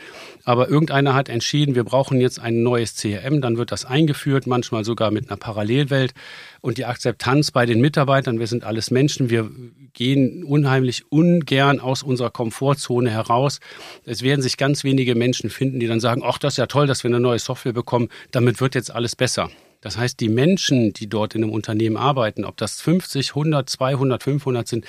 aber 0.44 0.68
irgendeiner 0.68 1.14
hat 1.14 1.28
entschieden, 1.28 1.74
wir 1.74 1.82
brauchen 1.82 2.20
jetzt 2.20 2.38
ein 2.38 2.62
neues 2.62 2.94
CRM, 2.94 3.40
dann 3.40 3.56
wird 3.56 3.72
das 3.72 3.86
eingeführt, 3.86 4.46
manchmal 4.46 4.84
sogar 4.84 5.10
mit 5.10 5.28
einer 5.28 5.36
Parallelwelt. 5.36 6.14
Und 6.60 6.78
die 6.78 6.84
Akzeptanz 6.84 7.50
bei 7.50 7.66
den 7.66 7.80
Mitarbeitern, 7.80 8.38
wir 8.38 8.46
sind 8.46 8.62
alles 8.62 8.92
Menschen, 8.92 9.30
wir 9.30 9.50
gehen 9.94 10.44
unheimlich 10.44 11.10
ungern 11.10 11.80
aus 11.80 12.04
unserer 12.04 12.30
Komfortzone 12.30 13.10
heraus. 13.10 13.58
Es 14.04 14.22
werden 14.22 14.42
sich 14.42 14.56
ganz 14.56 14.84
wenige 14.84 15.16
Menschen 15.16 15.50
finden, 15.50 15.80
die 15.80 15.88
dann 15.88 15.98
sagen, 15.98 16.22
ach, 16.24 16.38
das 16.38 16.52
ist 16.52 16.58
ja 16.58 16.66
toll, 16.66 16.86
dass 16.86 17.02
wir 17.02 17.10
eine 17.10 17.18
neue 17.18 17.40
Software 17.40 17.72
bekommen, 17.72 18.10
damit 18.30 18.60
wird 18.60 18.76
jetzt 18.76 18.94
alles 18.94 19.16
besser. 19.16 19.50
Das 19.80 19.96
heißt, 19.96 20.18
die 20.20 20.28
Menschen, 20.28 20.92
die 20.92 21.08
dort 21.08 21.34
in 21.34 21.44
einem 21.44 21.52
Unternehmen 21.52 21.96
arbeiten, 21.96 22.44
ob 22.44 22.56
das 22.56 22.80
50, 22.80 23.30
100, 23.30 23.68
200, 23.68 24.22
500 24.22 24.66
sind, 24.66 24.84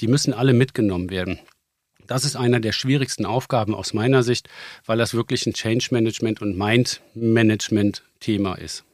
die 0.00 0.08
müssen 0.08 0.32
alle 0.34 0.52
mitgenommen 0.52 1.10
werden. 1.10 1.38
Das 2.06 2.24
ist 2.24 2.36
einer 2.36 2.60
der 2.60 2.72
schwierigsten 2.72 3.24
Aufgaben 3.24 3.74
aus 3.74 3.94
meiner 3.94 4.22
Sicht, 4.22 4.48
weil 4.84 4.98
das 4.98 5.14
wirklich 5.14 5.46
ein 5.46 5.54
Change 5.54 5.88
Management 5.92 6.42
und 6.42 6.58
Mind 6.58 7.00
Management 7.14 8.02
Thema 8.18 8.54
ist. 8.54 8.84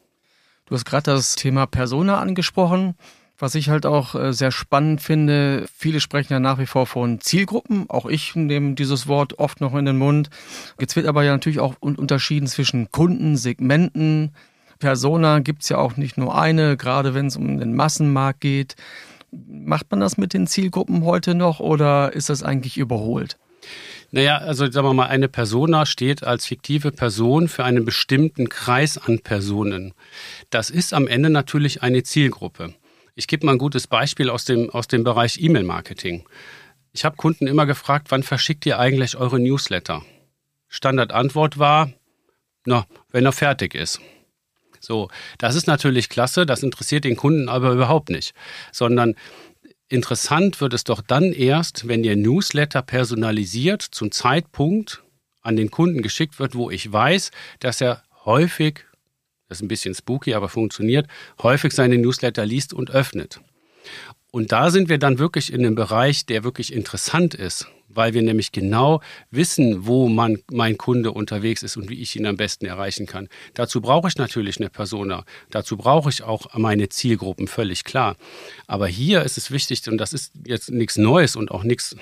Du 0.67 0.75
hast 0.75 0.85
gerade 0.85 1.13
das 1.13 1.35
Thema 1.35 1.67
Persona 1.67 2.19
angesprochen. 2.19 2.95
Was 3.41 3.55
ich 3.55 3.71
halt 3.71 3.87
auch 3.87 4.17
äh, 4.17 4.33
sehr 4.33 4.51
spannend 4.51 5.01
finde, 5.01 5.67
viele 5.73 6.01
sprechen 6.01 6.33
ja 6.33 6.41
nach 6.41 6.59
wie 6.59 6.67
vor 6.67 6.87
von 6.87 7.21
Zielgruppen. 7.21 7.89
Auch 7.89 8.07
ich 8.07 8.35
nehme 8.35 8.75
dieses 8.75 9.07
Wort 9.07 9.39
oft 9.39 9.61
noch 9.61 9.75
in 9.77 9.85
den 9.85 9.97
Mund. 9.97 10.29
Jetzt 10.81 10.97
wird 10.97 11.07
aber 11.07 11.23
ja 11.23 11.33
natürlich 11.33 11.61
auch 11.61 11.77
unterschieden 11.81 12.49
zwischen 12.49 12.91
Kunden, 12.91 13.37
Segmenten, 13.37 14.33
Persona 14.79 15.41
gibt 15.41 15.63
es 15.63 15.69
ja 15.69 15.79
auch 15.79 15.97
nicht 15.97 16.17
nur 16.19 16.39
eine, 16.39 16.77
gerade 16.77 17.15
wenn 17.15 17.27
es 17.27 17.37
um 17.37 17.59
den 17.59 17.75
Massenmarkt 17.75 18.41
geht. 18.41 18.77
Macht 19.31 19.91
man 19.91 20.01
das 20.01 20.17
mit 20.17 20.33
den 20.33 20.47
Zielgruppen 20.47 21.05
heute 21.05 21.35
noch 21.35 21.61
oder 21.61 22.13
ist 22.13 22.31
das 22.31 22.43
eigentlich 22.43 22.79
überholt? 22.79 23.37
Naja, 24.11 24.39
also 24.39 24.71
sagen 24.71 24.87
wir 24.87 24.95
mal, 24.95 25.09
eine 25.09 25.29
Persona 25.29 25.85
steht 25.85 26.25
als 26.25 26.47
fiktive 26.47 26.93
Person 26.93 27.49
für 27.49 27.65
einen 27.65 27.85
bestimmten 27.85 28.49
Kreis 28.49 28.97
an 28.97 29.19
Personen. 29.19 29.93
Das 30.49 30.71
ist 30.71 30.95
am 30.95 31.07
Ende 31.07 31.29
natürlich 31.29 31.83
eine 31.83 32.03
Zielgruppe. 32.03 32.73
Ich 33.15 33.27
gebe 33.27 33.45
mal 33.45 33.53
ein 33.53 33.59
gutes 33.59 33.87
Beispiel 33.87 34.31
aus 34.31 34.47
dem, 34.47 34.71
aus 34.71 34.89
dem 34.89 35.05
Bereich 35.05 35.43
E-Mail-Marketing. 35.43 36.25
Ich 36.93 37.05
habe 37.05 37.17
Kunden 37.17 37.47
immer 37.47 37.67
gefragt, 37.67 38.07
wann 38.11 38.23
verschickt 38.23 38.65
ihr 38.65 38.79
eigentlich 38.79 39.17
eure 39.17 39.39
Newsletter? 39.39 40.03
Standardantwort 40.69 41.59
war, 41.59 41.93
na, 42.65 42.87
wenn 43.11 43.27
er 43.27 43.33
fertig 43.33 43.75
ist. 43.75 44.01
So, 44.81 45.09
das 45.39 45.55
ist 45.55 45.67
natürlich 45.67 46.09
klasse, 46.09 46.47
das 46.47 46.63
interessiert 46.63 47.05
den 47.05 47.17
Kunden 47.17 47.49
aber 47.49 47.73
überhaupt 47.73 48.11
nicht, 48.11 48.35
sondern 48.73 49.15
interessant 49.89 50.61
wird 50.61 50.75
es 50.75 50.85
doch 50.85 51.01
dann 51.01 51.33
erst, 51.33 51.89
wenn 51.89 52.03
der 52.03 52.17
Newsletter 52.17 52.83
personalisiert 52.83 53.83
zum 53.83 54.11
Zeitpunkt 54.13 55.03
an 55.43 55.57
den 55.57 55.71
Kunden 55.71 56.03
geschickt 56.03 56.39
wird, 56.39 56.55
wo 56.55 56.71
ich 56.71 56.93
weiß, 56.93 57.31
dass 57.61 57.81
er 57.81 58.03
häufig, 58.25 58.85
das 59.49 59.59
ist 59.59 59.63
ein 59.63 59.69
bisschen 59.69 59.95
spooky, 59.95 60.35
aber 60.35 60.49
funktioniert, 60.49 61.07
häufig 61.43 61.73
seine 61.73 61.97
Newsletter 61.97 62.45
liest 62.45 62.75
und 62.75 62.91
öffnet. 62.91 63.41
Und 64.31 64.53
da 64.53 64.71
sind 64.71 64.89
wir 64.89 64.99
dann 64.99 65.19
wirklich 65.19 65.53
in 65.53 65.65
einem 65.65 65.75
Bereich, 65.75 66.27
der 66.27 66.45
wirklich 66.45 66.73
interessant 66.73 67.35
ist, 67.35 67.67
weil 67.89 68.13
wir 68.13 68.23
nämlich 68.23 68.53
genau 68.53 69.01
wissen, 69.31 69.87
wo 69.87 70.09
man, 70.09 70.39
mein 70.51 70.77
Kunde 70.77 71.13
unterwegs 71.13 71.63
ist 71.63 71.77
und 71.77 71.89
wie 71.89 72.01
ich 72.01 72.15
ihn 72.15 72.27
am 72.27 72.37
besten 72.37 72.67
erreichen 72.67 73.07
kann. 73.07 73.29
Dazu 73.55 73.81
brauche 73.81 74.09
ich 74.09 74.17
natürlich 74.17 74.61
eine 74.61 74.69
Persona. 74.69 75.25
Dazu 75.51 75.79
brauche 75.79 76.11
ich 76.11 76.23
auch 76.23 76.55
meine 76.55 76.91
Zielgruppen, 76.91 77.49
völlig 77.49 77.85
klar. 77.85 78.17
Aber 78.67 78.87
hier 78.87 79.23
ist 79.23 79.39
es 79.39 79.51
wichtig, 79.51 79.89
und 79.89 79.99
das 79.99 80.13
ist 80.13 80.33
jetzt 80.47 80.71
nichts 80.71 80.99
Neues 80.99 81.35
und 81.35 81.51
auch 81.51 81.65
nichts, 81.65 81.97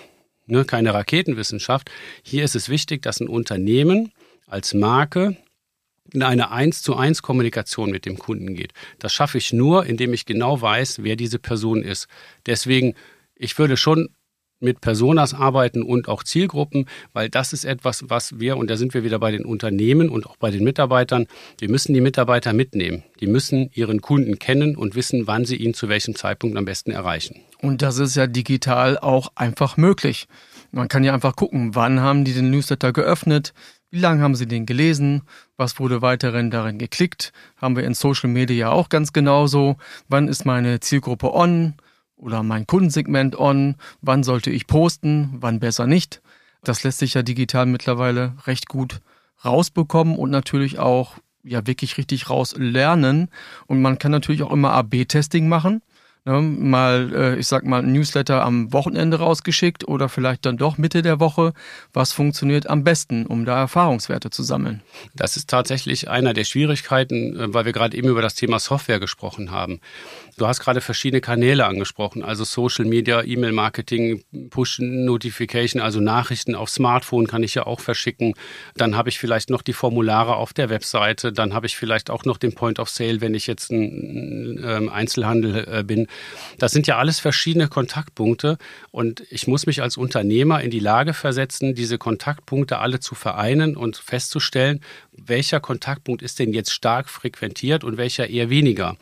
ne, 0.46 0.64
keine 0.64 0.92
Raketenwissenschaft. 0.92 1.90
Hier 2.24 2.42
ist 2.42 2.56
es 2.56 2.68
wichtig, 2.68 3.02
dass 3.02 3.20
ein 3.20 3.28
Unternehmen 3.28 4.12
als 4.48 4.74
Marke 4.74 5.36
in 6.16 6.22
eine 6.22 6.50
eins 6.50 6.82
zu 6.82 6.96
eins 6.96 7.22
Kommunikation 7.22 7.90
mit 7.90 8.06
dem 8.06 8.18
Kunden 8.18 8.54
geht. 8.54 8.72
Das 8.98 9.12
schaffe 9.12 9.38
ich 9.38 9.52
nur, 9.52 9.86
indem 9.86 10.12
ich 10.12 10.26
genau 10.26 10.60
weiß, 10.60 11.02
wer 11.02 11.14
diese 11.14 11.38
Person 11.38 11.82
ist. 11.82 12.08
Deswegen, 12.46 12.94
ich 13.36 13.56
würde 13.58 13.76
schon 13.76 14.08
mit 14.58 14.80
Personas 14.80 15.34
arbeiten 15.34 15.82
und 15.82 16.08
auch 16.08 16.22
Zielgruppen, 16.22 16.86
weil 17.12 17.28
das 17.28 17.52
ist 17.52 17.64
etwas, 17.64 18.08
was 18.08 18.40
wir, 18.40 18.56
und 18.56 18.70
da 18.70 18.76
sind 18.76 18.94
wir 18.94 19.04
wieder 19.04 19.18
bei 19.18 19.30
den 19.30 19.44
Unternehmen 19.44 20.08
und 20.08 20.26
auch 20.26 20.36
bei 20.38 20.50
den 20.50 20.64
Mitarbeitern, 20.64 21.26
wir 21.58 21.70
müssen 21.70 21.92
die 21.92 22.00
Mitarbeiter 22.00 22.54
mitnehmen. 22.54 23.02
Die 23.20 23.26
müssen 23.26 23.70
ihren 23.74 24.00
Kunden 24.00 24.38
kennen 24.38 24.74
und 24.74 24.94
wissen, 24.94 25.26
wann 25.26 25.44
sie 25.44 25.56
ihn 25.56 25.74
zu 25.74 25.90
welchem 25.90 26.14
Zeitpunkt 26.14 26.56
am 26.56 26.64
besten 26.64 26.90
erreichen. 26.90 27.42
Und 27.60 27.82
das 27.82 27.98
ist 27.98 28.16
ja 28.16 28.26
digital 28.26 28.98
auch 28.98 29.30
einfach 29.34 29.76
möglich. 29.76 30.26
Man 30.72 30.88
kann 30.88 31.04
ja 31.04 31.12
einfach 31.12 31.36
gucken, 31.36 31.74
wann 31.74 32.00
haben 32.00 32.24
die 32.24 32.32
den 32.32 32.50
Newsletter 32.50 32.92
geöffnet, 32.92 33.52
wie 33.96 34.00
lange 34.00 34.22
haben 34.22 34.34
Sie 34.34 34.46
den 34.46 34.66
gelesen? 34.66 35.22
Was 35.56 35.80
wurde 35.80 36.02
weiterhin 36.02 36.50
darin 36.50 36.76
geklickt? 36.76 37.32
Haben 37.56 37.76
wir 37.76 37.84
in 37.84 37.94
Social 37.94 38.28
Media 38.28 38.68
auch 38.68 38.90
ganz 38.90 39.14
genauso. 39.14 39.78
Wann 40.06 40.28
ist 40.28 40.44
meine 40.44 40.80
Zielgruppe 40.80 41.32
on 41.32 41.72
oder 42.14 42.42
mein 42.42 42.66
Kundensegment 42.66 43.38
on? 43.38 43.76
Wann 44.02 44.22
sollte 44.22 44.50
ich 44.50 44.66
posten? 44.66 45.30
Wann 45.40 45.60
besser 45.60 45.86
nicht? 45.86 46.20
Das 46.62 46.84
lässt 46.84 46.98
sich 46.98 47.14
ja 47.14 47.22
digital 47.22 47.64
mittlerweile 47.64 48.34
recht 48.44 48.68
gut 48.68 49.00
rausbekommen 49.42 50.16
und 50.16 50.28
natürlich 50.28 50.78
auch 50.78 51.16
ja 51.42 51.66
wirklich 51.66 51.96
richtig 51.96 52.28
rauslernen. 52.28 53.30
Und 53.66 53.80
man 53.80 53.98
kann 53.98 54.12
natürlich 54.12 54.42
auch 54.42 54.52
immer 54.52 54.72
AB-Testing 54.72 55.48
machen. 55.48 55.80
Ne, 56.26 56.42
mal, 56.42 57.12
äh, 57.14 57.38
ich 57.38 57.46
sag 57.46 57.64
mal, 57.64 57.84
ein 57.84 57.92
Newsletter 57.92 58.42
am 58.42 58.72
Wochenende 58.72 59.20
rausgeschickt 59.20 59.86
oder 59.86 60.08
vielleicht 60.08 60.44
dann 60.44 60.56
doch 60.56 60.76
Mitte 60.76 61.02
der 61.02 61.20
Woche. 61.20 61.52
Was 61.92 62.12
funktioniert 62.12 62.68
am 62.68 62.82
besten, 62.82 63.26
um 63.26 63.44
da 63.44 63.56
Erfahrungswerte 63.60 64.30
zu 64.30 64.42
sammeln? 64.42 64.82
Das 65.14 65.36
ist 65.36 65.48
tatsächlich 65.48 66.10
einer 66.10 66.34
der 66.34 66.42
Schwierigkeiten, 66.42 67.38
äh, 67.38 67.54
weil 67.54 67.64
wir 67.64 67.72
gerade 67.72 67.96
eben 67.96 68.08
über 68.08 68.22
das 68.22 68.34
Thema 68.34 68.58
Software 68.58 68.98
gesprochen 68.98 69.52
haben. 69.52 69.80
Du 70.38 70.46
hast 70.46 70.60
gerade 70.60 70.82
verschiedene 70.82 71.22
Kanäle 71.22 71.64
angesprochen, 71.64 72.22
also 72.22 72.44
Social 72.44 72.84
Media, 72.84 73.22
E-Mail-Marketing, 73.22 74.22
Push-Notification, 74.50 75.80
also 75.80 76.00
Nachrichten 76.00 76.54
auf 76.54 76.68
Smartphone 76.68 77.26
kann 77.26 77.42
ich 77.42 77.54
ja 77.54 77.66
auch 77.66 77.80
verschicken. 77.80 78.34
Dann 78.74 78.96
habe 78.96 79.08
ich 79.08 79.18
vielleicht 79.18 79.48
noch 79.48 79.62
die 79.62 79.72
Formulare 79.72 80.36
auf 80.36 80.52
der 80.52 80.68
Webseite. 80.68 81.32
Dann 81.32 81.54
habe 81.54 81.66
ich 81.66 81.76
vielleicht 81.76 82.10
auch 82.10 82.26
noch 82.26 82.36
den 82.36 82.54
Point 82.54 82.78
of 82.78 82.90
Sale, 82.90 83.22
wenn 83.22 83.34
ich 83.34 83.46
jetzt 83.46 83.70
ein 83.70 84.62
ähm, 84.62 84.90
Einzelhandel 84.90 85.66
äh, 85.68 85.82
bin. 85.82 86.06
Das 86.58 86.72
sind 86.72 86.86
ja 86.86 86.98
alles 86.98 87.18
verschiedene 87.18 87.68
Kontaktpunkte 87.68 88.58
und 88.90 89.22
ich 89.30 89.46
muss 89.46 89.64
mich 89.64 89.80
als 89.80 89.96
Unternehmer 89.96 90.60
in 90.60 90.70
die 90.70 90.80
Lage 90.80 91.14
versetzen, 91.14 91.74
diese 91.74 91.96
Kontaktpunkte 91.96 92.78
alle 92.78 93.00
zu 93.00 93.14
vereinen 93.14 93.74
und 93.74 93.96
festzustellen, 93.96 94.80
welcher 95.16 95.60
Kontaktpunkt 95.60 96.22
ist 96.22 96.38
denn 96.38 96.52
jetzt 96.52 96.72
stark 96.72 97.08
frequentiert 97.08 97.84
und 97.84 97.96
welcher 97.96 98.28
eher 98.28 98.50
weniger. 98.50 98.96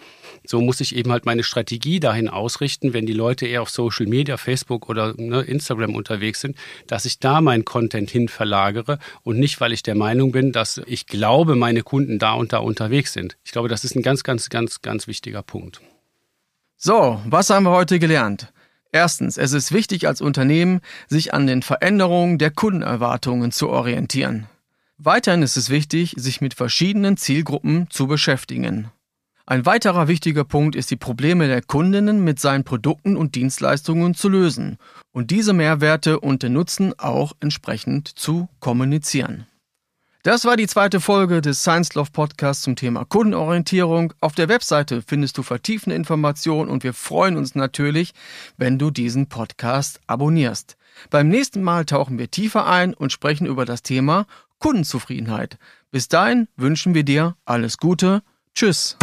So 0.46 0.60
muss 0.60 0.80
ich 0.80 0.94
eben 0.94 1.10
halt 1.12 1.26
meine 1.26 1.42
Strategie 1.42 2.00
dahin 2.00 2.28
ausrichten, 2.28 2.92
wenn 2.92 3.06
die 3.06 3.12
Leute 3.12 3.46
eher 3.46 3.62
auf 3.62 3.70
Social 3.70 4.06
Media, 4.06 4.36
Facebook 4.36 4.88
oder 4.88 5.14
ne, 5.16 5.42
Instagram 5.42 5.94
unterwegs 5.94 6.40
sind, 6.40 6.56
dass 6.86 7.04
ich 7.04 7.18
da 7.18 7.40
meinen 7.40 7.64
Content 7.64 8.10
hin 8.10 8.28
verlagere 8.28 8.98
und 9.22 9.38
nicht, 9.38 9.60
weil 9.60 9.72
ich 9.72 9.82
der 9.82 9.94
Meinung 9.94 10.32
bin, 10.32 10.52
dass 10.52 10.80
ich 10.86 11.06
glaube, 11.06 11.56
meine 11.56 11.82
Kunden 11.82 12.18
da 12.18 12.34
und 12.34 12.52
da 12.52 12.58
unterwegs 12.58 13.12
sind. 13.12 13.36
Ich 13.44 13.52
glaube, 13.52 13.68
das 13.68 13.84
ist 13.84 13.96
ein 13.96 14.02
ganz, 14.02 14.22
ganz, 14.22 14.50
ganz, 14.50 14.82
ganz 14.82 15.06
wichtiger 15.06 15.42
Punkt. 15.42 15.80
So, 16.76 17.20
was 17.26 17.50
haben 17.50 17.64
wir 17.64 17.70
heute 17.70 17.98
gelernt? 17.98 18.52
Erstens, 18.92 19.38
es 19.38 19.52
ist 19.52 19.72
wichtig 19.72 20.06
als 20.06 20.20
Unternehmen, 20.20 20.80
sich 21.08 21.34
an 21.34 21.48
den 21.48 21.62
Veränderungen 21.62 22.38
der 22.38 22.50
Kundenerwartungen 22.50 23.50
zu 23.50 23.68
orientieren. 23.68 24.46
Weiterhin 24.96 25.42
ist 25.42 25.56
es 25.56 25.70
wichtig, 25.70 26.14
sich 26.16 26.40
mit 26.40 26.54
verschiedenen 26.54 27.16
Zielgruppen 27.16 27.88
zu 27.90 28.06
beschäftigen. 28.06 28.92
Ein 29.44 29.66
weiterer 29.66 30.06
wichtiger 30.08 30.44
Punkt 30.44 30.76
ist 30.76 30.90
die 30.90 30.96
Probleme 30.96 31.48
der 31.48 31.62
Kundinnen 31.62 32.22
mit 32.22 32.38
seinen 32.38 32.64
Produkten 32.64 33.16
und 33.16 33.34
Dienstleistungen 33.34 34.14
zu 34.14 34.28
lösen 34.28 34.78
und 35.12 35.30
diese 35.32 35.52
Mehrwerte 35.52 36.20
und 36.20 36.44
den 36.44 36.54
Nutzen 36.54 36.98
auch 36.98 37.32
entsprechend 37.40 38.08
zu 38.08 38.48
kommunizieren. 38.60 39.46
Das 40.22 40.46
war 40.46 40.56
die 40.56 40.66
zweite 40.68 41.00
Folge 41.00 41.42
des 41.42 41.60
Science 41.60 41.92
Love 41.92 42.10
Podcasts 42.10 42.62
zum 42.62 42.76
Thema 42.76 43.04
Kundenorientierung. 43.04 44.14
Auf 44.20 44.34
der 44.34 44.48
Webseite 44.48 45.02
findest 45.02 45.36
du 45.36 45.42
vertiefende 45.42 45.96
Informationen 45.96 46.70
und 46.70 46.82
wir 46.82 46.94
freuen 46.94 47.36
uns 47.36 47.54
natürlich, 47.54 48.14
wenn 48.56 48.78
du 48.78 48.90
diesen 48.90 49.28
Podcast 49.28 50.00
abonnierst. 50.06 50.78
Beim 51.10 51.28
nächsten 51.28 51.62
Mal 51.62 51.84
tauchen 51.84 52.18
wir 52.18 52.30
tiefer 52.30 52.66
ein 52.66 52.94
und 52.94 53.12
sprechen 53.12 53.46
über 53.46 53.66
das 53.66 53.82
Thema 53.82 54.26
Kundenzufriedenheit. 54.64 55.58
Bis 55.90 56.08
dahin 56.08 56.48
wünschen 56.56 56.94
wir 56.94 57.02
dir 57.02 57.36
alles 57.44 57.76
Gute 57.76 58.22
Tschüss. 58.54 58.96